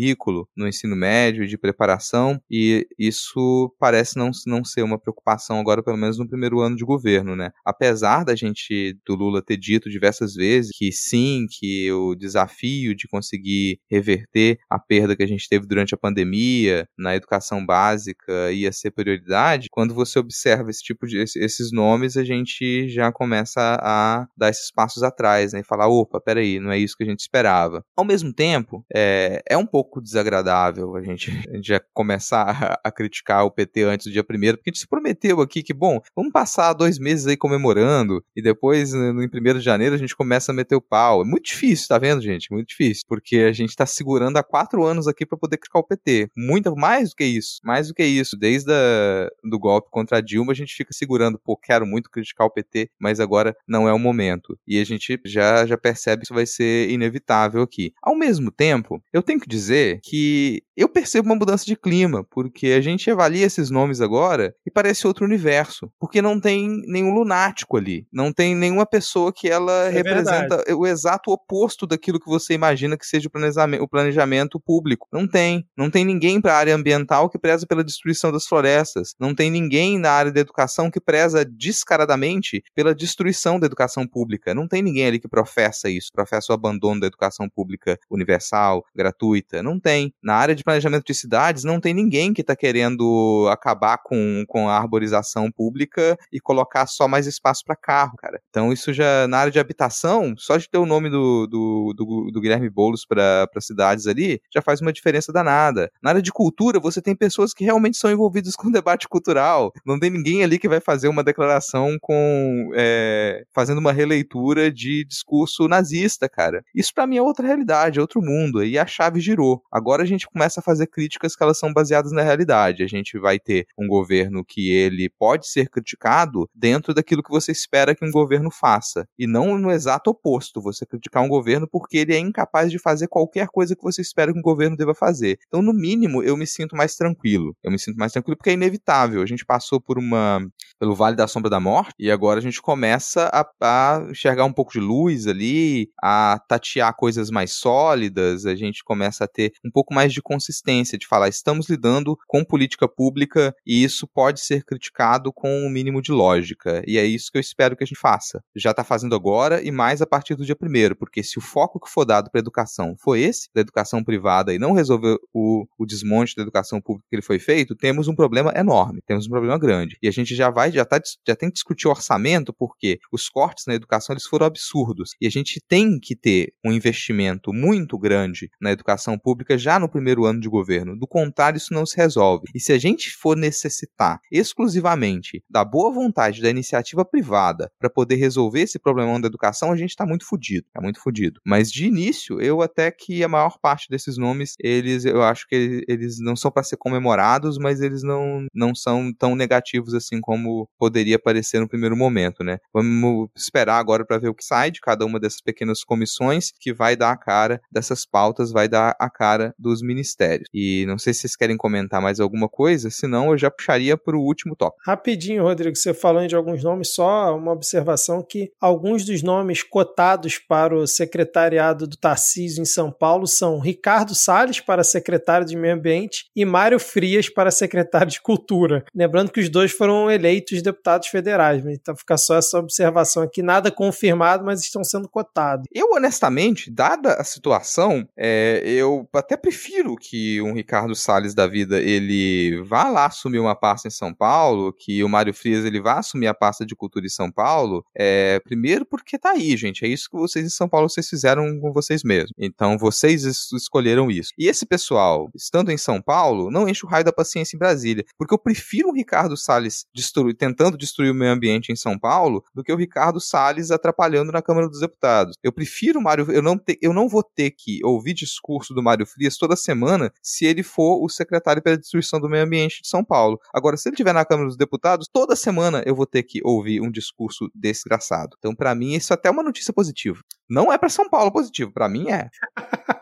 [0.56, 5.98] no ensino médio, de preparação, e isso parece não, não ser uma preocupação agora, pelo
[5.98, 7.52] menos no primeiro ano de governo, né?
[7.66, 13.08] Apesar da gente, do Lula, ter dito diversas vezes que sim, que o desafio de
[13.08, 18.72] conseguir reverter a perda que a gente teve durante a pandemia na educação básica ia
[18.72, 23.60] ser prioridade, quando você observa esse tipo de esse- esses nomes, a gente já começa
[23.82, 25.60] a dar esses passos atrás, né?
[25.62, 27.84] E falar, opa, peraí, não é isso que a gente esperava.
[27.96, 32.44] Ao mesmo tempo, é, é um pouco desagradável a gente, a gente já começar
[32.84, 35.62] a, a criticar o PT antes do dia primeiro, porque a gente se prometeu aqui
[35.64, 39.66] que, bom, vamos passar dois meses aí comemorando, e depois, no no- em 1 de
[39.66, 41.22] janeiro, a gente começa a meter o pau.
[41.22, 42.52] É muito difícil, tá vendo, gente?
[42.52, 45.86] Muito difícil, porque a gente tá segurando há quatro anos aqui para poder criticar o
[45.86, 46.30] PT.
[46.36, 48.38] Muito mais do que isso, mais do que isso.
[48.38, 52.48] Desde a, do golpe contra a Dilma, a gente fica segurando, pô, quero muito criticar
[52.48, 54.58] o PT, mas agora não é o momento.
[54.68, 57.94] E a gente já, já percebe que isso vai ser inevitável aqui.
[58.02, 62.68] Ao mesmo tempo, eu tenho que dizer que eu percebo uma mudança de clima, porque
[62.68, 67.78] a gente avalia esses nomes agora e parece outro universo, porque não tem nenhum lunático
[67.78, 72.54] ali, não tem nenhuma pessoa que ela É representa o exato oposto daquilo que você
[72.54, 75.08] imagina que seja o planejamento, o planejamento público.
[75.12, 79.16] Não tem, não tem ninguém para a área ambiental que preza pela destruição das florestas,
[79.20, 84.54] não tem ninguém na área da educação que preza descaradamente pela destruição da educação pública.
[84.54, 89.55] Não tem ninguém ali que professa isso, professa o abandono da educação pública universal, gratuita.
[89.62, 90.14] Não tem.
[90.24, 94.70] Na área de planejamento de cidades, não tem ninguém que está querendo acabar com, com
[94.70, 98.40] a arborização pública e colocar só mais espaço para carro, cara.
[98.50, 102.32] Então, isso já, na área de habitação, só de ter o nome do, do, do,
[102.32, 105.90] do Guilherme Boulos para cidades ali, já faz uma diferença danada.
[106.02, 109.72] Na área de cultura, você tem pessoas que realmente são envolvidas com o debate cultural.
[109.86, 112.72] Não tem ninguém ali que vai fazer uma declaração com.
[112.76, 116.64] É, fazendo uma releitura de discurso nazista, cara.
[116.74, 118.64] Isso para mim é outra realidade, é outro mundo.
[118.64, 119.45] E a chave girou.
[119.72, 122.84] Agora a gente começa a fazer críticas que elas são baseadas na realidade.
[122.84, 127.52] A gente vai ter um governo que ele pode ser criticado dentro daquilo que você
[127.52, 129.08] espera que um governo faça.
[129.18, 130.62] E não no exato oposto.
[130.62, 134.32] Você criticar um governo porque ele é incapaz de fazer qualquer coisa que você espera
[134.32, 135.40] que um governo deva fazer.
[135.48, 137.56] Então, no mínimo, eu me sinto mais tranquilo.
[137.64, 139.22] Eu me sinto mais tranquilo porque é inevitável.
[139.22, 140.40] A gente passou por uma
[140.80, 144.54] pelo Vale da Sombra da Morte e agora a gente começa a, a enxergar um
[144.54, 149.70] pouco de luz ali, a tatear coisas mais sólidas, a gente começa a ter um
[149.70, 154.64] pouco mais de consistência de falar, estamos lidando com política pública e isso pode ser
[154.64, 156.82] criticado com o um mínimo de lógica.
[156.88, 158.42] E é isso que eu espero que a gente faça.
[158.56, 161.80] Já está fazendo agora e mais a partir do dia primeiro, porque se o foco
[161.80, 165.66] que for dado para a educação for esse, da educação privada, e não resolver o,
[165.78, 169.30] o desmonte da educação pública que ele foi feito, temos um problema enorme, temos um
[169.30, 169.98] problema grande.
[170.02, 173.66] E a gente já vai, já, tá, já tem que discutir orçamento, porque os cortes
[173.68, 175.12] na educação eles foram absurdos.
[175.20, 179.90] E a gente tem que ter um investimento muito grande na educação pública já no
[179.90, 180.96] primeiro ano de governo.
[180.96, 182.46] Do contrário, isso não se resolve.
[182.54, 188.18] E se a gente for necessitar exclusivamente da boa vontade da iniciativa privada para poder
[188.18, 190.68] resolver esse problemão da educação, a gente está muito fodido.
[190.78, 191.42] É muito fodido.
[191.44, 195.84] Mas de início, eu até que a maior parte desses nomes, eles, eu acho que
[195.88, 200.70] eles não são para ser comemorados, mas eles não, não são tão negativos assim como
[200.78, 202.60] poderia parecer no primeiro momento, né?
[202.72, 206.72] Vamos esperar agora para ver o que sai de cada uma dessas pequenas comissões que
[206.72, 210.50] vai dar a cara dessas pautas, vai dar a cara dos ministérios.
[210.54, 214.18] E não sei se vocês querem comentar mais alguma coisa, senão eu já puxaria para
[214.18, 214.84] o último tópico.
[214.86, 220.38] Rapidinho, Rodrigo, você falando de alguns nomes, só uma observação que alguns dos nomes cotados
[220.38, 225.76] para o secretariado do Tarcísio em São Paulo são Ricardo Salles para secretário de Meio
[225.76, 228.84] Ambiente e Mário Frias para secretário de Cultura.
[228.94, 231.74] Lembrando que os dois foram eleitos deputados federais, né?
[231.74, 235.68] então fica só essa observação aqui, nada confirmado, mas estão sendo cotados.
[235.74, 241.82] Eu, honestamente, dada a situação, é, eu até prefiro que um Ricardo Salles da vida
[241.82, 246.00] ele vá lá assumir uma pasta em São Paulo, que o Mário Frias ele vá
[246.00, 249.88] assumir a pasta de cultura em São Paulo, é, primeiro porque tá aí, gente, é
[249.88, 252.32] isso que vocês em São Paulo vocês fizeram com vocês mesmos.
[252.38, 254.32] Então vocês es escolheram isso.
[254.38, 258.06] E esse pessoal, estando em São Paulo, não enche o raio da paciência em Brasília,
[258.18, 262.44] porque eu prefiro o Ricardo Salles destruir, tentando destruir o meio ambiente em São Paulo
[262.54, 265.36] do que o Ricardo Salles atrapalhando na Câmara dos Deputados.
[265.44, 268.95] Eu prefiro o Mário, eu não, eu não vou ter que ouvir discurso do Mário
[269.04, 273.04] Frias toda semana se ele for o secretário pela destruição do meio ambiente de São
[273.04, 273.40] Paulo.
[273.52, 276.82] Agora, se ele estiver na Câmara dos Deputados, toda semana eu vou ter que ouvir
[276.82, 278.36] um discurso desgraçado.
[278.38, 280.20] Então, para mim, isso é até uma notícia positiva.
[280.48, 282.30] Não é para São Paulo positivo, para mim é.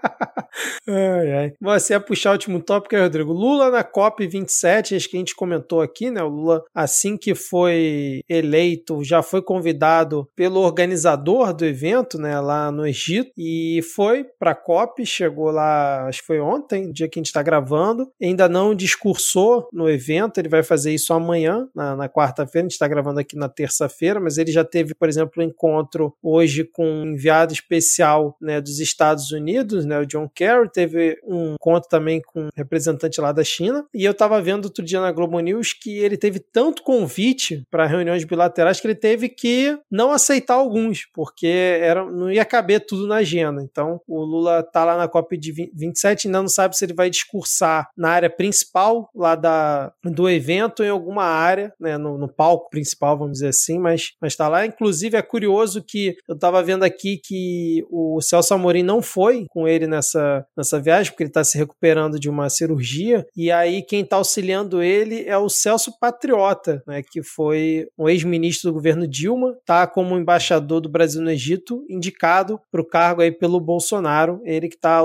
[0.88, 1.54] ai, ai.
[1.60, 3.34] Você ia puxar o último tópico Rodrigo.
[3.34, 6.22] Lula na COP27, acho que a gente comentou aqui, né?
[6.24, 12.40] O Lula, assim que foi eleito, já foi convidado pelo organizador do evento, né?
[12.40, 17.08] Lá no Egito, e foi para a COP, chegou lá, acho que foi ontem, dia
[17.08, 18.08] que a gente está gravando.
[18.22, 22.66] Ainda não discursou no evento, ele vai fazer isso amanhã, na, na quarta-feira.
[22.66, 26.14] A gente está gravando aqui na terça-feira, mas ele já teve, por exemplo, um encontro
[26.22, 29.93] hoje com um enviado especial né, dos Estados Unidos, né?
[30.00, 33.86] O John Kerry teve um encontro também com um representante lá da China.
[33.94, 37.86] E eu estava vendo outro dia na Globo News que ele teve tanto convite para
[37.86, 43.08] reuniões bilaterais que ele teve que não aceitar alguns, porque era, não ia caber tudo
[43.08, 43.62] na agenda.
[43.62, 47.10] Então, o Lula está lá na COP de 27, ainda não sabe se ele vai
[47.10, 52.70] discursar na área principal lá da, do evento em alguma área, né, no, no palco
[52.70, 54.66] principal, vamos dizer assim, mas está lá.
[54.66, 59.68] Inclusive, é curioso que eu estava vendo aqui que o Celso Amorim não foi com
[59.68, 64.02] ele nessa, nessa viagem, porque ele está se recuperando de uma cirurgia, e aí quem
[64.02, 69.56] está auxiliando ele é o Celso Patriota, né, que foi um ex-ministro do governo Dilma,
[69.66, 74.68] tá como embaixador do Brasil no Egito, indicado para o cargo aí pelo Bolsonaro, ele
[74.68, 75.02] que está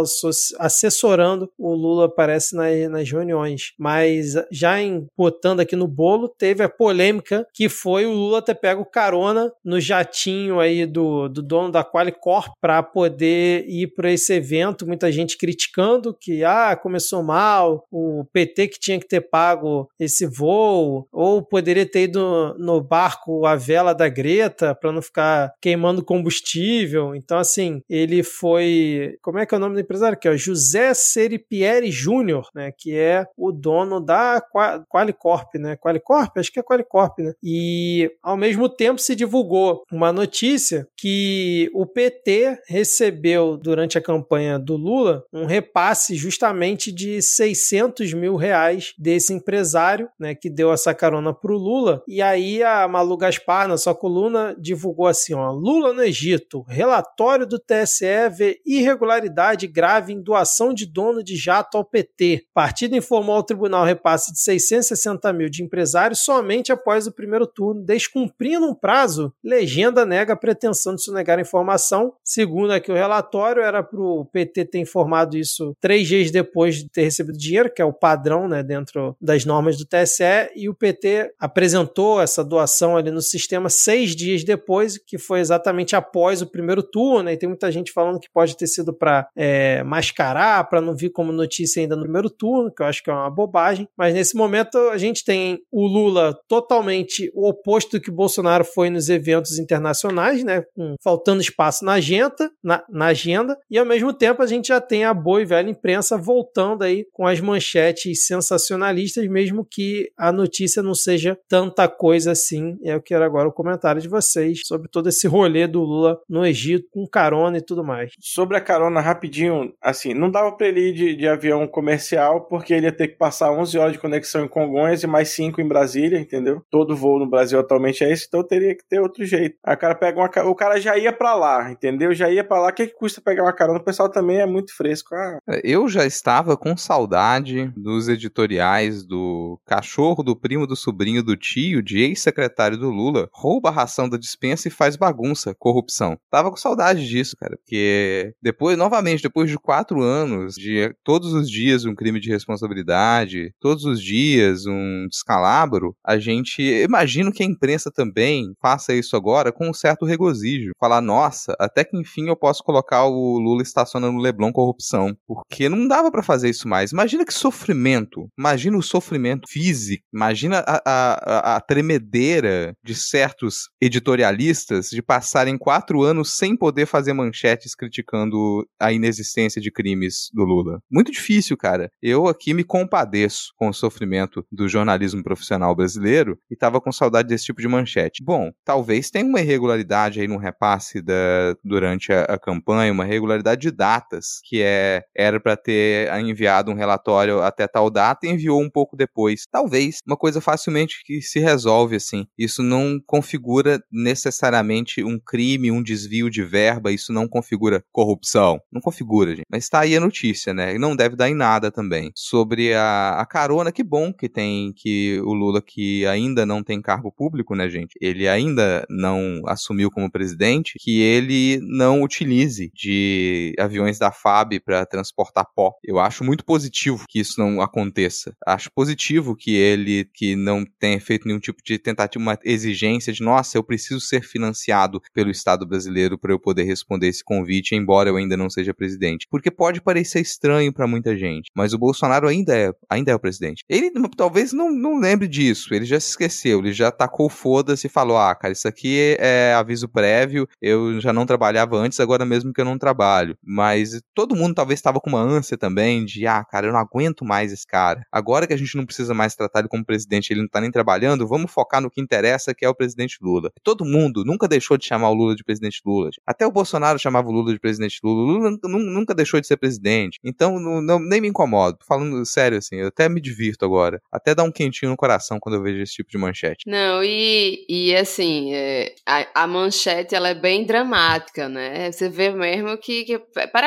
[0.58, 3.72] assessorando o Lula, parece, nas, nas reuniões.
[3.78, 8.54] Mas já em, botando aqui no bolo, teve a polêmica que foi o Lula ter
[8.54, 14.32] pego carona no jatinho aí do, do dono da Qualicorp para poder ir para esse
[14.34, 14.67] evento.
[14.86, 20.26] Muita gente criticando que ah, começou mal, o PT que tinha que ter pago esse
[20.26, 26.04] voo, ou poderia ter ido no barco a vela da Greta para não ficar queimando
[26.04, 27.14] combustível.
[27.14, 29.16] Então, assim, ele foi.
[29.22, 30.14] Como é que é o nome do empresário?
[30.16, 32.72] Aqui, ó, José Seripieri Júnior, né?
[32.76, 34.42] Que é o dono da
[34.88, 35.76] Qualicorp, né?
[35.76, 36.36] Qualicorp?
[36.38, 37.32] Acho que é Qualicorp, né?
[37.42, 44.57] E ao mesmo tempo se divulgou uma notícia que o PT recebeu durante a campanha
[44.58, 50.34] do Lula um repasse justamente de 600 mil reais desse empresário, né?
[50.34, 52.02] Que deu essa carona pro Lula.
[52.06, 57.46] E aí a Malu Gaspar, na sua coluna, divulgou assim: ó, Lula no Egito, relatório
[57.46, 62.44] do TSE vê irregularidade grave em doação de dono de jato ao PT.
[62.52, 67.84] Partido informou ao tribunal repasse de 660 mil de empresários somente após o primeiro turno,
[67.84, 69.32] descumprindo um prazo.
[69.42, 72.12] Legenda nega a pretensão de sonegar a informação.
[72.24, 76.88] Segundo aqui o relatório, era para o PT ter informado isso três dias depois de
[76.88, 80.74] ter recebido dinheiro, que é o padrão né, dentro das normas do TSE, e o
[80.74, 86.46] PT apresentou essa doação ali no sistema seis dias depois, que foi exatamente após o
[86.46, 90.68] primeiro turno, né, e tem muita gente falando que pode ter sido para é, mascarar,
[90.68, 93.30] para não vir como notícia ainda no primeiro turno, que eu acho que é uma
[93.30, 98.14] bobagem, mas nesse momento a gente tem o Lula totalmente o oposto do que o
[98.14, 103.78] Bolsonaro foi nos eventos internacionais, né, com, faltando espaço na agenda, na, na agenda, e
[103.78, 107.26] ao mesmo tempo a gente já tem a boa e velha imprensa voltando aí com
[107.26, 112.76] as manchetes sensacionalistas, mesmo que a notícia não seja tanta coisa assim.
[112.82, 116.88] Eu quero agora o comentário de vocês sobre todo esse rolê do Lula no Egito,
[116.90, 118.12] com carona e tudo mais.
[118.20, 122.74] Sobre a carona, rapidinho, assim, não dava para ele ir de, de, avião comercial, porque
[122.74, 125.68] ele ia ter que passar 11 horas de conexão em Congonhas e mais 5 em
[125.68, 126.62] Brasília, entendeu?
[126.70, 129.56] Todo voo no Brasil atualmente é esse, então teria que ter outro jeito.
[129.64, 132.14] Aí o cara pega uma o cara já ia para lá, entendeu?
[132.14, 133.78] Já ia para lá, o que, que custa pegar uma carona?
[133.78, 135.14] O pessoal também é muito fresco.
[135.14, 135.38] Ah.
[135.62, 141.80] Eu já estava com saudade dos editoriais do cachorro do primo do sobrinho do tio,
[141.80, 146.18] de ex-secretário do Lula, rouba a ração da dispensa e faz bagunça, corrupção.
[146.30, 151.48] Tava com saudade disso, cara, porque depois, novamente, depois de quatro anos, de todos os
[151.48, 157.46] dias um crime de responsabilidade, todos os dias um descalabro, a gente, imagino que a
[157.46, 160.72] imprensa também faça isso agora com um certo regozijo.
[160.80, 165.16] Falar, nossa, até que enfim eu posso colocar o Lula estacionando no Leblon corrupção.
[165.26, 166.92] Porque não dava para fazer isso mais.
[166.92, 168.28] Imagina que sofrimento.
[168.38, 170.04] Imagina o sofrimento físico.
[170.12, 177.12] Imagina a, a, a tremedeira de certos editorialistas de passarem quatro anos sem poder fazer
[177.12, 180.80] manchetes criticando a inexistência de crimes do Lula.
[180.90, 181.90] Muito difícil, cara.
[182.02, 187.28] Eu aqui me compadeço com o sofrimento do jornalismo profissional brasileiro e tava com saudade
[187.28, 188.22] desse tipo de manchete.
[188.22, 193.62] Bom, talvez tenha uma irregularidade aí no repasse da, durante a, a campanha, uma irregularidade
[193.62, 198.60] de datas, que é era para ter enviado um relatório até tal data e enviou
[198.60, 199.42] um pouco depois.
[199.50, 202.26] Talvez, uma coisa facilmente que se resolve assim.
[202.38, 208.60] Isso não configura necessariamente um crime, um desvio de verba, isso não configura corrupção.
[208.72, 209.46] Não configura, gente.
[209.50, 210.74] Mas está aí a notícia, né?
[210.74, 212.10] E não deve dar em nada também.
[212.14, 216.80] Sobre a, a carona, que bom que tem que o Lula, que ainda não tem
[216.80, 217.92] cargo público, né, gente?
[218.00, 224.84] Ele ainda não assumiu como presidente, que ele não utilize de aviões da FAB para
[224.84, 225.74] transportar pó.
[225.84, 228.34] Eu acho muito positivo que isso não aconteça.
[228.44, 233.22] Acho positivo que ele que não tenha feito nenhum tipo de tentativa, uma exigência de,
[233.22, 238.08] nossa, eu preciso ser financiado pelo Estado brasileiro para eu poder responder esse convite, embora
[238.08, 239.26] eu ainda não seja presidente.
[239.30, 243.20] Porque pode parecer estranho para muita gente, mas o Bolsonaro ainda é, ainda é o
[243.20, 243.62] presidente.
[243.68, 247.90] Ele talvez não, não lembre disso, ele já se esqueceu, ele já tacou foda-se e
[247.90, 252.52] falou: ah, cara, isso aqui é aviso prévio, eu já não trabalhava antes, agora mesmo
[252.52, 253.36] que eu não trabalho.
[253.42, 253.77] Mas
[254.14, 257.52] todo mundo talvez estava com uma ânsia também de, ah, cara, eu não aguento mais
[257.52, 258.02] esse cara.
[258.12, 260.70] Agora que a gente não precisa mais tratar ele como presidente, ele não tá nem
[260.70, 263.50] trabalhando, vamos focar no que interessa, que é o presidente Lula.
[263.62, 266.10] Todo mundo nunca deixou de chamar o Lula de presidente Lula.
[266.26, 268.48] Até o Bolsonaro chamava o Lula de presidente Lula.
[268.48, 270.18] Lula nunca deixou de ser presidente.
[270.24, 271.78] Então, não, não, nem me incomodo.
[271.86, 274.00] Falando sério, assim, eu até me divirto agora.
[274.12, 276.64] Até dá um quentinho no coração quando eu vejo esse tipo de manchete.
[276.66, 281.90] Não, e, e assim, é, a, a, manchete, ela é bem dramática, né?
[281.90, 283.18] Você vê mesmo que, que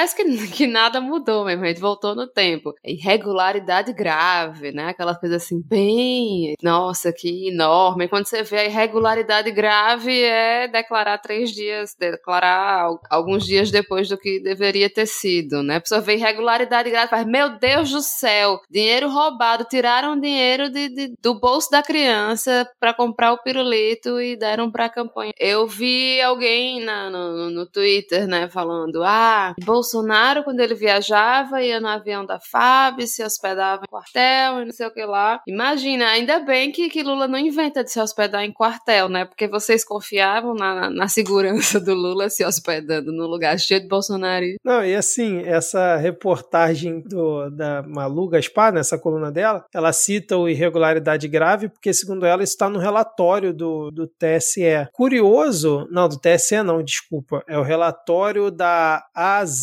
[0.01, 2.73] parece que, que nada mudou mesmo, a gente voltou no tempo.
[2.83, 4.89] Irregularidade grave, né?
[4.89, 8.07] Aquela coisa assim, bem, nossa, que enorme.
[8.07, 14.17] Quando você vê a irregularidade grave, é declarar três dias, declarar alguns dias depois do
[14.17, 15.75] que deveria ter sido, né?
[15.75, 20.89] A pessoa vê irregularidade grave, faz, meu Deus do céu, dinheiro roubado, tiraram dinheiro de,
[20.89, 25.33] de do bolso da criança para comprar o pirulito e deram pra campanha.
[25.37, 29.53] Eu vi alguém na, no, no Twitter, né, falando, ah,
[29.91, 34.71] Bolsonaro, quando ele viajava, ia no avião da FAB, se hospedava em quartel e não
[34.71, 35.41] sei o que lá.
[35.45, 39.25] Imagina, ainda bem que, que Lula não inventa de se hospedar em quartel, né?
[39.25, 44.45] Porque vocês confiavam na, na segurança do Lula se hospedando num lugar cheio de Bolsonaro.
[44.63, 50.47] Não, e assim, essa reportagem do, da Malu Gaspar, nessa coluna dela, ela cita o
[50.47, 54.87] irregularidade grave, porque, segundo ela, está no relatório do, do TSE.
[54.93, 59.03] Curioso, não, do TSE não, desculpa, é o relatório da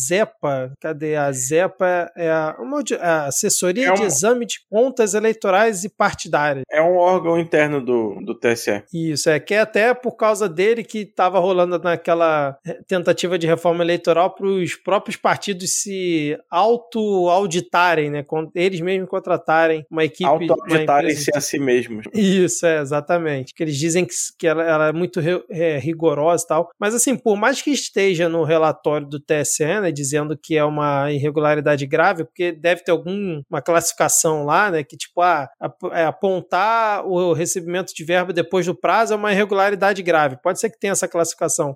[0.09, 0.73] AZEPA.
[0.79, 1.15] Cadê?
[1.15, 5.89] A AZEPA é a, uma, a assessoria É um- de exame de contas eleitorais e
[5.89, 6.63] partidárias.
[6.71, 8.83] É um órgão interno do, do TSE.
[8.93, 12.57] Isso, é que é até por causa dele que estava rolando naquela
[12.87, 18.25] tentativa de reforma eleitoral para os próprios partidos se auto-auditarem, né?
[18.55, 20.25] Eles mesmos contratarem uma equipe.
[20.25, 22.05] Auto-auditarem-se a si mesmos.
[22.13, 23.53] Isso, é, exatamente.
[23.53, 25.19] Que eles dizem que, que ela, ela é muito
[25.49, 26.69] é, rigorosa e tal.
[26.79, 31.11] Mas, assim, por mais que esteja no relatório do TSE, né, dizendo que é uma
[31.11, 35.49] irregularidade grave, porque deve ter alguma classificação lá, né, que, tipo, ah,
[35.91, 40.37] é, apontar o recebimento de verba depois do prazo é uma irregularidade grave.
[40.41, 41.75] Pode ser que tenha essa classificação.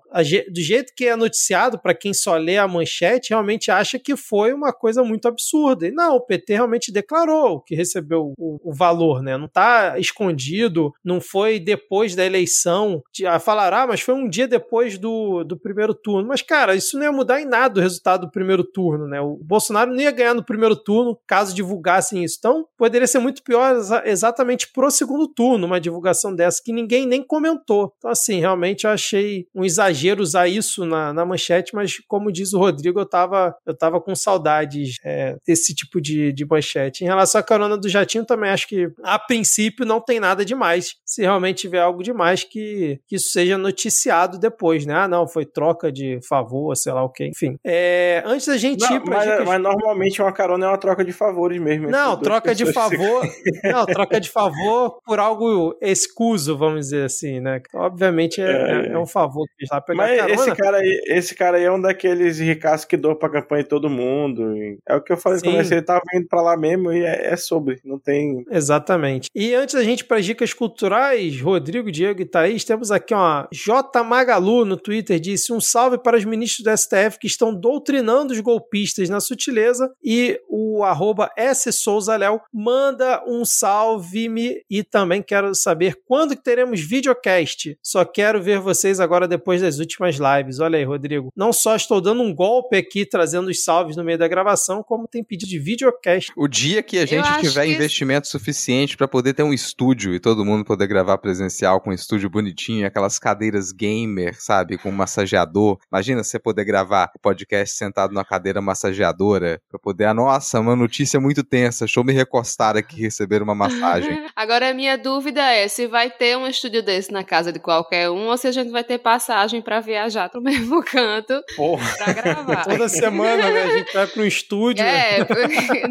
[0.49, 4.53] Do jeito que é noticiado, para quem só lê a manchete, realmente acha que foi
[4.53, 5.87] uma coisa muito absurda.
[5.87, 9.37] E não, o PT realmente declarou que recebeu o, valor, né?
[9.37, 13.03] Não tá escondido, não foi depois da eleição.
[13.25, 16.27] Ah, falaram, ah, mas foi um dia depois do, do primeiro turno.
[16.27, 19.19] Mas, cara, isso não ia mudar em nada o resultado do primeiro turno, né?
[19.21, 22.37] O Bolsonaro não ia ganhar no primeiro turno caso divulgassem isso.
[22.39, 27.05] Então, poderia ser muito pior exa- exatamente pro segundo turno, uma divulgação dessa que ninguém
[27.05, 27.93] nem comentou.
[27.97, 32.53] Então, assim, realmente eu achei um exagero usar isso na, na manchete, mas como diz
[32.53, 37.03] o Rodrigo, eu tava, eu tava com saudades é, desse tipo de, de manchete.
[37.03, 40.95] Em relação à carona do Jatinho, também acho que, a princípio, não tem nada demais.
[41.05, 44.93] Se realmente tiver algo demais, que, que isso seja noticiado depois, né?
[44.95, 47.27] Ah, não, foi troca de favor, sei lá o que.
[47.27, 47.55] Enfim.
[47.65, 50.77] É, antes da gente Não, ir pra mas, dicas- mas normalmente uma carona é uma
[50.77, 51.89] troca de favores mesmo.
[51.89, 53.21] não, troca de favor.
[53.63, 57.61] Não, troca de favor por algo escuso, vamos dizer assim, né?
[57.73, 58.71] Obviamente é, É.
[58.87, 60.33] é- é um favor que está pegar Mas carona.
[60.35, 63.69] esse cara, aí, esse cara aí é um daqueles ricaços que doa pra campanha de
[63.69, 64.53] todo mundo.
[64.87, 67.31] É o que eu falei no começo, ele tava indo pra lá mesmo e é,
[67.33, 67.79] é sobre.
[67.85, 68.43] Não tem.
[68.51, 69.29] Exatamente.
[69.35, 73.13] E antes da gente ir para as dicas culturais, Rodrigo, Diego e Thaís, temos aqui,
[73.13, 74.03] ó, J.
[74.03, 78.39] Magalu no Twitter disse um salve para os ministros do STF que estão doutrinando os
[78.39, 81.71] golpistas na sutileza e o arroba S.
[81.71, 87.77] Souza Léo manda um salve-me e também quero saber quando que teremos videocast.
[87.83, 90.59] Só quero ver vocês agora depois das últimas lives.
[90.59, 91.31] Olha aí, Rodrigo.
[91.35, 95.07] Não só estou dando um golpe aqui, trazendo os salves no meio da gravação, como
[95.07, 96.31] tem pedido de videocast.
[96.35, 100.19] O dia que a gente tiver que- investimento suficiente pra poder ter um estúdio e
[100.19, 105.77] todo mundo poder gravar presencial com um estúdio bonitinho, aquelas cadeiras gamer, sabe, com massageador.
[105.91, 110.75] Imagina você poder gravar o podcast sentado numa cadeira massageadora pra poder, ah, nossa, uma
[110.75, 114.23] notícia muito tensa, deixa eu me recostar aqui e receber uma massagem.
[114.35, 118.09] Agora, a minha dúvida é se vai ter um estúdio desse na casa de qualquer
[118.09, 122.13] um ou se a gente vai ter passagem pra viajar pro mesmo canto Porra, pra
[122.13, 122.63] gravar.
[122.65, 123.63] Toda semana, né?
[123.63, 124.83] A gente vai para um estúdio.
[124.83, 125.83] É, porque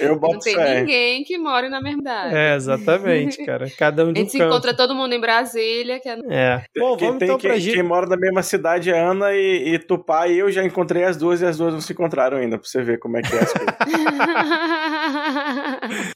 [0.00, 0.80] eu não boto tem fé.
[0.80, 2.34] ninguém que more na mesma idade.
[2.34, 3.66] É, exatamente, cara.
[3.78, 4.48] Cada um A de um gente se canto.
[4.50, 6.62] encontra todo mundo em Brasília, que é É.
[6.78, 7.82] Bom, quem, vamos tem, então quem, pra quem gente.
[7.82, 11.40] mora na mesma cidade é Ana e, e Tupá, e eu já encontrei as duas
[11.40, 13.52] e as duas não se encontraram ainda, pra você ver como é que é as
[13.52, 13.74] coisas.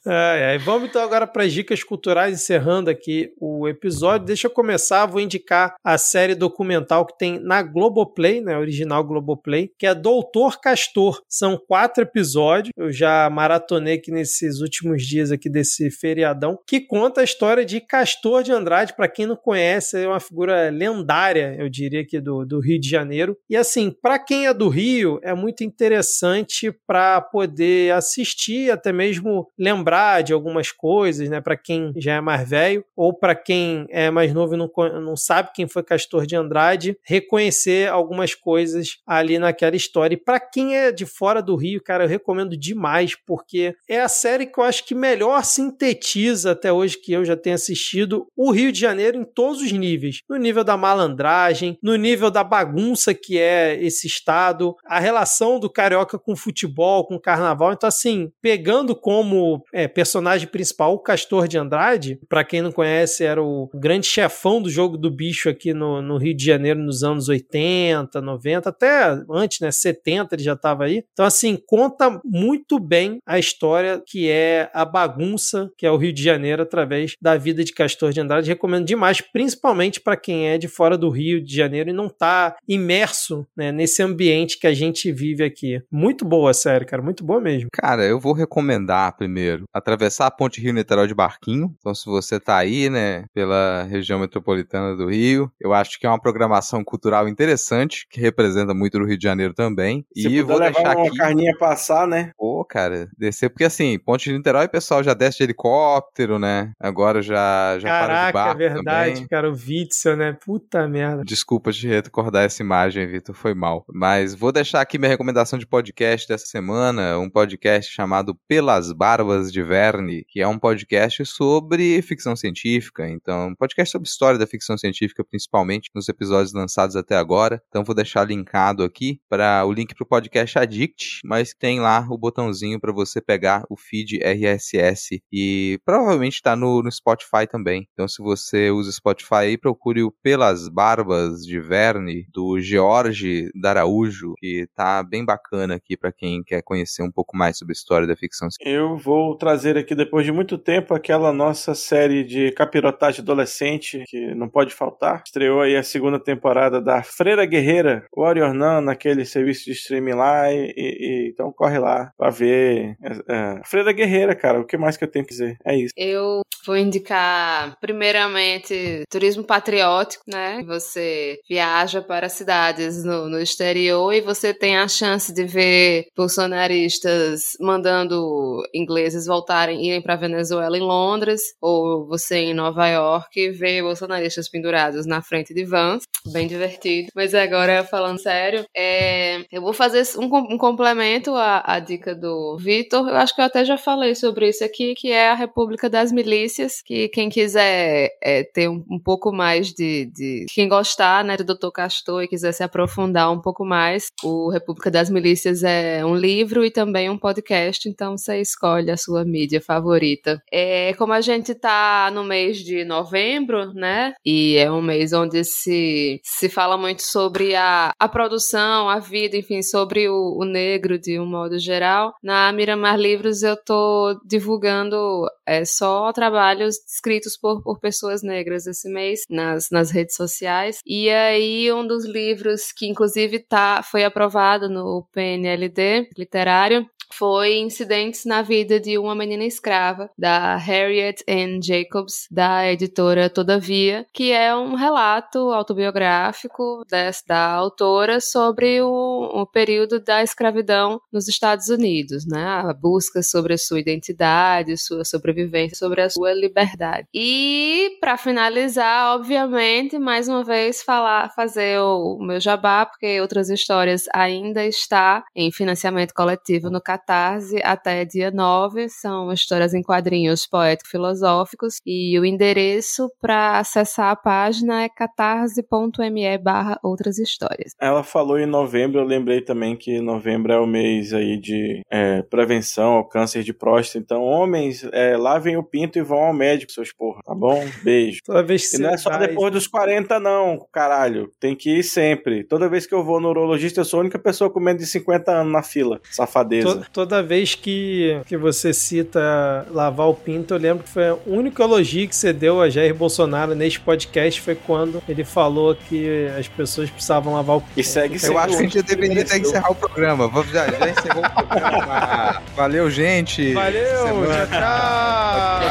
[0.07, 0.59] É, é.
[0.59, 4.27] Vamos então agora para as dicas culturais, encerrando aqui o episódio.
[4.27, 9.71] Deixa eu começar, vou indicar a série documental que tem na Globoplay, né, original Globoplay,
[9.79, 11.23] que é Doutor Castor.
[11.29, 17.21] São quatro episódios, eu já maratonei aqui nesses últimos dias aqui desse feriadão, que conta
[17.23, 21.69] a história de Castor de Andrade, para quem não conhece, é uma figura lendária, eu
[21.69, 23.37] diria aqui do, do Rio de Janeiro.
[23.49, 24.84] E assim, para quem é do Rio,
[25.23, 31.41] é muito interessante para poder assistir, até mesmo lembrar de algumas coisas, né?
[31.41, 34.71] Para quem já é mais velho ou para quem é mais novo e não,
[35.01, 40.15] não sabe quem foi Castor de Andrade, reconhecer algumas coisas ali naquela história.
[40.15, 44.09] E para quem é de fora do Rio, cara, eu recomendo demais, porque é a
[44.09, 48.51] série que eu acho que melhor sintetiza até hoje que eu já tenho assistido o
[48.51, 50.21] Rio de Janeiro em todos os níveis.
[50.29, 55.71] No nível da malandragem, no nível da bagunça que é esse estado, a relação do
[55.71, 57.73] carioca com futebol, com carnaval.
[57.73, 62.19] Então, assim, pegando como é, personagem principal, o Castor de Andrade.
[62.29, 66.17] Pra quem não conhece, era o grande chefão do jogo do bicho aqui no, no
[66.17, 69.71] Rio de Janeiro nos anos 80, 90, até antes, né?
[69.71, 71.05] 70 ele já estava aí.
[71.13, 76.13] Então, assim, conta muito bem a história que é a bagunça que é o Rio
[76.13, 78.49] de Janeiro através da vida de Castor de Andrade.
[78.49, 82.57] Recomendo demais, principalmente para quem é de fora do Rio de Janeiro e não tá
[82.69, 85.83] imerso né, nesse ambiente que a gente vive aqui.
[85.91, 87.69] Muito boa a série, cara, muito boa mesmo.
[87.73, 91.75] Cara, eu vou recomendar primeiro atravessar a Ponte Rio-Niterói de barquinho.
[91.79, 96.09] Então, se você tá aí, né, pela região metropolitana do Rio, eu acho que é
[96.09, 100.05] uma programação cultural interessante que representa muito o Rio de Janeiro também.
[100.15, 101.17] Se e vou levar deixar uma aqui.
[101.17, 102.31] carninha passar, né?
[102.37, 106.73] Pô, cara, descer, porque assim, Ponte de Niterói, o pessoal já desce de helicóptero, né?
[106.81, 109.29] Agora já, já para de Caraca, é barco verdade, também.
[109.29, 110.37] cara, o Witzel, né?
[110.45, 111.25] Puta merda.
[111.25, 113.85] Desculpa te recordar essa imagem, Vitor, foi mal.
[113.93, 119.51] Mas vou deixar aqui minha recomendação de podcast dessa semana, um podcast chamado Pelas Barbas
[119.51, 123.09] de Verne, que é um podcast sobre ficção científica.
[123.09, 127.63] Então, um podcast sobre história da ficção científica, principalmente nos episódios lançados até agora.
[127.69, 132.07] Então, vou deixar linkado aqui para o link para o podcast Addict, mas tem lá
[132.11, 137.89] o botãozinho para você pegar o feed RSS e provavelmente está no, no Spotify também.
[137.95, 144.67] Então, se você usa Spotify procure o Pelas Barbas de Verne, do George D'Araújo, que
[144.75, 148.17] tá bem bacana aqui para quem quer conhecer um pouco mais sobre a história da
[148.17, 154.05] ficção Eu vou trazer aqui, depois de muito tempo, aquela nossa série de capirotagem adolescente,
[154.07, 155.23] que não pode faltar.
[155.25, 160.53] Estreou aí a segunda temporada da Freira Guerreira, Warrior Nun, naquele serviço de streaming lá.
[160.53, 162.97] E, e- e- então corre lá pra ver.
[163.03, 165.57] É, é, Freira Guerreira, cara, o que mais que eu tenho que dizer?
[165.65, 165.93] É isso.
[165.97, 170.63] Eu vou indicar, primeiramente, turismo patriótico, né?
[170.67, 177.53] Você viaja para cidades no, no exterior e você tem a chance de ver bolsonaristas
[177.61, 184.49] mandando ingleses voltarem, irem para Venezuela em Londres, ou você em Nova York ver bolsonaristas
[184.49, 186.05] pendurados na frente de vans.
[186.33, 187.09] Bem divertido.
[187.15, 190.25] Mas agora, falando sério, é, eu vou fazer um,
[190.55, 193.09] um complemento à, à dica do Vitor.
[193.09, 196.11] Eu acho que eu até já falei sobre isso aqui, que é a República das
[196.11, 201.37] Milícias, que quem quiser é, ter um, um pouco mais de, de- Quem gostar, né,
[201.37, 201.71] do Dr.
[201.71, 206.65] Castor e quiser se aprofundar um pouco mais, o República das Milícias é um livro
[206.65, 210.43] e também um podcast, então você escolhe a sua mídia favorita.
[210.53, 215.45] É, como a gente tá no mês de novembro, né, e é um mês onde
[215.45, 220.99] se, se fala muito sobre a, a produção, a vida, enfim, sobre o, o negro
[220.99, 222.15] de um modo geral.
[222.23, 228.89] Na Miramar Livros eu tô divulgando é, só trabalhos escritos por, por pessoas negras esse
[228.89, 230.79] mês nas, nas redes sociais.
[230.87, 238.25] E aí um dos livros que inclusive tá, foi aprovado no PNLD literário foi Incidentes
[238.25, 241.61] na Vida de uma Menina Escrava, da Harriet N.
[241.63, 246.85] Jacobs, da editora Todavia, que é um relato autobiográfico
[247.27, 252.45] da autora sobre o, o período da escravidão nos Estados Unidos, né?
[252.45, 257.07] A busca sobre a sua identidade, sua sobrevivência, sobre a sua liberdade.
[257.15, 264.07] E, para finalizar, obviamente, mais uma vez, falar, fazer o, meu jabá, porque outras histórias
[264.13, 268.89] ainda está em financiamento coletivo no Catarse até dia 9.
[268.89, 271.75] São histórias em quadrinhos poético-filosóficos.
[271.85, 277.73] E o endereço para acessar a página é catarse.me barra outras histórias.
[277.81, 282.23] Ela falou em novembro, eu lembrei também que novembro é o mês aí de é,
[282.23, 283.99] prevenção ao câncer de próstata.
[283.99, 287.63] Então, homens, é, lavem o pinto e vão ao médico, seus porra, tá bom?
[287.83, 288.21] Beijo.
[288.25, 291.31] Toda vez que E não é só vai- depois dos 40, não, caralho.
[291.39, 292.45] Tem que ir sempre.
[292.47, 294.89] Toda vez que eu vou no urologista, eu sou a única pessoa com menos de
[294.89, 296.01] 50 anos na fila.
[296.11, 296.81] Safadeza.
[296.81, 301.19] To- toda vez que, que você cita lavar o pinto, eu lembro que foi o
[301.27, 306.29] único elogio que você deu a Jair Bolsonaro neste podcast foi quando ele falou que
[306.39, 307.73] as pessoas precisavam lavar o pinto.
[307.81, 309.41] E segue Eu acho que a gente deveria até mereceu.
[309.51, 310.29] encerrar o programa.
[310.29, 312.43] Vamos- Já, já encerrou o programa.
[312.55, 313.53] Valeu, gente.
[313.53, 314.61] Valeu, Semana- tchau,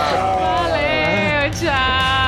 [0.09, 1.67] tchau.
[1.67, 2.22] Tchau.